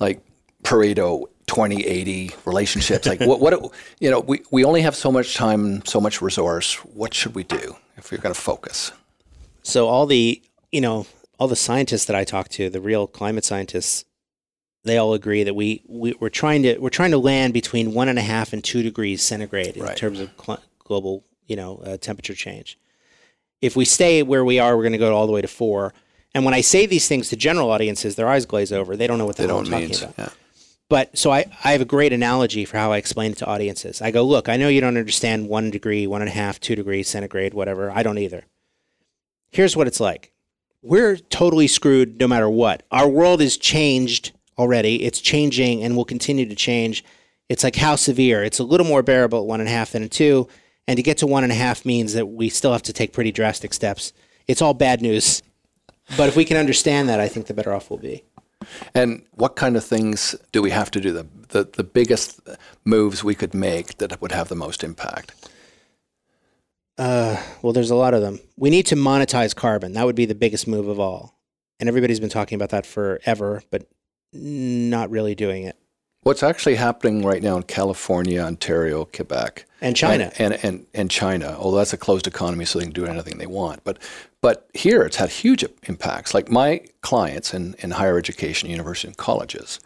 like 0.00 0.20
Pareto 0.62 1.24
2080 1.46 2.34
relationships 2.46 3.06
like 3.06 3.20
what 3.20 3.38
what 3.38 3.72
you 4.00 4.10
know 4.10 4.20
we, 4.20 4.40
we 4.50 4.64
only 4.64 4.80
have 4.80 4.96
so 4.96 5.12
much 5.12 5.34
time 5.34 5.84
so 5.84 6.00
much 6.00 6.22
resource. 6.22 6.74
What 6.76 7.14
should 7.14 7.34
we 7.34 7.44
do 7.44 7.76
if 7.96 8.10
we're 8.10 8.18
going 8.18 8.34
to 8.34 8.40
focus? 8.40 8.92
So 9.62 9.88
all 9.88 10.06
the 10.06 10.42
you 10.72 10.80
know 10.80 11.06
all 11.38 11.48
the 11.48 11.56
scientists 11.56 12.04
that 12.06 12.16
i 12.16 12.24
talk 12.24 12.48
to 12.48 12.70
the 12.70 12.80
real 12.80 13.06
climate 13.06 13.44
scientists 13.44 14.04
they 14.84 14.98
all 14.98 15.14
agree 15.14 15.42
that 15.42 15.54
we, 15.54 15.82
we 15.88 16.14
we're 16.20 16.28
trying 16.28 16.62
to 16.62 16.78
we're 16.78 16.90
trying 16.90 17.10
to 17.10 17.18
land 17.18 17.52
between 17.52 17.94
one 17.94 18.08
and 18.08 18.18
a 18.18 18.22
half 18.22 18.52
and 18.52 18.62
two 18.62 18.82
degrees 18.82 19.22
centigrade 19.22 19.76
in 19.76 19.82
right. 19.82 19.96
terms 19.96 20.20
of 20.20 20.30
cl- 20.40 20.62
global 20.78 21.24
you 21.46 21.56
know 21.56 21.78
uh, 21.78 21.96
temperature 21.96 22.34
change. 22.34 22.78
If 23.60 23.76
we 23.76 23.84
stay 23.84 24.22
where 24.22 24.44
we 24.44 24.58
are 24.58 24.76
we're 24.76 24.82
going 24.82 24.92
to 24.92 24.98
go 24.98 25.14
all 25.14 25.26
the 25.26 25.32
way 25.32 25.42
to 25.42 25.48
four. 25.48 25.94
And 26.34 26.44
when 26.44 26.54
i 26.54 26.60
say 26.60 26.86
these 26.86 27.08
things 27.08 27.28
to 27.30 27.36
general 27.36 27.70
audiences 27.70 28.16
their 28.16 28.28
eyes 28.28 28.46
glaze 28.46 28.72
over. 28.72 28.96
They 28.96 29.06
don't 29.06 29.18
know 29.18 29.26
what 29.26 29.36
the 29.36 29.42
they 29.42 29.48
hell 29.48 29.58
i'm 29.58 29.64
talking 29.64 29.96
about. 29.96 30.14
yeah. 30.18 30.28
But 30.94 31.18
so 31.18 31.32
I, 31.32 31.46
I 31.64 31.72
have 31.72 31.80
a 31.80 31.84
great 31.84 32.12
analogy 32.12 32.64
for 32.64 32.76
how 32.76 32.92
I 32.92 32.98
explain 32.98 33.32
it 33.32 33.38
to 33.38 33.46
audiences. 33.46 34.00
I 34.00 34.12
go, 34.12 34.22
look, 34.22 34.48
I 34.48 34.56
know 34.56 34.68
you 34.68 34.80
don't 34.80 34.96
understand 34.96 35.48
one 35.48 35.72
degree, 35.72 36.06
one 36.06 36.22
and 36.22 36.30
a 36.30 36.32
half, 36.32 36.60
two 36.60 36.76
degrees 36.76 37.08
centigrade, 37.08 37.52
whatever. 37.52 37.90
I 37.90 38.04
don't 38.04 38.18
either. 38.18 38.44
Here's 39.50 39.76
what 39.76 39.88
it's 39.88 39.98
like 39.98 40.32
we're 40.82 41.16
totally 41.16 41.66
screwed 41.66 42.20
no 42.20 42.28
matter 42.28 42.48
what. 42.48 42.84
Our 42.92 43.08
world 43.08 43.40
is 43.40 43.56
changed 43.56 44.30
already. 44.56 45.02
It's 45.02 45.20
changing 45.20 45.82
and 45.82 45.96
will 45.96 46.04
continue 46.04 46.48
to 46.48 46.54
change. 46.54 47.04
It's 47.48 47.64
like 47.64 47.74
how 47.74 47.96
severe? 47.96 48.44
It's 48.44 48.60
a 48.60 48.64
little 48.64 48.86
more 48.86 49.02
bearable 49.02 49.40
at 49.40 49.46
one 49.46 49.58
and 49.58 49.68
a 49.68 49.72
half 49.72 49.90
than 49.90 50.04
a 50.04 50.08
two. 50.08 50.46
And 50.86 50.96
to 50.96 51.02
get 51.02 51.18
to 51.18 51.26
one 51.26 51.42
and 51.42 51.52
a 51.52 51.56
half 51.56 51.84
means 51.84 52.12
that 52.12 52.26
we 52.26 52.48
still 52.48 52.70
have 52.70 52.82
to 52.82 52.92
take 52.92 53.12
pretty 53.12 53.32
drastic 53.32 53.74
steps. 53.74 54.12
It's 54.46 54.62
all 54.62 54.74
bad 54.74 55.02
news. 55.02 55.42
But 56.16 56.28
if 56.28 56.36
we 56.36 56.44
can 56.44 56.56
understand 56.56 57.08
that, 57.08 57.18
I 57.18 57.26
think 57.26 57.46
the 57.46 57.54
better 57.54 57.74
off 57.74 57.90
we'll 57.90 57.98
be. 57.98 58.22
And 58.94 59.24
what 59.32 59.56
kind 59.56 59.76
of 59.76 59.84
things 59.84 60.34
do 60.52 60.62
we 60.62 60.70
have 60.70 60.90
to 60.92 61.00
do? 61.00 61.12
The, 61.12 61.26
the, 61.48 61.64
the 61.64 61.84
biggest 61.84 62.40
moves 62.84 63.22
we 63.22 63.34
could 63.34 63.54
make 63.54 63.98
that 63.98 64.20
would 64.20 64.32
have 64.32 64.48
the 64.48 64.54
most 64.54 64.84
impact? 64.84 65.32
Uh, 66.96 67.42
well, 67.62 67.72
there's 67.72 67.90
a 67.90 67.96
lot 67.96 68.14
of 68.14 68.20
them. 68.20 68.40
We 68.56 68.70
need 68.70 68.86
to 68.86 68.96
monetize 68.96 69.54
carbon. 69.54 69.92
That 69.94 70.06
would 70.06 70.16
be 70.16 70.26
the 70.26 70.34
biggest 70.34 70.68
move 70.68 70.88
of 70.88 71.00
all. 71.00 71.38
And 71.80 71.88
everybody's 71.88 72.20
been 72.20 72.30
talking 72.30 72.56
about 72.56 72.70
that 72.70 72.86
forever, 72.86 73.62
but 73.70 73.88
not 74.32 75.10
really 75.10 75.34
doing 75.34 75.64
it. 75.64 75.76
What's 76.24 76.42
actually 76.42 76.76
happening 76.76 77.22
right 77.22 77.42
now 77.42 77.58
in 77.58 77.64
California, 77.64 78.40
Ontario, 78.40 79.04
Quebec, 79.04 79.66
and 79.82 79.94
China, 79.94 80.32
and, 80.38 80.54
and, 80.54 80.64
and, 80.64 80.86
and 80.94 81.10
China, 81.10 81.54
although 81.58 81.76
that's 81.76 81.92
a 81.92 81.98
closed 81.98 82.26
economy, 82.26 82.64
so 82.64 82.78
they 82.78 82.86
can 82.86 82.94
do 82.94 83.04
anything 83.04 83.36
they 83.36 83.46
want. 83.46 83.84
But 83.84 83.98
but 84.40 84.66
here 84.72 85.02
it's 85.02 85.16
had 85.16 85.28
huge 85.28 85.66
impacts. 85.82 86.32
Like 86.32 86.50
my 86.50 86.80
clients 87.02 87.52
in, 87.52 87.74
in 87.80 87.90
higher 87.90 88.16
education, 88.16 88.70
university 88.70 89.08
and 89.08 89.16
colleges, 89.18 89.80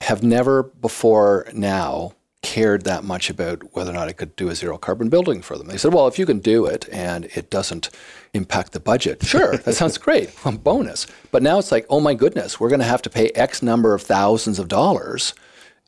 have 0.00 0.22
never 0.22 0.62
before 0.62 1.48
now 1.52 2.12
cared 2.42 2.84
that 2.84 3.02
much 3.02 3.28
about 3.28 3.74
whether 3.74 3.90
or 3.90 3.94
not 3.94 4.06
I 4.06 4.12
could 4.12 4.36
do 4.36 4.48
a 4.50 4.54
zero 4.54 4.78
carbon 4.78 5.08
building 5.08 5.42
for 5.42 5.58
them. 5.58 5.66
They 5.66 5.76
said, 5.76 5.92
well, 5.92 6.06
if 6.06 6.20
you 6.20 6.26
can 6.26 6.38
do 6.38 6.66
it 6.66 6.88
and 6.92 7.24
it 7.34 7.50
doesn't 7.50 7.90
impact 8.32 8.72
the 8.72 8.80
budget, 8.80 9.24
sure, 9.24 9.56
that 9.56 9.74
sounds 9.74 9.98
great, 10.06 10.32
bonus. 10.62 11.08
But 11.32 11.42
now 11.42 11.58
it's 11.58 11.72
like, 11.72 11.84
oh 11.90 11.98
my 11.98 12.14
goodness, 12.14 12.60
we're 12.60 12.68
going 12.68 12.78
to 12.78 12.86
have 12.86 13.02
to 13.02 13.10
pay 13.10 13.30
X 13.30 13.60
number 13.60 13.92
of 13.92 14.02
thousands 14.02 14.60
of 14.60 14.68
dollars 14.68 15.34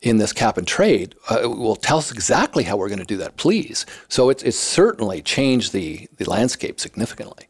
in 0.01 0.17
this 0.17 0.33
cap 0.33 0.57
and 0.57 0.67
trade. 0.67 1.15
Uh, 1.29 1.41
well, 1.43 1.75
tell 1.75 1.99
us 1.99 2.11
exactly 2.11 2.63
how 2.63 2.75
we're 2.75 2.89
going 2.89 2.99
to 2.99 3.05
do 3.05 3.17
that, 3.17 3.37
please. 3.37 3.85
So 4.09 4.29
it's, 4.29 4.41
it's 4.43 4.57
certainly 4.57 5.21
changed 5.21 5.73
the, 5.73 6.07
the 6.17 6.29
landscape 6.29 6.79
significantly. 6.79 7.47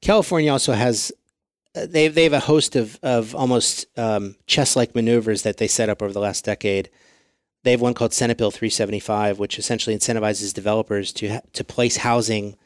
California 0.00 0.50
also 0.50 0.72
has 0.72 1.12
uh, 1.76 1.86
they 1.86 2.08
they 2.08 2.24
have 2.24 2.32
a 2.32 2.40
host 2.40 2.76
of 2.76 2.98
of 3.02 3.34
almost 3.34 3.86
um, 3.98 4.36
chess 4.46 4.76
like 4.76 4.94
maneuvers 4.94 5.42
that 5.42 5.58
they 5.58 5.66
set 5.66 5.88
up 5.88 6.02
over 6.02 6.12
the 6.12 6.20
last 6.20 6.44
decade. 6.44 6.90
They 7.64 7.72
have 7.72 7.80
one 7.80 7.94
called 7.94 8.12
Senate 8.12 8.38
Bill 8.38 8.50
375, 8.50 9.38
which 9.38 9.58
essentially 9.58 9.96
incentivizes 9.96 10.54
developers 10.54 11.12
to 11.14 11.40
to 11.40 11.64
place 11.64 11.98
housing 11.98 12.56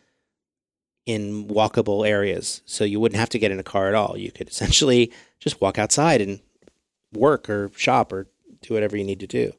in 1.07 1.49
walkable 1.49 2.07
areas, 2.07 2.63
so 2.67 2.85
you 2.85 3.01
wouldn't 3.01 3.19
have 3.19 3.31
to 3.31 3.39
get 3.39 3.51
in 3.51 3.59
a 3.59 3.65
car 3.65 3.89
at 3.89 3.95
all. 3.95 4.17
You 4.17 4.31
could 4.31 4.49
essentially 4.49 5.11
just 5.39 5.61
walk 5.61 5.79
outside 5.79 6.21
and 6.21 6.41
work 7.13 7.49
or 7.49 7.71
shop 7.75 8.13
or 8.13 8.27
do 8.63 8.75
whatever 8.75 8.97
you 8.97 9.05
need 9.05 9.21
to 9.21 9.27
do. 9.27 9.53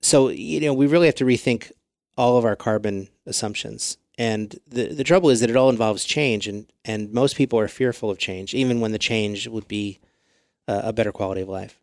So, 0.00 0.28
you 0.28 0.60
know, 0.60 0.74
we 0.74 0.86
really 0.86 1.06
have 1.06 1.14
to 1.16 1.24
rethink 1.24 1.70
all 2.16 2.36
of 2.36 2.44
our 2.44 2.56
carbon 2.56 3.08
assumptions. 3.26 3.96
And 4.18 4.58
the, 4.66 4.86
the 4.88 5.04
trouble 5.04 5.30
is 5.30 5.40
that 5.40 5.50
it 5.50 5.56
all 5.56 5.70
involves 5.70 6.04
change, 6.04 6.46
and, 6.46 6.70
and 6.84 7.12
most 7.12 7.36
people 7.36 7.58
are 7.58 7.68
fearful 7.68 8.10
of 8.10 8.18
change, 8.18 8.54
even 8.54 8.80
when 8.80 8.92
the 8.92 8.98
change 8.98 9.48
would 9.48 9.66
be 9.68 10.00
a, 10.68 10.80
a 10.86 10.92
better 10.92 11.12
quality 11.12 11.40
of 11.40 11.48
life. 11.48 11.78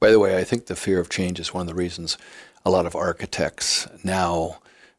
By 0.00 0.10
the 0.10 0.18
way, 0.18 0.38
I 0.38 0.44
think 0.44 0.66
the 0.66 0.76
fear 0.76 0.98
of 0.98 1.08
change 1.08 1.38
is 1.38 1.52
one 1.52 1.62
of 1.62 1.66
the 1.68 1.74
reasons 1.74 2.16
a 2.64 2.70
lot 2.70 2.86
of 2.86 2.96
architects 2.96 3.86
now 4.02 4.58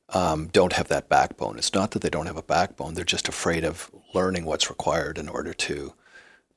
um, 0.09 0.47
don't 0.47 0.73
have 0.73 0.87
that 0.89 1.09
backbone. 1.09 1.57
It's 1.57 1.73
not 1.73 1.91
that 1.91 2.01
they 2.01 2.09
don't 2.09 2.27
have 2.27 2.37
a 2.37 2.43
backbone, 2.43 2.93
they're 2.93 3.03
just 3.03 3.27
afraid 3.27 3.63
of 3.63 3.89
learning 4.13 4.45
what's 4.45 4.69
required 4.69 5.17
in 5.17 5.27
order 5.27 5.53
to 5.53 5.93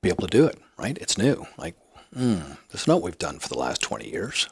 be 0.03 0.11
able 0.11 0.27
to 0.27 0.37
do 0.37 0.47
it, 0.47 0.59
right? 0.77 0.99
It's 1.01 1.19
new. 1.19 1.47
Like, 1.57 1.75
hmm, 2.15 2.41
this 2.71 2.83
is 2.83 2.87
not 2.87 2.97
what 2.97 3.05
we've 3.05 3.19
done 3.19 3.39
for 3.39 3.49
the 3.49 3.59
last 3.59 3.83
20 3.83 4.09
years. 4.09 4.49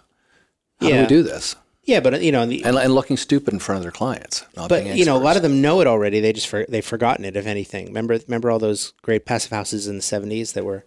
How 0.80 0.88
yeah. 0.88 0.96
do 0.96 1.00
we 1.02 1.06
do 1.06 1.22
this? 1.22 1.56
Yeah, 1.84 2.00
but 2.00 2.20
you 2.20 2.32
know, 2.32 2.44
the, 2.44 2.64
and, 2.64 2.76
and 2.76 2.94
looking 2.94 3.16
stupid 3.16 3.54
in 3.54 3.60
front 3.60 3.76
of 3.76 3.82
their 3.84 3.92
clients. 3.92 4.44
but 4.54 4.84
you 4.84 5.04
know, 5.04 5.16
a 5.16 5.18
lot 5.18 5.36
of 5.36 5.42
them 5.42 5.62
know 5.62 5.80
it 5.80 5.86
already. 5.86 6.18
They 6.18 6.32
just 6.32 6.48
for, 6.48 6.66
they've 6.68 6.84
forgotten 6.84 7.24
it. 7.24 7.36
If 7.36 7.46
anything, 7.46 7.86
remember 7.86 8.18
remember 8.26 8.50
all 8.50 8.58
those 8.58 8.92
great 9.02 9.24
passive 9.24 9.52
houses 9.52 9.86
in 9.86 9.96
the 9.96 10.02
seventies 10.02 10.52
that 10.54 10.64
were. 10.64 10.84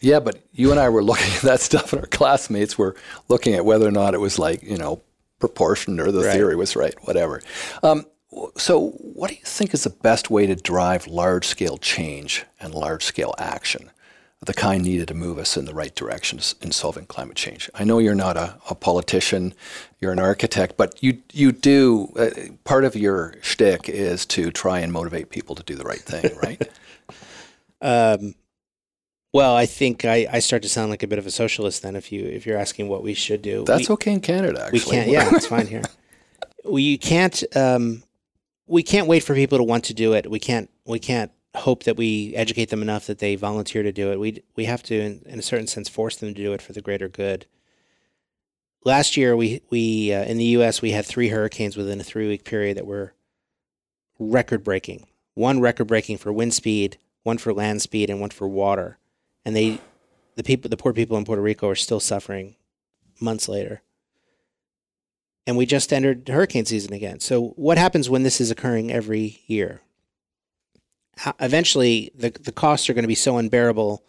Yeah, 0.00 0.20
but 0.20 0.40
you 0.52 0.70
and 0.70 0.80
I 0.80 0.88
were 0.88 1.02
looking 1.04 1.30
at 1.34 1.42
that 1.42 1.60
stuff, 1.60 1.92
and 1.92 2.00
our 2.00 2.08
classmates 2.08 2.78
were 2.78 2.96
looking 3.28 3.54
at 3.54 3.66
whether 3.66 3.86
or 3.86 3.90
not 3.90 4.14
it 4.14 4.20
was 4.20 4.38
like 4.38 4.62
you 4.62 4.78
know 4.78 5.02
proportioned 5.38 6.00
or 6.00 6.10
the 6.10 6.22
right. 6.22 6.32
theory 6.32 6.56
was 6.56 6.74
right, 6.74 6.94
whatever. 7.06 7.42
Um, 7.82 8.06
so, 8.56 8.90
what 8.90 9.28
do 9.28 9.36
you 9.36 9.44
think 9.44 9.74
is 9.74 9.84
the 9.84 9.90
best 9.90 10.30
way 10.30 10.46
to 10.46 10.54
drive 10.54 11.06
large 11.06 11.46
scale 11.46 11.76
change 11.76 12.44
and 12.58 12.74
large 12.74 13.04
scale 13.04 13.34
action? 13.38 13.90
The 14.40 14.54
kind 14.54 14.84
needed 14.84 15.08
to 15.08 15.14
move 15.14 15.36
us 15.36 15.56
in 15.56 15.64
the 15.64 15.74
right 15.74 15.94
direction 15.94 16.38
in 16.60 16.70
solving 16.70 17.06
climate 17.06 17.36
change. 17.36 17.68
I 17.74 17.84
know 17.84 17.98
you're 17.98 18.14
not 18.14 18.36
a, 18.36 18.56
a 18.70 18.74
politician, 18.74 19.52
you're 20.00 20.12
an 20.12 20.20
architect, 20.20 20.76
but 20.76 21.02
you 21.02 21.18
you 21.32 21.50
do 21.50 22.12
uh, 22.16 22.30
part 22.64 22.84
of 22.84 22.94
your 22.94 23.34
shtick 23.42 23.88
is 23.88 24.24
to 24.26 24.50
try 24.50 24.78
and 24.78 24.92
motivate 24.92 25.30
people 25.30 25.56
to 25.56 25.62
do 25.64 25.74
the 25.74 25.84
right 25.84 26.00
thing, 26.00 26.36
right? 26.42 26.62
um, 27.82 28.34
Well, 29.32 29.56
I 29.56 29.66
think 29.66 30.04
I, 30.04 30.28
I 30.30 30.38
start 30.38 30.62
to 30.62 30.68
sound 30.68 30.90
like 30.90 31.02
a 31.02 31.08
bit 31.08 31.18
of 31.18 31.26
a 31.26 31.32
socialist 31.32 31.82
then 31.82 31.96
if 31.96 32.12
you 32.12 32.24
if 32.24 32.46
you're 32.46 32.58
asking 32.58 32.88
what 32.88 33.02
we 33.02 33.14
should 33.14 33.42
do. 33.42 33.64
That's 33.64 33.88
we, 33.88 33.94
okay 33.94 34.12
in 34.12 34.20
Canada, 34.20 34.66
actually. 34.66 34.78
we 34.78 34.90
can't. 34.90 35.08
Yeah, 35.10 35.34
it's 35.34 35.46
fine 35.56 35.66
here. 35.66 35.82
We 36.64 36.96
can't. 36.96 37.42
Um, 37.56 38.04
we 38.68 38.84
can't 38.84 39.08
wait 39.08 39.24
for 39.24 39.34
people 39.34 39.58
to 39.58 39.64
want 39.64 39.84
to 39.84 39.94
do 39.94 40.12
it. 40.12 40.30
We 40.30 40.38
can't. 40.38 40.70
We 40.84 41.00
can't 41.00 41.32
hope 41.58 41.84
that 41.84 41.96
we 41.96 42.34
educate 42.34 42.70
them 42.70 42.82
enough 42.82 43.06
that 43.06 43.18
they 43.18 43.36
volunteer 43.36 43.82
to 43.82 43.92
do 43.92 44.10
it. 44.12 44.20
We 44.20 44.42
we 44.56 44.64
have 44.64 44.82
to, 44.84 44.98
in, 44.98 45.22
in 45.26 45.38
a 45.38 45.42
certain 45.42 45.66
sense, 45.66 45.88
force 45.88 46.16
them 46.16 46.34
to 46.34 46.42
do 46.42 46.52
it 46.52 46.62
for 46.62 46.72
the 46.72 46.82
greater 46.82 47.08
good. 47.08 47.46
Last 48.84 49.16
year, 49.16 49.36
we 49.36 49.62
we 49.70 50.12
uh, 50.12 50.24
in 50.24 50.38
the 50.38 50.44
U.S. 50.44 50.82
we 50.82 50.92
had 50.92 51.04
three 51.04 51.28
hurricanes 51.28 51.76
within 51.76 52.00
a 52.00 52.04
three 52.04 52.28
week 52.28 52.44
period 52.44 52.76
that 52.76 52.86
were 52.86 53.14
record 54.18 54.64
breaking. 54.64 55.06
One 55.34 55.60
record 55.60 55.86
breaking 55.86 56.18
for 56.18 56.32
wind 56.32 56.54
speed, 56.54 56.98
one 57.22 57.38
for 57.38 57.52
land 57.52 57.82
speed, 57.82 58.10
and 58.10 58.20
one 58.20 58.30
for 58.30 58.48
water. 58.48 58.98
And 59.44 59.54
they, 59.54 59.80
the 60.34 60.42
people, 60.42 60.68
the 60.68 60.76
poor 60.76 60.92
people 60.92 61.16
in 61.16 61.24
Puerto 61.24 61.42
Rico 61.42 61.68
are 61.68 61.76
still 61.76 62.00
suffering 62.00 62.56
months 63.20 63.48
later. 63.48 63.82
And 65.46 65.56
we 65.56 65.64
just 65.64 65.92
entered 65.92 66.28
hurricane 66.28 66.66
season 66.66 66.92
again. 66.92 67.20
So 67.20 67.50
what 67.56 67.78
happens 67.78 68.10
when 68.10 68.22
this 68.22 68.40
is 68.40 68.50
occurring 68.50 68.92
every 68.92 69.40
year? 69.46 69.80
Eventually, 71.40 72.10
the 72.14 72.30
the 72.30 72.52
costs 72.52 72.88
are 72.88 72.94
going 72.94 73.04
to 73.04 73.08
be 73.08 73.14
so 73.14 73.38
unbearable 73.38 74.02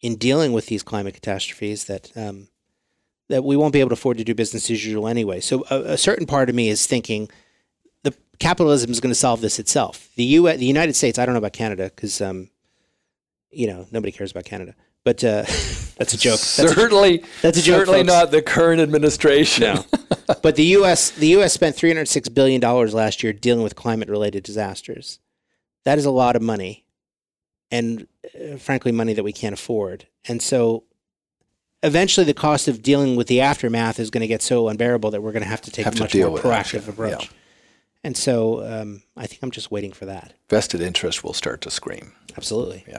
in 0.00 0.16
dealing 0.16 0.52
with 0.52 0.66
these 0.66 0.82
climate 0.82 1.14
catastrophes 1.14 1.84
that 1.84 2.16
um, 2.16 2.48
that 3.28 3.44
we 3.44 3.56
won't 3.56 3.72
be 3.72 3.80
able 3.80 3.90
to 3.90 3.94
afford 3.94 4.18
to 4.18 4.24
do 4.24 4.34
business 4.34 4.70
as 4.70 4.84
usual 4.84 5.06
anyway. 5.06 5.40
So 5.40 5.64
a, 5.70 5.92
a 5.92 5.98
certain 5.98 6.26
part 6.26 6.48
of 6.48 6.54
me 6.54 6.68
is 6.68 6.86
thinking 6.86 7.28
the 8.02 8.14
capitalism 8.38 8.90
is 8.90 9.00
going 9.00 9.10
to 9.10 9.18
solve 9.18 9.40
this 9.40 9.58
itself. 9.58 10.08
The 10.16 10.24
U 10.24 10.44
the 10.44 10.64
United 10.64 10.94
States, 10.96 11.18
I 11.18 11.26
don't 11.26 11.34
know 11.34 11.38
about 11.38 11.52
Canada 11.52 11.90
because 11.94 12.20
um, 12.20 12.50
you 13.50 13.66
know 13.66 13.86
nobody 13.90 14.12
cares 14.12 14.30
about 14.30 14.44
Canada, 14.44 14.74
but 15.04 15.22
uh, 15.22 15.42
that's 15.96 16.14
a 16.14 16.18
joke. 16.18 16.40
That's 16.40 16.58
a, 16.58 16.68
certainly, 16.68 17.24
that's 17.42 17.58
a 17.58 17.62
joke, 17.62 17.80
certainly 17.80 18.00
folks. 18.00 18.12
not 18.12 18.30
the 18.30 18.42
current 18.42 18.80
administration. 18.80 19.64
no. 19.64 19.84
but 20.42 20.56
the 20.56 20.64
U.S. 20.64 21.10
the 21.10 21.28
U.S. 21.28 21.52
spent 21.52 21.76
306 21.76 22.28
billion 22.30 22.60
dollars 22.60 22.94
last 22.94 23.22
year 23.22 23.32
dealing 23.32 23.62
with 23.62 23.76
climate 23.76 24.08
related 24.08 24.42
disasters. 24.42 25.18
That 25.88 25.96
is 25.96 26.04
a 26.04 26.10
lot 26.10 26.36
of 26.36 26.42
money, 26.42 26.84
and 27.70 28.06
uh, 28.34 28.58
frankly, 28.58 28.92
money 28.92 29.14
that 29.14 29.24
we 29.24 29.32
can't 29.32 29.54
afford. 29.54 30.06
And 30.26 30.42
so, 30.42 30.84
eventually, 31.82 32.26
the 32.26 32.34
cost 32.34 32.68
of 32.68 32.82
dealing 32.82 33.16
with 33.16 33.26
the 33.26 33.40
aftermath 33.40 33.98
is 33.98 34.10
going 34.10 34.20
to 34.20 34.26
get 34.26 34.42
so 34.42 34.68
unbearable 34.68 35.10
that 35.12 35.22
we're 35.22 35.32
going 35.32 35.44
to 35.44 35.48
have 35.48 35.62
to 35.62 35.70
take 35.70 35.86
Have 35.86 35.96
a 35.96 36.00
much 36.00 36.14
more 36.14 36.32
with 36.32 36.44
it, 36.44 36.46
proactive 36.46 36.88
approach. 36.88 37.24
Yeah. 37.24 37.28
And 38.04 38.18
so, 38.18 38.62
um, 38.70 39.02
I 39.16 39.26
think 39.26 39.42
I'm 39.42 39.50
just 39.50 39.70
waiting 39.70 39.92
for 39.92 40.04
that. 40.04 40.34
Vested 40.50 40.82
interest 40.82 41.24
will 41.24 41.32
start 41.32 41.62
to 41.62 41.70
scream. 41.70 42.12
Absolutely. 42.36 42.84
Yeah. 42.86 42.98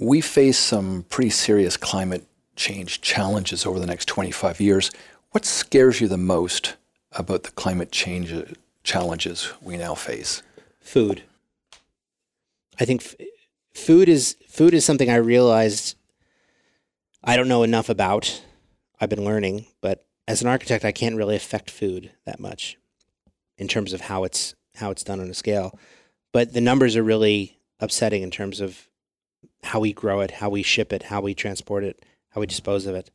We 0.00 0.20
face 0.22 0.58
some 0.58 1.04
pretty 1.10 1.30
serious 1.30 1.76
climate 1.76 2.26
change 2.56 3.02
challenges 3.02 3.64
over 3.64 3.78
the 3.78 3.86
next 3.86 4.06
25 4.06 4.60
years. 4.60 4.90
What 5.30 5.44
scares 5.44 6.00
you 6.00 6.08
the 6.08 6.16
most 6.16 6.74
about 7.12 7.44
the 7.44 7.52
climate 7.52 7.92
change 7.92 8.32
uh, 8.32 8.46
challenges 8.82 9.52
we 9.62 9.76
now 9.76 9.94
face? 9.94 10.42
food. 10.86 11.22
I 12.78 12.84
think 12.84 13.02
f- 13.02 13.16
food 13.74 14.08
is 14.08 14.36
food 14.48 14.74
is 14.74 14.84
something 14.84 15.10
I 15.10 15.16
realized 15.16 15.96
I 17.22 17.36
don't 17.36 17.48
know 17.48 17.62
enough 17.62 17.88
about. 17.88 18.42
I've 19.00 19.10
been 19.10 19.24
learning, 19.24 19.66
but 19.80 20.06
as 20.28 20.42
an 20.42 20.48
architect, 20.48 20.84
I 20.84 20.92
can't 20.92 21.16
really 21.16 21.36
affect 21.36 21.70
food 21.70 22.12
that 22.24 22.40
much 22.40 22.78
in 23.58 23.68
terms 23.68 23.92
of 23.92 24.02
how 24.02 24.24
it's 24.24 24.54
how 24.76 24.90
it's 24.90 25.04
done 25.04 25.20
on 25.20 25.30
a 25.30 25.34
scale. 25.34 25.78
But 26.32 26.52
the 26.52 26.60
numbers 26.60 26.96
are 26.96 27.02
really 27.02 27.58
upsetting 27.80 28.22
in 28.22 28.30
terms 28.30 28.60
of 28.60 28.88
how 29.62 29.80
we 29.80 29.92
grow 29.92 30.20
it, 30.20 30.30
how 30.32 30.48
we 30.48 30.62
ship 30.62 30.92
it, 30.92 31.04
how 31.04 31.20
we 31.20 31.34
transport 31.34 31.84
it, 31.84 32.04
how 32.30 32.40
we 32.40 32.46
dispose 32.46 32.86
of 32.86 32.94
it. 32.94 33.10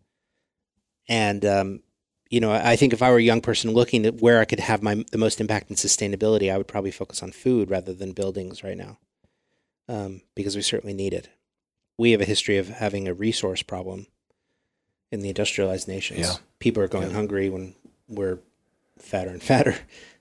And 1.08 1.46
um, 1.46 1.82
you 2.30 2.40
know, 2.40 2.52
I 2.52 2.76
think 2.76 2.94
if 2.94 3.02
I 3.02 3.12
were 3.12 3.18
a 3.18 3.22
young 3.22 3.42
person 3.42 3.72
looking 3.72 4.06
at 4.06 4.22
where 4.22 4.40
I 4.40 4.46
could 4.46 4.60
have 4.60 4.82
my 4.82 5.04
the 5.12 5.18
most 5.18 5.42
impact 5.42 5.70
in 5.70 5.76
sustainability, 5.76 6.52
I 6.52 6.58
would 6.58 6.68
probably 6.68 6.92
focus 6.92 7.22
on 7.22 7.32
food 7.32 7.70
rather 7.70 7.94
than 7.94 8.14
buildings 8.14 8.64
right 8.64 8.78
now, 8.78 8.98
um, 9.92 10.22
because 10.36 10.56
we 10.56 10.62
certainly 10.62 10.94
need 10.94 11.14
it. 11.14 11.30
We 11.98 12.12
have 12.12 12.22
a 12.22 12.26
history 12.26 12.58
of 12.58 12.70
having 12.70 13.08
a 13.08 13.14
resource 13.14 13.62
problem 13.62 14.08
in 15.12 15.22
the 15.22 15.30
industrialized 15.30 15.88
nations. 15.88 16.20
Yeah. 16.22 16.36
People 16.60 16.82
are 16.84 16.88
going 16.88 17.10
Yeah. 17.10 17.16
hungry 17.16 17.50
when 17.50 17.76
we're 18.08 18.40
fatter 19.00 19.30
and 19.30 19.44
fatter, 19.52 19.76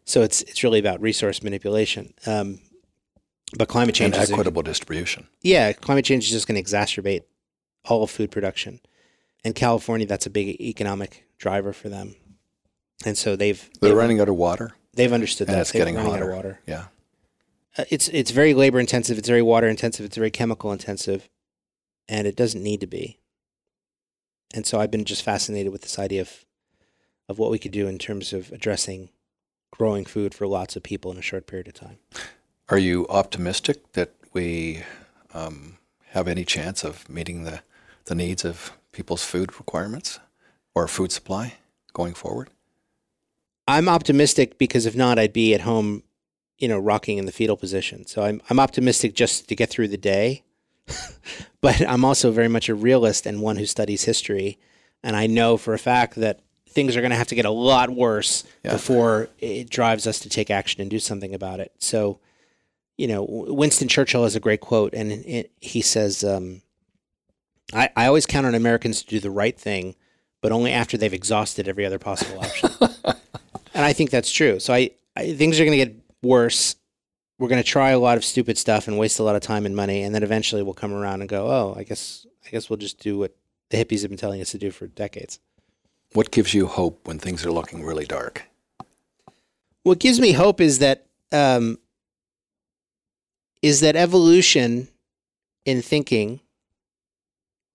so 0.04 0.22
it's 0.22 0.42
it's 0.42 0.62
really 0.64 0.78
about 0.80 1.00
resource 1.00 1.42
manipulation. 1.42 2.12
Um, 2.26 2.58
but 3.58 3.68
climate 3.68 3.94
change 3.94 4.14
and 4.14 4.22
is 4.24 4.30
equitable 4.30 4.62
distribution. 4.62 5.26
yeah, 5.42 5.72
climate 5.72 6.04
change 6.04 6.24
is 6.24 6.30
just 6.30 6.46
going 6.46 6.62
to 6.62 6.70
exacerbate 6.70 7.22
all 7.84 8.02
of 8.02 8.10
food 8.10 8.30
production. 8.30 8.80
And 9.44 9.54
California, 9.54 10.06
that's 10.06 10.26
a 10.26 10.30
big 10.30 10.60
economic 10.60 11.24
driver 11.38 11.72
for 11.72 11.88
them. 11.88 12.14
And 13.06 13.16
so 13.16 13.34
they've 13.36 13.58
They're 13.80 13.90
they've, 13.90 13.96
running 13.96 14.20
out 14.20 14.28
of 14.28 14.36
water. 14.36 14.72
they've 14.94 15.12
understood 15.12 15.48
and 15.48 15.56
that 15.56 15.62
it's 15.62 15.72
They're 15.72 15.80
getting 15.80 15.94
running 15.96 16.12
out 16.12 16.18
hotter. 16.18 16.30
of 16.30 16.36
water. 16.36 16.60
Yeah. 16.66 16.84
Uh, 17.78 17.84
it's 17.90 18.08
it's 18.08 18.30
very 18.30 18.54
labor 18.54 18.80
intensive. 18.80 19.18
It's 19.18 19.28
very 19.28 19.42
water 19.42 19.68
intensive. 19.68 20.06
It's 20.06 20.16
very 20.16 20.30
chemical 20.30 20.72
intensive, 20.72 21.28
and 22.08 22.26
it 22.26 22.36
doesn't 22.36 22.62
need 22.62 22.80
to 22.80 22.86
be. 22.86 23.18
And 24.52 24.66
so 24.66 24.80
I've 24.80 24.90
been 24.90 25.04
just 25.04 25.22
fascinated 25.22 25.72
with 25.72 25.82
this 25.82 25.98
idea 25.98 26.22
of 26.22 26.44
of 27.28 27.38
what 27.38 27.50
we 27.50 27.58
could 27.58 27.72
do 27.72 27.86
in 27.86 27.98
terms 27.98 28.32
of 28.32 28.50
addressing 28.50 29.10
growing 29.70 30.04
food 30.04 30.34
for 30.34 30.46
lots 30.46 30.74
of 30.76 30.82
people 30.82 31.12
in 31.12 31.18
a 31.18 31.22
short 31.22 31.46
period 31.46 31.68
of 31.68 31.74
time. 31.74 31.98
Are 32.68 32.78
you 32.78 33.06
optimistic 33.08 33.92
that 33.92 34.14
we 34.32 34.82
um, 35.32 35.78
have 36.10 36.28
any 36.28 36.44
chance 36.44 36.84
of 36.84 37.08
meeting 37.08 37.44
the, 37.44 37.60
the 38.06 38.14
needs 38.14 38.44
of 38.44 38.72
people's 38.92 39.24
food 39.24 39.56
requirements 39.58 40.18
or 40.74 40.86
food 40.88 41.12
supply 41.12 41.54
going 41.92 42.14
forward? 42.14 42.50
I'm 43.66 43.88
optimistic 43.88 44.58
because 44.58 44.86
if 44.86 44.96
not, 44.96 45.18
I'd 45.18 45.32
be 45.32 45.54
at 45.54 45.60
home, 45.60 46.02
you 46.60 46.68
know, 46.68 46.78
rocking 46.78 47.18
in 47.18 47.26
the 47.26 47.32
fetal 47.32 47.56
position. 47.56 48.06
So 48.06 48.22
I'm 48.22 48.40
I'm 48.50 48.60
optimistic 48.60 49.14
just 49.14 49.48
to 49.48 49.56
get 49.56 49.70
through 49.70 49.88
the 49.88 49.96
day, 49.96 50.44
but 51.60 51.80
I'm 51.88 52.04
also 52.04 52.30
very 52.30 52.48
much 52.48 52.68
a 52.68 52.74
realist 52.74 53.26
and 53.26 53.40
one 53.40 53.56
who 53.56 53.66
studies 53.66 54.04
history, 54.04 54.58
and 55.02 55.16
I 55.16 55.26
know 55.26 55.56
for 55.56 55.74
a 55.74 55.78
fact 55.78 56.14
that 56.16 56.40
things 56.68 56.96
are 56.96 57.00
going 57.00 57.10
to 57.10 57.16
have 57.16 57.26
to 57.28 57.34
get 57.34 57.44
a 57.46 57.50
lot 57.50 57.90
worse 57.90 58.44
Yeah. 58.64 58.72
before 58.72 59.28
it 59.40 59.68
drives 59.68 60.06
us 60.06 60.20
to 60.20 60.28
take 60.28 60.50
action 60.50 60.80
and 60.80 60.88
do 60.88 61.00
something 61.00 61.34
about 61.34 61.58
it. 61.58 61.72
So, 61.78 62.20
you 62.96 63.08
know, 63.08 63.24
Winston 63.28 63.88
Churchill 63.88 64.22
has 64.22 64.36
a 64.36 64.40
great 64.40 64.60
quote, 64.60 64.94
and 64.94 65.10
it, 65.10 65.50
he 65.60 65.80
says, 65.82 66.22
um, 66.22 66.62
I, 67.72 67.88
"I 67.96 68.06
always 68.06 68.26
count 68.26 68.46
on 68.46 68.54
Americans 68.54 69.02
to 69.02 69.08
do 69.08 69.18
the 69.20 69.30
right 69.30 69.58
thing." 69.58 69.96
But 70.42 70.52
only 70.52 70.72
after 70.72 70.96
they've 70.96 71.12
exhausted 71.12 71.68
every 71.68 71.84
other 71.84 71.98
possible 71.98 72.40
option. 72.40 72.70
And 73.72 73.84
I 73.84 73.92
think 73.92 74.10
that's 74.10 74.32
true. 74.32 74.58
So 74.58 74.74
I, 74.74 74.90
I 75.16 75.32
things 75.34 75.60
are 75.60 75.64
going 75.64 75.78
to 75.78 75.84
get 75.86 75.99
worse. 76.22 76.76
We're 77.38 77.48
going 77.48 77.62
to 77.62 77.68
try 77.68 77.90
a 77.90 77.98
lot 77.98 78.18
of 78.18 78.24
stupid 78.24 78.58
stuff 78.58 78.86
and 78.86 78.98
waste 78.98 79.18
a 79.18 79.22
lot 79.22 79.36
of 79.36 79.42
time 79.42 79.64
and 79.64 79.74
money, 79.74 80.02
and 80.02 80.14
then 80.14 80.22
eventually 80.22 80.62
we'll 80.62 80.74
come 80.74 80.92
around 80.92 81.20
and 81.20 81.28
go, 81.28 81.46
oh, 81.46 81.74
I 81.76 81.84
guess 81.84 82.26
I 82.46 82.50
guess 82.50 82.68
we'll 82.68 82.76
just 82.76 82.98
do 82.98 83.18
what 83.18 83.34
the 83.70 83.82
hippies 83.82 84.02
have 84.02 84.10
been 84.10 84.18
telling 84.18 84.40
us 84.40 84.50
to 84.50 84.58
do 84.58 84.70
for 84.70 84.86
decades. 84.86 85.40
What 86.12 86.30
gives 86.30 86.52
you 86.52 86.66
hope 86.66 87.06
when 87.06 87.18
things 87.18 87.46
are 87.46 87.52
looking 87.52 87.84
really 87.84 88.04
dark? 88.04 88.46
What 89.84 90.00
gives 90.00 90.20
me 90.20 90.32
hope 90.32 90.60
is 90.60 90.80
that 90.80 91.06
um, 91.32 91.78
is 93.62 93.80
that 93.80 93.96
evolution 93.96 94.88
in 95.64 95.82
thinking 95.82 96.40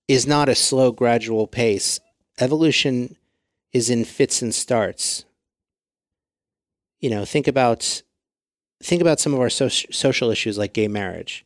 is 0.08 0.28
not 0.28 0.50
a 0.50 0.56
slow, 0.56 0.92
gradual 0.92 1.48
pace. 1.48 2.00
Evolution 2.40 3.16
is 3.72 3.90
in 3.90 4.06
fits 4.06 4.42
and 4.42 4.54
starts. 4.54 5.26
You 7.00 7.10
know, 7.10 7.26
think 7.26 7.48
about 7.48 8.04
think 8.82 9.02
about 9.02 9.20
some 9.20 9.34
of 9.34 9.40
our 9.40 9.50
soc- 9.50 9.92
social 9.94 10.30
issues 10.32 10.58
like 10.58 10.74
gay 10.74 10.88
marriage. 10.88 11.46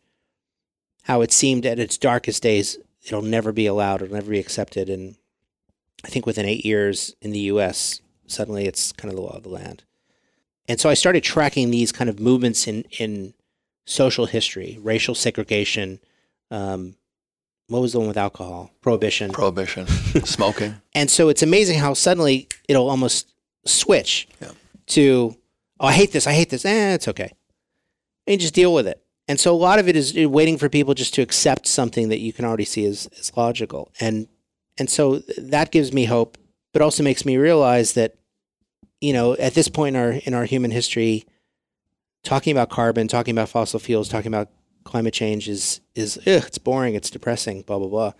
How 1.04 1.22
it 1.22 1.32
seemed 1.32 1.66
at 1.66 1.80
its 1.80 1.98
darkest 1.98 2.44
days 2.44 2.78
it'll 3.06 3.22
never 3.22 3.52
be 3.52 3.66
allowed, 3.66 4.02
it'll 4.02 4.16
never 4.16 4.32
be 4.32 4.40
accepted, 4.40 4.90
and 4.90 5.16
I 6.04 6.10
think 6.10 6.26
within 6.26 6.46
eight 6.46 6.66
years 6.66 7.16
in 7.22 7.32
the 7.32 7.40
U.S., 7.40 8.02
suddenly 8.28 8.66
it's 8.66 8.92
kind 8.92 9.12
of 9.12 9.16
the 9.16 9.22
law 9.24 9.36
of 9.36 9.44
the 9.44 9.50
land. 9.50 9.84
And 10.68 10.80
so 10.80 10.90
I 10.90 10.94
started 10.94 11.24
tracking 11.24 11.72
these 11.72 11.92
kind 11.92 12.10
of 12.10 12.20
movements 12.20 12.68
in 12.68 12.84
in 13.00 13.34
social 13.86 14.28
history, 14.28 14.78
racial 14.82 15.16
segregation. 15.16 16.00
Um, 16.52 16.96
what 17.70 17.82
was 17.82 17.94
the 17.94 18.00
one 18.00 18.08
with 18.08 18.18
alcohol? 18.18 18.72
Prohibition. 18.82 19.32
Prohibition, 19.32 19.88
smoking. 20.26 20.76
And 20.94 21.10
so 21.10 21.30
it's 21.30 21.42
amazing 21.44 21.80
how 21.80 21.94
suddenly 21.96 22.48
it'll 22.68 22.90
almost 22.90 23.32
switch 23.66 24.28
Yeah. 24.42 24.52
to, 24.88 25.36
oh, 25.80 25.88
I 25.88 25.94
hate 25.94 26.12
this, 26.12 26.28
I 26.28 26.34
hate 26.34 26.50
this. 26.50 26.66
Eh, 26.66 26.94
it's 26.94 27.08
okay. 27.08 27.32
And 28.28 28.40
just 28.40 28.54
deal 28.54 28.74
with 28.74 28.88
it. 28.88 29.04
And 29.28 29.40
so 29.40 29.54
a 29.54 29.58
lot 29.58 29.80
of 29.80 29.88
it 29.88 29.96
is 29.96 30.16
waiting 30.16 30.58
for 30.58 30.70
people 30.70 30.94
just 30.94 31.14
to 31.14 31.22
accept 31.22 31.68
something 31.68 32.10
that 32.10 32.20
you 32.20 32.34
can 32.34 32.46
already 32.46 32.66
see 32.66 32.86
as, 32.86 33.08
as 33.20 33.36
logical. 33.38 33.92
And 34.00 34.28
and 34.80 34.90
so 34.90 35.20
that 35.38 35.72
gives 35.72 35.92
me 35.94 36.06
hope, 36.06 36.38
but 36.72 36.82
also 36.82 37.04
makes 37.04 37.26
me 37.26 37.38
realize 37.38 37.94
that, 37.94 38.16
you 39.02 39.14
know, 39.14 39.34
at 39.34 39.54
this 39.54 39.68
point 39.68 39.96
in 39.96 40.02
our 40.02 40.12
in 40.12 40.34
our 40.34 40.46
human 40.46 40.72
history, 40.72 41.26
talking 42.24 42.52
about 42.52 42.70
carbon, 42.70 43.08
talking 43.08 43.34
about 43.34 43.50
fossil 43.50 43.80
fuels, 43.80 44.10
talking 44.10 44.30
about 44.34 44.50
climate 44.84 45.14
change 45.14 45.48
is 45.48 45.82
is 45.94 46.18
ugh, 46.20 46.46
it's 46.48 46.58
boring, 46.58 46.96
it's 46.96 47.12
depressing, 47.12 47.62
blah 47.62 47.78
blah 47.78 47.88
blah. 47.88 48.14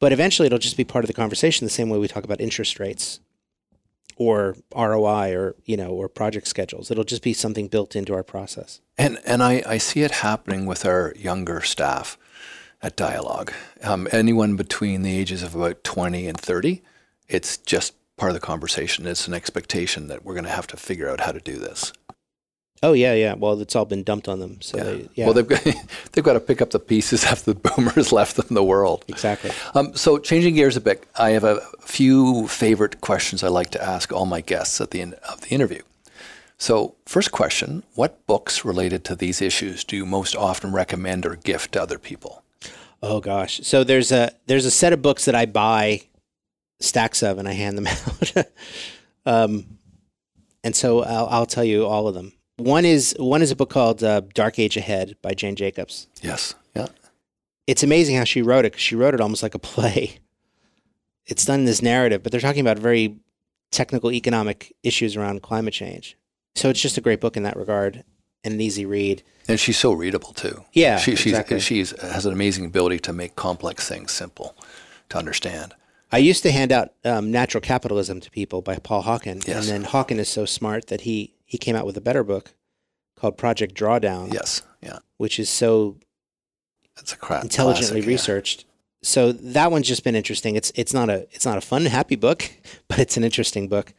But 0.00 0.12
eventually, 0.12 0.46
it'll 0.46 0.58
just 0.58 0.76
be 0.76 0.84
part 0.84 1.04
of 1.04 1.08
the 1.08 1.14
conversation, 1.14 1.66
the 1.66 1.70
same 1.70 1.90
way 1.90 1.98
we 1.98 2.08
talk 2.08 2.24
about 2.24 2.40
interest 2.40 2.78
rates, 2.78 3.20
or 4.18 4.56
ROI, 4.76 5.34
or 5.34 5.56
you 5.64 5.76
know, 5.76 5.90
or 5.90 6.08
project 6.08 6.46
schedules. 6.48 6.90
It'll 6.90 7.04
just 7.04 7.22
be 7.22 7.32
something 7.32 7.68
built 7.68 7.96
into 7.96 8.12
our 8.14 8.24
process. 8.24 8.80
And 8.98 9.18
and 9.24 9.42
I, 9.42 9.62
I 9.66 9.78
see 9.78 10.02
it 10.02 10.10
happening 10.10 10.66
with 10.66 10.84
our 10.84 11.14
younger 11.16 11.60
staff 11.62 12.18
at 12.82 12.96
Dialogue. 12.96 13.52
Um, 13.82 14.08
anyone 14.12 14.56
between 14.56 15.02
the 15.02 15.16
ages 15.16 15.42
of 15.42 15.54
about 15.54 15.82
20 15.84 16.26
and 16.26 16.38
30, 16.38 16.82
it's 17.28 17.56
just 17.56 17.94
part 18.16 18.30
of 18.30 18.34
the 18.34 18.40
conversation. 18.40 19.06
It's 19.06 19.28
an 19.28 19.34
expectation 19.34 20.08
that 20.08 20.24
we're 20.24 20.34
going 20.34 20.44
to 20.44 20.50
have 20.50 20.66
to 20.68 20.76
figure 20.76 21.08
out 21.08 21.20
how 21.20 21.32
to 21.32 21.40
do 21.40 21.56
this. 21.56 21.92
Oh 22.82 22.92
yeah, 22.92 23.14
yeah. 23.14 23.34
Well, 23.34 23.60
it's 23.60 23.74
all 23.74 23.84
been 23.84 24.02
dumped 24.04 24.28
on 24.28 24.38
them. 24.40 24.60
So 24.60 24.76
Yeah. 24.76 24.84
they, 24.84 25.08
yeah, 25.14 25.24
Well, 25.26 25.34
they've 25.34 25.48
got, 25.48 25.64
they've 26.12 26.24
got 26.24 26.34
to 26.34 26.40
pick 26.40 26.62
up 26.62 26.70
the 26.70 26.78
pieces 26.78 27.24
after 27.32 27.52
the 27.52 27.60
boomers 27.60 28.12
left 28.20 28.36
them 28.36 28.46
the 28.50 28.62
world. 28.64 29.04
exactly. 29.08 29.50
Um, 29.74 29.94
so, 29.94 30.18
changing 30.18 30.54
gears 30.54 30.76
a 30.76 30.80
bit, 30.80 31.04
I 31.16 31.30
have 31.30 31.44
a 31.44 31.60
few 31.80 32.46
favorite 32.48 33.00
questions 33.00 33.42
I 33.42 33.48
like 33.48 33.70
to 33.70 33.82
ask 33.82 34.12
all 34.12 34.26
my 34.26 34.40
guests 34.40 34.80
at 34.80 34.90
the 34.92 35.00
end 35.00 35.14
of 35.28 35.40
the 35.40 35.48
interview. 35.48 35.82
So, 36.56 36.94
first 37.06 37.30
question 37.32 37.82
What 37.94 38.26
books 38.26 38.64
related 38.64 39.04
to 39.04 39.16
these 39.16 39.40
issues 39.42 39.84
do 39.84 39.96
you 39.96 40.06
most 40.06 40.34
often 40.36 40.72
recommend 40.72 41.24
or 41.26 41.36
gift 41.36 41.72
to 41.72 41.82
other 41.82 41.98
people? 41.98 42.42
Oh 43.02 43.20
gosh. 43.20 43.60
So 43.62 43.84
there's 43.84 44.10
a 44.10 44.32
there's 44.46 44.64
a 44.66 44.70
set 44.72 44.92
of 44.92 45.00
books 45.02 45.24
that 45.26 45.34
I 45.36 45.46
buy 45.46 46.02
stacks 46.80 47.22
of 47.22 47.38
and 47.38 47.46
I 47.48 47.52
hand 47.52 47.78
them 47.78 47.86
out. 47.86 48.46
um, 49.26 49.78
and 50.64 50.74
so 50.74 51.04
I'll, 51.04 51.26
I'll 51.28 51.46
tell 51.46 51.62
you 51.64 51.86
all 51.86 52.08
of 52.08 52.14
them. 52.14 52.32
One 52.58 52.84
is 52.84 53.14
one 53.18 53.40
is 53.40 53.50
a 53.50 53.56
book 53.56 53.70
called 53.70 54.02
uh, 54.02 54.20
Dark 54.34 54.58
Age 54.58 54.76
Ahead 54.76 55.16
by 55.22 55.32
Jane 55.32 55.54
Jacobs. 55.56 56.08
Yes. 56.22 56.54
Yeah. 56.74 56.88
It's 57.66 57.82
amazing 57.82 58.16
how 58.16 58.24
she 58.24 58.42
wrote 58.42 58.64
it 58.64 58.72
'cause 58.72 58.80
she 58.80 58.96
wrote 58.96 59.14
it 59.14 59.20
almost 59.20 59.42
like 59.42 59.54
a 59.54 59.58
play. 59.60 60.18
It's 61.26 61.44
done 61.44 61.60
in 61.60 61.66
this 61.66 61.82
narrative, 61.82 62.22
but 62.22 62.32
they're 62.32 62.40
talking 62.40 62.62
about 62.62 62.78
very 62.78 63.16
technical 63.70 64.10
economic 64.10 64.74
issues 64.82 65.14
around 65.14 65.42
climate 65.42 65.74
change. 65.74 66.16
So 66.54 66.70
it's 66.70 66.80
just 66.80 66.96
a 66.96 67.02
great 67.02 67.20
book 67.20 67.36
in 67.36 67.42
that 67.42 67.54
regard 67.54 68.02
and 68.42 68.54
an 68.54 68.60
easy 68.62 68.86
read. 68.86 69.22
And 69.46 69.60
she's 69.60 69.76
so 69.76 69.92
readable 69.92 70.32
too. 70.32 70.64
Yeah, 70.72 70.96
she, 70.96 71.16
she's, 71.16 71.34
exactly. 71.34 71.60
she's 71.60 71.90
has 72.00 72.24
an 72.24 72.32
amazing 72.32 72.64
ability 72.64 72.98
to 73.00 73.12
make 73.12 73.36
complex 73.36 73.86
things 73.86 74.10
simple 74.10 74.56
to 75.10 75.18
understand. 75.18 75.74
I 76.10 76.16
used 76.16 76.42
to 76.44 76.50
hand 76.50 76.72
out 76.72 76.94
um, 77.04 77.30
Natural 77.30 77.60
Capitalism 77.60 78.20
to 78.20 78.30
people 78.30 78.62
by 78.62 78.76
Paul 78.76 79.02
Hawken, 79.02 79.46
Yes. 79.46 79.68
and 79.68 79.84
then 79.84 79.90
Hawken 79.92 80.16
is 80.18 80.30
so 80.30 80.46
smart 80.46 80.86
that 80.86 81.02
he 81.02 81.34
he 81.48 81.56
came 81.58 81.74
out 81.74 81.86
with 81.86 81.96
a 81.96 82.00
better 82.00 82.22
book 82.22 82.52
called 83.16 83.36
Project 83.36 83.74
Drawdown, 83.74 84.32
Yes. 84.32 84.62
Yeah. 84.82 84.98
which 85.16 85.40
is 85.40 85.48
so 85.50 85.96
It's 87.00 87.12
a 87.12 87.16
crap. 87.16 87.42
intelligently 87.42 88.00
classic, 88.02 88.04
yeah. 88.04 88.12
researched. 88.14 88.64
So 89.02 89.32
that 89.32 89.70
one's 89.72 89.88
just 89.88 90.04
been 90.04 90.14
interesting. 90.14 90.54
It's 90.56 90.70
it's 90.74 90.92
not 90.92 91.08
a 91.08 91.26
it's 91.32 91.46
not 91.46 91.56
a 91.56 91.60
fun 91.60 91.86
happy 91.86 92.16
book, 92.16 92.50
but 92.88 92.98
it's 92.98 93.16
an 93.16 93.24
interesting 93.24 93.66
book. 93.68 93.94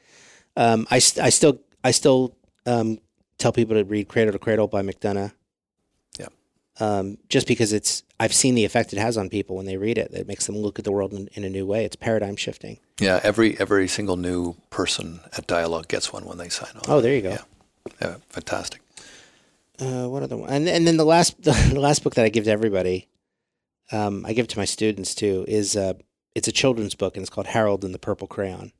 Um, 0.55 0.85
I 0.91 0.95
I 0.95 1.29
still 1.29 1.59
I 1.83 1.91
still 1.91 2.35
um, 2.65 2.99
tell 3.37 3.51
people 3.51 3.75
to 3.75 3.83
read 3.83 4.07
Cradle 4.09 4.33
to 4.33 4.39
Cradle 4.39 4.67
by 4.67 4.81
McDonough. 4.83 5.31
Yeah. 6.19 6.27
Um, 6.79 7.17
just 7.29 7.47
because 7.47 7.73
it's 7.73 8.03
I've 8.19 8.33
seen 8.33 8.55
the 8.55 8.65
effect 8.65 8.91
it 8.91 8.99
has 8.99 9.17
on 9.17 9.29
people 9.29 9.55
when 9.55 9.65
they 9.65 9.77
read 9.77 9.97
it. 9.97 10.11
It 10.13 10.27
makes 10.27 10.45
them 10.45 10.57
look 10.57 10.77
at 10.77 10.85
the 10.85 10.91
world 10.91 11.13
in, 11.13 11.29
in 11.33 11.43
a 11.43 11.49
new 11.49 11.65
way. 11.65 11.85
It's 11.85 11.95
paradigm 11.95 12.35
shifting. 12.35 12.79
Yeah. 12.99 13.19
Every 13.23 13.57
every 13.59 13.87
single 13.87 14.17
new 14.17 14.55
person 14.69 15.21
at 15.37 15.47
Dialogue 15.47 15.87
gets 15.87 16.11
one 16.11 16.25
when 16.25 16.37
they 16.37 16.49
sign 16.49 16.71
on. 16.75 16.81
Oh, 16.87 17.01
there 17.01 17.15
you 17.15 17.21
go. 17.21 17.29
Yeah. 17.29 17.41
Yeah, 18.01 18.15
fantastic. 18.29 18.81
Uh, 19.79 20.07
what 20.07 20.23
other 20.23 20.37
one? 20.37 20.49
And 20.49 20.67
and 20.67 20.85
then 20.85 20.97
the 20.97 21.05
last 21.05 21.41
the 21.43 21.79
last 21.79 22.03
book 22.03 22.15
that 22.15 22.25
I 22.25 22.29
give 22.29 22.45
to 22.45 22.51
everybody, 22.51 23.07
um, 23.91 24.25
I 24.25 24.33
give 24.33 24.47
to 24.49 24.57
my 24.57 24.65
students 24.65 25.15
too. 25.15 25.45
Is 25.47 25.75
uh, 25.77 25.93
it's 26.35 26.47
a 26.47 26.51
children's 26.51 26.95
book 26.95 27.15
and 27.15 27.23
it's 27.23 27.29
called 27.29 27.47
Harold 27.47 27.83
and 27.85 27.93
the 27.93 27.99
Purple 27.99 28.27
Crayon. 28.27 28.73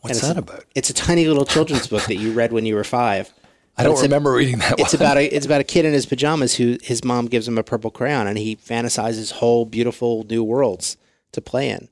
What's 0.00 0.20
that 0.20 0.38
about? 0.38 0.64
It's 0.76 0.90
a 0.90 0.94
tiny 0.94 1.26
little 1.26 1.44
children's 1.44 1.88
book 1.88 2.04
that 2.04 2.16
you 2.16 2.32
read 2.32 2.52
when 2.52 2.64
you 2.64 2.76
were 2.76 2.84
five. 2.84 3.32
I 3.78 3.82
don't 3.84 3.98
a- 3.98 4.02
remember 4.02 4.32
reading 4.32 4.58
that 4.58 4.78
It's 4.78 4.92
one. 4.92 5.02
about 5.02 5.16
a 5.18 5.24
it's 5.34 5.46
about 5.50 5.60
a 5.60 5.64
kid 5.64 5.84
in 5.84 5.92
his 5.92 6.06
pajamas 6.06 6.56
who 6.56 6.78
his 6.82 7.04
mom 7.04 7.26
gives 7.26 7.46
him 7.48 7.58
a 7.58 7.62
purple 7.62 7.90
crayon 7.90 8.26
and 8.26 8.36
he 8.38 8.56
fantasizes 8.56 9.32
whole 9.32 9.64
beautiful 9.64 10.24
new 10.28 10.42
worlds 10.44 10.96
to 11.32 11.40
play 11.40 11.70
in. 11.70 11.88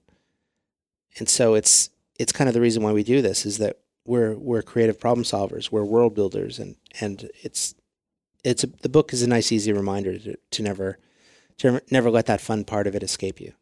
And 1.19 1.29
so 1.29 1.55
it's 1.55 1.91
it's 2.19 2.33
kind 2.33 2.49
of 2.49 2.55
the 2.55 2.61
reason 2.61 2.83
why 2.83 2.93
we 2.93 3.03
do 3.05 3.23
this 3.23 3.47
is 3.47 3.59
that 3.59 3.79
we're 4.05 4.35
we're 4.35 4.63
creative 4.63 4.99
problem 5.01 5.25
solvers, 5.25 5.71
we're 5.71 5.85
world 5.85 6.15
builders, 6.15 6.59
and 6.59 6.77
and 7.01 7.29
it's 7.43 7.75
it's 8.45 8.63
a, 8.65 8.69
the 8.83 8.89
book 8.89 9.13
is 9.13 9.23
a 9.23 9.27
nice 9.29 9.51
easy 9.51 9.73
reminder 9.73 10.19
to, 10.19 10.37
to 10.51 10.63
never 10.63 10.99
to 11.59 11.81
never 11.91 12.11
let 12.11 12.27
that 12.27 12.41
fun 12.41 12.65
part 12.65 12.87
of 12.87 12.95
it 12.95 13.03
escape 13.03 13.41
you. 13.41 13.53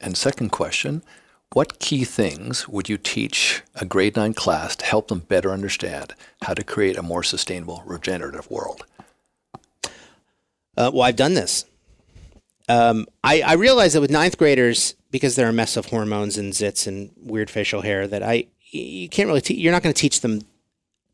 And 0.00 0.16
second 0.16 0.50
question, 0.50 1.02
what 1.52 1.78
key 1.78 2.04
things 2.04 2.68
would 2.68 2.88
you 2.88 2.98
teach 2.98 3.62
a 3.74 3.84
grade 3.84 4.16
9 4.16 4.34
class 4.34 4.76
to 4.76 4.84
help 4.84 5.08
them 5.08 5.20
better 5.20 5.50
understand 5.50 6.14
how 6.42 6.54
to 6.54 6.62
create 6.62 6.96
a 6.96 7.02
more 7.02 7.22
sustainable 7.22 7.82
regenerative 7.86 8.50
world? 8.50 8.84
Uh, 10.76 10.90
well, 10.92 11.02
I've 11.02 11.16
done 11.16 11.34
this. 11.34 11.64
Um, 12.68 13.06
I, 13.24 13.40
I 13.40 13.52
realize 13.54 13.94
that 13.94 14.00
with 14.00 14.10
ninth 14.10 14.36
graders, 14.36 14.94
because 15.10 15.36
they're 15.36 15.48
a 15.48 15.52
mess 15.52 15.76
of 15.76 15.86
hormones 15.86 16.36
and 16.36 16.52
zits 16.52 16.86
and 16.86 17.10
weird 17.16 17.48
facial 17.48 17.80
hair, 17.80 18.06
that 18.06 18.22
I 18.22 18.46
you 18.70 19.08
can't 19.08 19.26
really 19.26 19.40
te- 19.40 19.54
you're 19.54 19.72
not 19.72 19.82
going 19.82 19.94
to 19.94 20.00
teach 20.00 20.20
them 20.20 20.42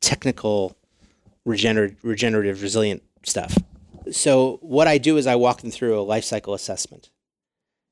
technical 0.01 0.77
regener- 1.47 1.97
regenerative 2.03 2.61
resilient 2.61 3.05
stuff. 3.23 3.57
So 4.11 4.59
what 4.61 4.89
I 4.89 4.99
do 4.99 5.17
is 5.17 5.29
I 5.29 5.37
walk 5.37 5.61
them 5.61 5.71
through 5.71 5.99
a 5.99 6.03
life 6.03 6.25
cycle 6.25 6.55
assessment, 6.55 7.11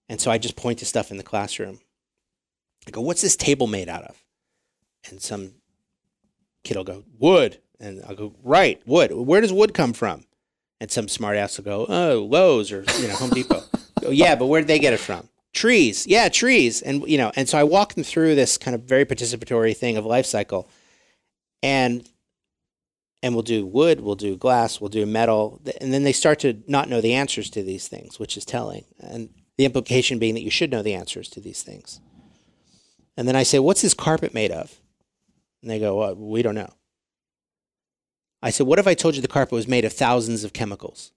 and 0.08 0.20
so 0.20 0.30
I 0.30 0.38
just 0.38 0.56
point 0.56 0.80
to 0.80 0.84
stuff 0.84 1.12
in 1.12 1.16
the 1.16 1.22
classroom. 1.22 1.78
I 2.86 2.90
go, 2.90 3.00
"What's 3.00 3.22
this 3.22 3.36
table 3.36 3.66
made 3.66 3.88
out 3.88 4.04
of?" 4.04 4.22
And 5.08 5.20
some 5.20 5.52
kid 6.64 6.76
will 6.76 6.84
go, 6.84 7.04
"Wood," 7.18 7.58
and 7.80 8.02
I'll 8.06 8.14
go, 8.14 8.34
"Right, 8.42 8.80
wood. 8.86 9.12
Where 9.12 9.40
does 9.40 9.52
wood 9.52 9.74
come 9.74 9.92
from?" 9.92 10.24
And 10.82 10.90
some 10.90 11.06
smart 11.06 11.36
ass 11.36 11.58
will 11.58 11.64
go, 11.64 11.86
oh, 11.88 12.26
Lowe's 12.28 12.72
or 12.72 12.84
you 12.98 13.06
know 13.06 13.14
Home 13.14 13.30
Depot. 13.30 13.62
Go, 14.00 14.10
yeah, 14.10 14.34
but 14.34 14.46
where 14.46 14.60
did 14.60 14.66
they 14.66 14.80
get 14.80 14.92
it 14.92 14.98
from? 14.98 15.28
Trees. 15.52 16.08
Yeah, 16.08 16.28
trees. 16.28 16.82
And 16.82 17.06
you 17.08 17.16
know, 17.16 17.30
and 17.36 17.48
so 17.48 17.56
I 17.56 17.62
walk 17.62 17.94
them 17.94 18.02
through 18.02 18.34
this 18.34 18.58
kind 18.58 18.74
of 18.74 18.82
very 18.82 19.04
participatory 19.04 19.76
thing 19.76 19.96
of 19.96 20.04
life 20.04 20.26
cycle, 20.26 20.68
and 21.62 22.04
and 23.22 23.32
we'll 23.32 23.44
do 23.44 23.64
wood, 23.64 24.00
we'll 24.00 24.16
do 24.16 24.36
glass, 24.36 24.80
we'll 24.80 24.88
do 24.88 25.06
metal, 25.06 25.60
and 25.80 25.94
then 25.94 26.02
they 26.02 26.12
start 26.12 26.40
to 26.40 26.60
not 26.66 26.88
know 26.88 27.00
the 27.00 27.14
answers 27.14 27.48
to 27.50 27.62
these 27.62 27.86
things, 27.86 28.18
which 28.18 28.36
is 28.36 28.44
telling. 28.44 28.84
And 28.98 29.28
the 29.56 29.64
implication 29.64 30.18
being 30.18 30.34
that 30.34 30.42
you 30.42 30.50
should 30.50 30.72
know 30.72 30.82
the 30.82 30.94
answers 30.94 31.28
to 31.28 31.40
these 31.40 31.62
things. 31.62 32.00
And 33.16 33.28
then 33.28 33.36
I 33.36 33.42
say, 33.42 33.58
what's 33.58 33.82
this 33.82 33.94
carpet 33.94 34.34
made 34.34 34.50
of? 34.50 34.80
And 35.60 35.70
they 35.70 35.78
go, 35.78 35.98
well, 35.98 36.14
we 36.14 36.42
don't 36.42 36.54
know. 36.54 36.72
I 38.42 38.50
said, 38.50 38.66
What 38.66 38.78
if 38.78 38.86
I 38.86 38.94
told 38.94 39.14
you 39.14 39.22
the 39.22 39.28
carpet 39.28 39.52
was 39.52 39.68
made 39.68 39.84
of 39.84 39.92
thousands 39.92 40.42
of 40.42 40.52
chemicals? 40.52 41.12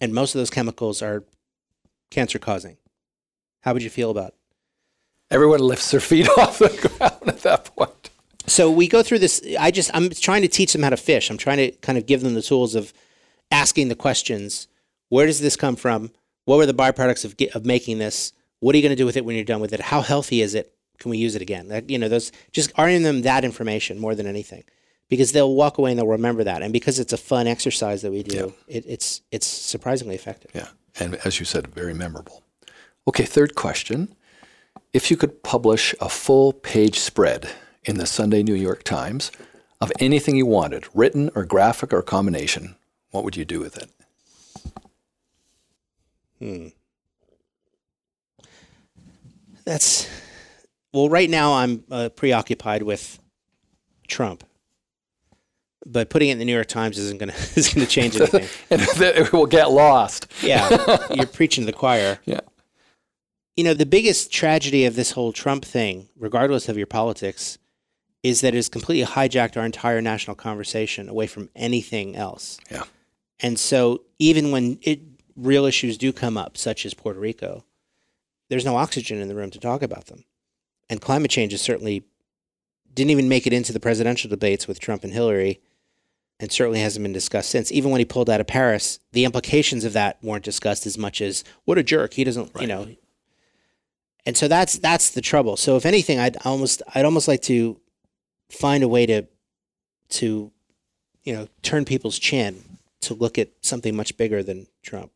And 0.00 0.12
most 0.12 0.34
of 0.34 0.40
those 0.40 0.50
chemicals 0.50 1.00
are 1.00 1.24
cancer 2.10 2.38
causing. 2.38 2.76
How 3.62 3.72
would 3.72 3.82
you 3.82 3.90
feel 3.90 4.10
about 4.10 4.28
it? 4.28 4.34
Everyone 5.30 5.60
lifts 5.60 5.90
their 5.90 6.00
feet 6.00 6.28
off 6.38 6.58
the 6.58 6.68
ground 6.98 7.28
at 7.28 7.42
that 7.42 7.64
point. 7.76 8.10
So 8.46 8.70
we 8.70 8.88
go 8.88 9.02
through 9.02 9.20
this. 9.20 9.42
I 9.58 9.70
just, 9.70 9.90
I'm 9.94 10.10
trying 10.10 10.42
to 10.42 10.48
teach 10.48 10.72
them 10.72 10.82
how 10.82 10.90
to 10.90 10.96
fish. 10.96 11.30
I'm 11.30 11.38
trying 11.38 11.58
to 11.58 11.70
kind 11.70 11.98
of 11.98 12.06
give 12.06 12.22
them 12.22 12.34
the 12.34 12.42
tools 12.42 12.74
of 12.74 12.92
asking 13.50 13.88
the 13.88 13.94
questions 13.94 14.66
Where 15.10 15.26
does 15.26 15.40
this 15.40 15.56
come 15.56 15.76
from? 15.76 16.10
What 16.44 16.56
were 16.56 16.66
the 16.66 16.74
byproducts 16.74 17.24
of, 17.24 17.36
of 17.54 17.64
making 17.64 17.98
this? 17.98 18.32
What 18.60 18.74
are 18.74 18.78
you 18.78 18.82
going 18.82 18.96
to 18.96 18.96
do 18.96 19.06
with 19.06 19.16
it 19.16 19.24
when 19.24 19.36
you're 19.36 19.44
done 19.44 19.60
with 19.60 19.72
it? 19.72 19.80
How 19.80 20.00
healthy 20.00 20.40
is 20.40 20.56
it? 20.56 20.74
Can 20.98 21.10
we 21.10 21.18
use 21.18 21.34
it 21.34 21.42
again? 21.42 21.68
That, 21.68 21.88
you 21.90 21.98
know, 21.98 22.08
those 22.08 22.32
just 22.52 22.72
arguing 22.76 23.02
them 23.02 23.22
that 23.22 23.44
information 23.44 23.98
more 23.98 24.14
than 24.14 24.26
anything, 24.26 24.64
because 25.08 25.32
they'll 25.32 25.54
walk 25.54 25.78
away 25.78 25.90
and 25.90 25.98
they'll 25.98 26.06
remember 26.06 26.44
that, 26.44 26.62
and 26.62 26.72
because 26.72 26.98
it's 26.98 27.12
a 27.12 27.16
fun 27.16 27.46
exercise 27.46 28.02
that 28.02 28.10
we 28.10 28.22
do, 28.22 28.54
it, 28.66 28.84
it's 28.86 29.22
it's 29.30 29.46
surprisingly 29.46 30.14
effective. 30.14 30.50
Yeah. 30.54 30.68
And 31.00 31.14
as 31.24 31.38
you 31.38 31.46
said, 31.46 31.68
very 31.68 31.94
memorable. 31.94 32.42
Okay, 33.06 33.24
third 33.24 33.54
question. 33.54 34.14
If 34.92 35.10
you 35.10 35.16
could 35.16 35.42
publish 35.42 35.94
a 36.00 36.08
full 36.08 36.52
page 36.52 36.98
spread 36.98 37.48
in 37.84 37.98
the 37.98 38.06
Sunday 38.06 38.42
New 38.42 38.54
York 38.54 38.82
Times 38.82 39.30
of 39.80 39.92
anything 40.00 40.36
you 40.36 40.46
wanted, 40.46 40.86
written 40.92 41.30
or 41.34 41.44
graphic 41.44 41.92
or 41.92 42.02
combination, 42.02 42.74
what 43.10 43.22
would 43.22 43.36
you 43.36 43.44
do 43.44 43.60
with 43.60 43.76
it? 43.78 43.90
Hmm. 46.38 46.68
That's 49.64 50.08
well. 50.92 51.08
Right 51.08 51.30
now, 51.30 51.54
I'm 51.54 51.84
uh, 51.90 52.08
preoccupied 52.10 52.82
with 52.82 53.18
Trump, 54.06 54.44
but 55.86 56.10
putting 56.10 56.28
it 56.28 56.32
in 56.32 56.38
the 56.38 56.44
New 56.44 56.54
York 56.54 56.68
Times 56.68 56.98
isn't 56.98 57.18
going 57.18 57.30
to 57.32 57.58
is 57.58 57.72
going 57.72 57.86
to 57.86 57.90
change 57.90 58.16
anything. 58.20 58.48
and 58.70 58.80
it 59.00 59.32
will 59.32 59.46
get 59.46 59.70
lost. 59.70 60.26
yeah, 60.42 61.06
you're 61.10 61.26
preaching 61.26 61.62
to 61.62 61.66
the 61.66 61.76
choir. 61.76 62.18
Yeah. 62.24 62.40
You 63.56 63.64
know, 63.64 63.74
the 63.74 63.86
biggest 63.86 64.32
tragedy 64.32 64.84
of 64.84 64.94
this 64.94 65.12
whole 65.12 65.32
Trump 65.32 65.64
thing, 65.64 66.08
regardless 66.16 66.68
of 66.68 66.76
your 66.76 66.86
politics, 66.86 67.58
is 68.22 68.40
that 68.40 68.54
it 68.54 68.56
has 68.56 68.68
completely 68.68 69.04
hijacked 69.04 69.56
our 69.56 69.64
entire 69.64 70.00
national 70.00 70.36
conversation 70.36 71.08
away 71.08 71.26
from 71.26 71.50
anything 71.56 72.14
else. 72.14 72.58
Yeah. 72.70 72.84
And 73.40 73.58
so 73.58 74.02
even 74.18 74.50
when 74.52 74.78
it, 74.82 75.00
real 75.36 75.64
issues 75.64 75.98
do 75.98 76.12
come 76.12 76.36
up, 76.36 76.56
such 76.56 76.86
as 76.86 76.94
Puerto 76.94 77.18
Rico, 77.18 77.64
there's 78.48 78.64
no 78.64 78.76
oxygen 78.76 79.20
in 79.20 79.28
the 79.28 79.34
room 79.34 79.50
to 79.50 79.58
talk 79.58 79.82
about 79.82 80.06
them. 80.06 80.24
And 80.90 81.00
climate 81.00 81.30
change 81.30 81.52
is 81.52 81.60
certainly 81.60 82.04
didn't 82.94 83.10
even 83.10 83.28
make 83.28 83.46
it 83.46 83.52
into 83.52 83.72
the 83.72 83.80
presidential 83.80 84.28
debates 84.28 84.66
with 84.66 84.80
Trump 84.80 85.04
and 85.04 85.12
Hillary, 85.12 85.60
and 86.40 86.50
certainly 86.50 86.80
hasn't 86.80 87.02
been 87.02 87.12
discussed 87.12 87.50
since. 87.50 87.70
Even 87.72 87.90
when 87.90 88.00
he 88.00 88.04
pulled 88.04 88.30
out 88.30 88.40
of 88.40 88.46
Paris, 88.46 89.00
the 89.12 89.24
implications 89.24 89.84
of 89.84 89.92
that 89.92 90.18
weren't 90.22 90.44
discussed 90.44 90.86
as 90.86 90.96
much 90.96 91.20
as 91.20 91.44
what 91.64 91.78
a 91.78 91.82
jerk. 91.82 92.14
He 92.14 92.24
doesn't, 92.24 92.54
right. 92.54 92.62
you 92.62 92.68
know. 92.68 92.88
And 94.26 94.36
so 94.36 94.48
that's 94.48 94.78
that's 94.78 95.10
the 95.10 95.20
trouble. 95.20 95.56
So 95.56 95.76
if 95.76 95.86
anything, 95.86 96.18
I'd 96.18 96.36
almost 96.44 96.82
I'd 96.94 97.04
almost 97.04 97.28
like 97.28 97.42
to 97.42 97.80
find 98.50 98.82
a 98.82 98.88
way 98.88 99.06
to 99.06 99.26
to 100.10 100.50
you 101.24 101.32
know 101.32 101.48
turn 101.62 101.84
people's 101.84 102.18
chin 102.18 102.78
to 103.00 103.14
look 103.14 103.38
at 103.38 103.50
something 103.62 103.94
much 103.94 104.16
bigger 104.16 104.42
than 104.42 104.66
Trump. 104.82 105.12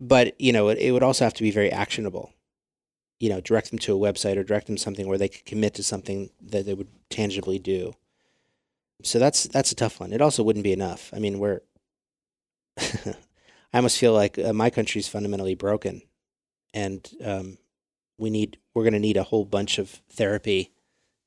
But 0.00 0.38
you 0.40 0.52
know, 0.52 0.68
it, 0.68 0.78
it 0.78 0.90
would 0.92 1.02
also 1.02 1.24
have 1.24 1.34
to 1.34 1.42
be 1.42 1.50
very 1.50 1.70
actionable. 1.70 2.32
You 3.24 3.30
know, 3.30 3.40
direct 3.40 3.70
them 3.70 3.78
to 3.80 3.96
a 3.96 4.12
website 4.12 4.36
or 4.36 4.44
direct 4.44 4.66
them 4.66 4.76
something 4.76 5.08
where 5.08 5.18
they 5.18 5.28
could 5.28 5.46
commit 5.46 5.74
to 5.74 5.82
something 5.82 6.30
that 6.42 6.66
they 6.66 6.74
would 6.74 6.88
tangibly 7.08 7.58
do. 7.58 7.94
So 9.02 9.18
that's 9.18 9.44
that's 9.44 9.72
a 9.72 9.74
tough 9.74 10.00
one. 10.00 10.12
It 10.12 10.20
also 10.20 10.42
wouldn't 10.42 10.64
be 10.64 10.72
enough. 10.72 11.10
I 11.14 11.18
mean, 11.18 11.38
we're 11.38 11.60
I 12.78 13.78
almost 13.78 13.98
feel 13.98 14.12
like 14.12 14.38
uh, 14.38 14.52
my 14.52 14.70
country's 14.70 15.08
fundamentally 15.08 15.54
broken, 15.54 16.02
and 16.72 17.08
um, 17.24 17.58
we 18.18 18.30
need 18.30 18.58
we're 18.74 18.84
going 18.84 18.92
to 18.92 18.98
need 18.98 19.16
a 19.16 19.24
whole 19.24 19.44
bunch 19.44 19.78
of 19.78 19.88
therapy 20.10 20.72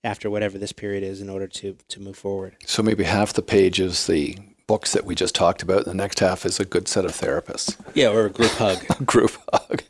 after 0.03 0.29
whatever 0.29 0.57
this 0.57 0.71
period 0.71 1.03
is 1.03 1.21
in 1.21 1.29
order 1.29 1.47
to 1.47 1.77
to 1.87 1.99
move 1.99 2.17
forward. 2.17 2.55
So 2.65 2.83
maybe 2.83 3.03
half 3.03 3.33
the 3.33 3.41
page 3.41 3.79
is 3.79 4.07
the 4.07 4.37
books 4.67 4.93
that 4.93 5.05
we 5.05 5.15
just 5.15 5.35
talked 5.35 5.63
about. 5.63 5.85
The 5.85 5.93
next 5.93 6.19
half 6.19 6.45
is 6.45 6.59
a 6.59 6.65
good 6.65 6.87
set 6.87 7.05
of 7.05 7.11
therapists. 7.11 7.77
Yeah, 7.93 8.09
or 8.09 8.25
a 8.25 8.29
group 8.29 8.51
hug. 8.51 8.83
a 8.99 9.03
group 9.03 9.31
hug. 9.51 9.83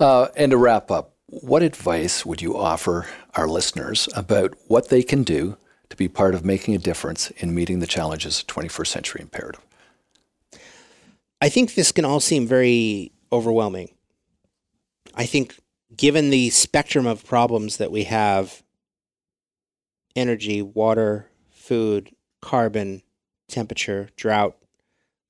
Uh, 0.00 0.28
and 0.34 0.50
to 0.50 0.56
wrap 0.56 0.90
up, 0.90 1.14
what 1.26 1.62
advice 1.62 2.24
would 2.24 2.40
you 2.40 2.56
offer 2.56 3.06
our 3.34 3.46
listeners 3.46 4.08
about 4.16 4.54
what 4.66 4.88
they 4.88 5.02
can 5.02 5.22
do 5.22 5.58
to 5.90 5.96
be 5.96 6.08
part 6.08 6.34
of 6.34 6.44
making 6.44 6.74
a 6.74 6.78
difference 6.78 7.30
in 7.32 7.54
meeting 7.54 7.80
the 7.80 7.86
challenges 7.86 8.40
of 8.40 8.46
21st 8.46 8.86
century 8.86 9.20
imperative? 9.20 9.60
I 11.40 11.50
think 11.50 11.74
this 11.74 11.92
can 11.92 12.04
all 12.04 12.20
seem 12.20 12.46
very 12.46 13.12
overwhelming. 13.30 13.90
I 15.14 15.26
think, 15.26 15.56
given 15.94 16.30
the 16.30 16.50
spectrum 16.50 17.06
of 17.06 17.26
problems 17.26 17.76
that 17.76 17.90
we 17.90 18.04
have 18.04 18.62
energy, 20.16 20.62
water, 20.62 21.28
food, 21.50 22.10
carbon, 22.40 23.02
temperature, 23.48 24.08
drought, 24.16 24.56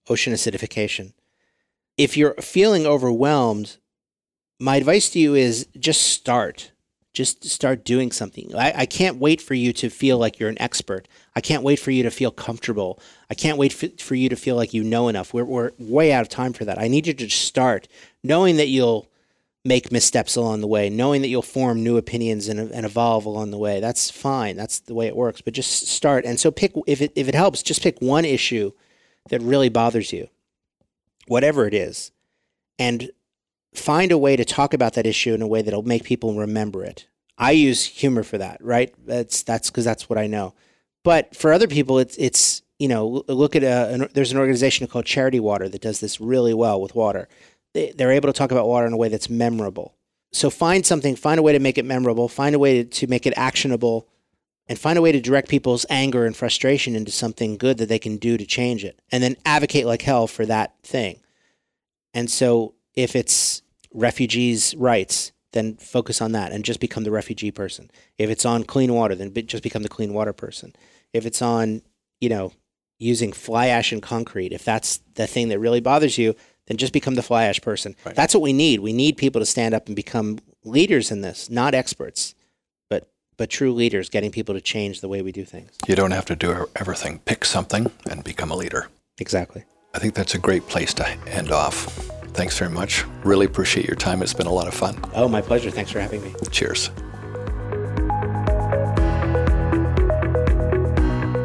ocean 0.08 0.32
acidification. 0.32 1.12
If 1.96 2.16
you're 2.16 2.34
feeling 2.34 2.86
overwhelmed, 2.86 3.78
my 4.60 4.76
advice 4.76 5.08
to 5.10 5.18
you 5.18 5.34
is 5.34 5.66
just 5.78 6.02
start. 6.02 6.70
Just 7.12 7.44
start 7.44 7.84
doing 7.84 8.12
something. 8.12 8.54
I, 8.54 8.72
I 8.76 8.86
can't 8.86 9.16
wait 9.16 9.40
for 9.40 9.54
you 9.54 9.72
to 9.72 9.90
feel 9.90 10.16
like 10.16 10.38
you're 10.38 10.48
an 10.48 10.60
expert. 10.60 11.08
I 11.34 11.40
can't 11.40 11.64
wait 11.64 11.80
for 11.80 11.90
you 11.90 12.04
to 12.04 12.10
feel 12.10 12.30
comfortable. 12.30 13.00
I 13.28 13.34
can't 13.34 13.58
wait 13.58 13.72
for, 13.72 13.88
for 13.98 14.14
you 14.14 14.28
to 14.28 14.36
feel 14.36 14.54
like 14.54 14.72
you 14.72 14.84
know 14.84 15.08
enough. 15.08 15.34
We're, 15.34 15.44
we're 15.44 15.72
way 15.78 16.12
out 16.12 16.22
of 16.22 16.28
time 16.28 16.52
for 16.52 16.64
that. 16.66 16.78
I 16.78 16.86
need 16.86 17.08
you 17.08 17.14
to 17.14 17.26
just 17.26 17.42
start 17.42 17.88
knowing 18.22 18.58
that 18.58 18.68
you'll 18.68 19.08
make 19.64 19.90
missteps 19.90 20.36
along 20.36 20.60
the 20.60 20.66
way, 20.66 20.88
knowing 20.88 21.22
that 21.22 21.28
you'll 21.28 21.42
form 21.42 21.82
new 21.82 21.96
opinions 21.96 22.48
and, 22.48 22.60
and 22.60 22.86
evolve 22.86 23.26
along 23.26 23.50
the 23.50 23.58
way. 23.58 23.80
That's 23.80 24.10
fine. 24.10 24.56
That's 24.56 24.78
the 24.78 24.94
way 24.94 25.06
it 25.06 25.16
works. 25.16 25.40
But 25.40 25.54
just 25.54 25.88
start. 25.88 26.24
And 26.24 26.38
so 26.38 26.50
pick 26.50 26.72
if 26.86 27.02
it 27.02 27.12
if 27.16 27.28
it 27.28 27.34
helps, 27.34 27.62
just 27.62 27.82
pick 27.82 27.98
one 28.00 28.24
issue 28.24 28.72
that 29.30 29.42
really 29.42 29.68
bothers 29.68 30.12
you, 30.12 30.28
whatever 31.26 31.66
it 31.66 31.74
is, 31.74 32.12
and 32.78 33.10
find 33.74 34.12
a 34.12 34.18
way 34.18 34.36
to 34.36 34.44
talk 34.44 34.74
about 34.74 34.94
that 34.94 35.06
issue 35.06 35.34
in 35.34 35.42
a 35.42 35.46
way 35.46 35.62
that'll 35.62 35.82
make 35.82 36.04
people 36.04 36.34
remember 36.34 36.84
it. 36.84 37.06
I 37.38 37.52
use 37.52 37.84
humor 37.84 38.22
for 38.22 38.38
that, 38.38 38.58
right? 38.62 38.94
That's 39.06 39.42
that's 39.42 39.70
because 39.70 39.84
that's 39.84 40.08
what 40.10 40.18
I 40.18 40.26
know. 40.26 40.54
But 41.02 41.34
for 41.34 41.52
other 41.52 41.68
people, 41.68 41.98
it's 41.98 42.16
it's 42.18 42.62
you 42.78 42.88
know 42.88 43.24
look 43.28 43.56
at 43.56 43.62
a 43.62 43.94
an, 43.94 44.08
there's 44.12 44.32
an 44.32 44.38
organization 44.38 44.86
called 44.86 45.06
Charity 45.06 45.40
Water 45.40 45.68
that 45.68 45.80
does 45.80 46.00
this 46.00 46.20
really 46.20 46.54
well 46.54 46.80
with 46.80 46.94
water 46.94 47.28
they, 47.72 47.92
they're 47.92 48.12
able 48.12 48.28
to 48.28 48.36
talk 48.36 48.50
about 48.50 48.68
water 48.68 48.86
in 48.86 48.92
a 48.92 48.96
way 48.96 49.08
that's 49.08 49.30
memorable. 49.30 49.94
So 50.32 50.50
find 50.50 50.86
something, 50.86 51.16
find 51.16 51.40
a 51.40 51.42
way 51.42 51.52
to 51.52 51.58
make 51.58 51.78
it 51.78 51.84
memorable, 51.84 52.28
find 52.28 52.54
a 52.54 52.58
way 52.58 52.82
to, 52.82 52.88
to 52.88 53.06
make 53.06 53.26
it 53.26 53.34
actionable, 53.36 54.08
and 54.68 54.78
find 54.78 54.96
a 54.98 55.02
way 55.02 55.10
to 55.10 55.20
direct 55.20 55.48
people's 55.48 55.84
anger 55.90 56.24
and 56.24 56.36
frustration 56.36 56.94
into 56.94 57.10
something 57.10 57.56
good 57.56 57.78
that 57.78 57.88
they 57.88 57.98
can 57.98 58.16
do 58.16 58.36
to 58.36 58.46
change 58.46 58.84
it. 58.84 59.00
And 59.10 59.22
then 59.22 59.36
advocate 59.44 59.86
like 59.86 60.02
hell 60.02 60.26
for 60.26 60.46
that 60.46 60.74
thing. 60.82 61.20
And 62.14 62.30
so 62.30 62.74
if 62.94 63.16
it's 63.16 63.62
refugees' 63.92 64.74
rights, 64.76 65.32
then 65.52 65.76
focus 65.76 66.20
on 66.20 66.32
that 66.32 66.52
and 66.52 66.64
just 66.64 66.80
become 66.80 67.04
the 67.04 67.10
refugee 67.10 67.50
person. 67.50 67.90
If 68.18 68.30
it's 68.30 68.44
on 68.44 68.64
clean 68.64 68.94
water, 68.94 69.14
then 69.14 69.32
just 69.46 69.62
become 69.62 69.82
the 69.82 69.88
clean 69.88 70.12
water 70.12 70.32
person. 70.32 70.74
If 71.12 71.26
it's 71.26 71.42
on, 71.42 71.82
you 72.20 72.28
know, 72.28 72.52
using 72.98 73.32
fly 73.32 73.66
ash 73.66 73.92
and 73.92 74.02
concrete, 74.02 74.52
if 74.52 74.64
that's 74.64 74.98
the 75.14 75.26
thing 75.26 75.48
that 75.48 75.58
really 75.58 75.80
bothers 75.80 76.18
you, 76.18 76.36
then 76.66 76.76
just 76.76 76.92
become 76.92 77.16
the 77.16 77.22
fly 77.22 77.46
ash 77.46 77.60
person. 77.60 77.96
Right. 78.04 78.14
That's 78.14 78.34
what 78.34 78.42
we 78.42 78.52
need. 78.52 78.80
We 78.80 78.92
need 78.92 79.16
people 79.16 79.40
to 79.40 79.46
stand 79.46 79.74
up 79.74 79.86
and 79.86 79.96
become 79.96 80.38
leaders 80.64 81.10
in 81.10 81.20
this, 81.20 81.50
not 81.50 81.74
experts, 81.74 82.34
but 82.88 83.10
but 83.36 83.50
true 83.50 83.72
leaders, 83.72 84.08
getting 84.08 84.30
people 84.30 84.54
to 84.54 84.60
change 84.60 85.00
the 85.00 85.08
way 85.08 85.22
we 85.22 85.32
do 85.32 85.44
things. 85.44 85.72
You 85.88 85.96
don't 85.96 86.12
have 86.12 86.26
to 86.26 86.36
do 86.36 86.68
everything. 86.76 87.20
Pick 87.24 87.44
something 87.44 87.90
and 88.08 88.22
become 88.22 88.50
a 88.52 88.56
leader. 88.56 88.88
Exactly. 89.18 89.64
I 89.94 89.98
think 89.98 90.14
that's 90.14 90.34
a 90.34 90.38
great 90.38 90.68
place 90.68 90.94
to 90.94 91.08
end 91.26 91.50
off. 91.50 92.19
Thanks 92.32 92.58
very 92.58 92.70
much. 92.70 93.04
Really 93.24 93.46
appreciate 93.46 93.86
your 93.86 93.96
time. 93.96 94.22
It's 94.22 94.34
been 94.34 94.46
a 94.46 94.52
lot 94.52 94.68
of 94.68 94.74
fun. 94.74 95.02
Oh, 95.14 95.28
my 95.28 95.42
pleasure. 95.42 95.70
Thanks 95.70 95.90
for 95.90 96.00
having 96.00 96.22
me. 96.22 96.32
Cheers. 96.50 96.90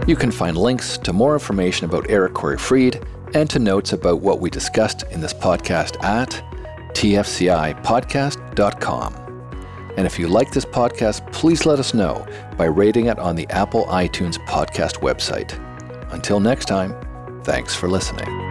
You 0.07 0.15
can 0.15 0.31
find 0.31 0.55
links 0.55 0.99
to 0.99 1.11
more 1.13 1.33
information 1.33 1.85
about 1.85 2.05
Eric 2.09 2.35
Corey 2.35 2.59
Freed 2.59 3.01
and 3.33 3.49
to 3.49 3.57
notes 3.57 3.91
about 3.93 4.21
what 4.21 4.39
we 4.39 4.51
discussed 4.51 5.01
in 5.11 5.19
this 5.19 5.33
podcast 5.33 6.01
at 6.03 6.29
tfcipodcast.com. 6.93 9.15
And 9.97 10.05
if 10.05 10.19
you 10.19 10.27
like 10.27 10.51
this 10.51 10.65
podcast, 10.65 11.31
please 11.31 11.65
let 11.65 11.79
us 11.79 11.93
know 11.93 12.27
by 12.57 12.65
rating 12.65 13.05
it 13.07 13.17
on 13.17 13.35
the 13.35 13.47
Apple 13.49 13.85
iTunes 13.85 14.37
podcast 14.45 15.01
website. 15.01 15.57
Until 16.13 16.39
next 16.39 16.65
time, 16.65 16.93
thanks 17.43 17.73
for 17.73 17.89
listening. 17.89 18.44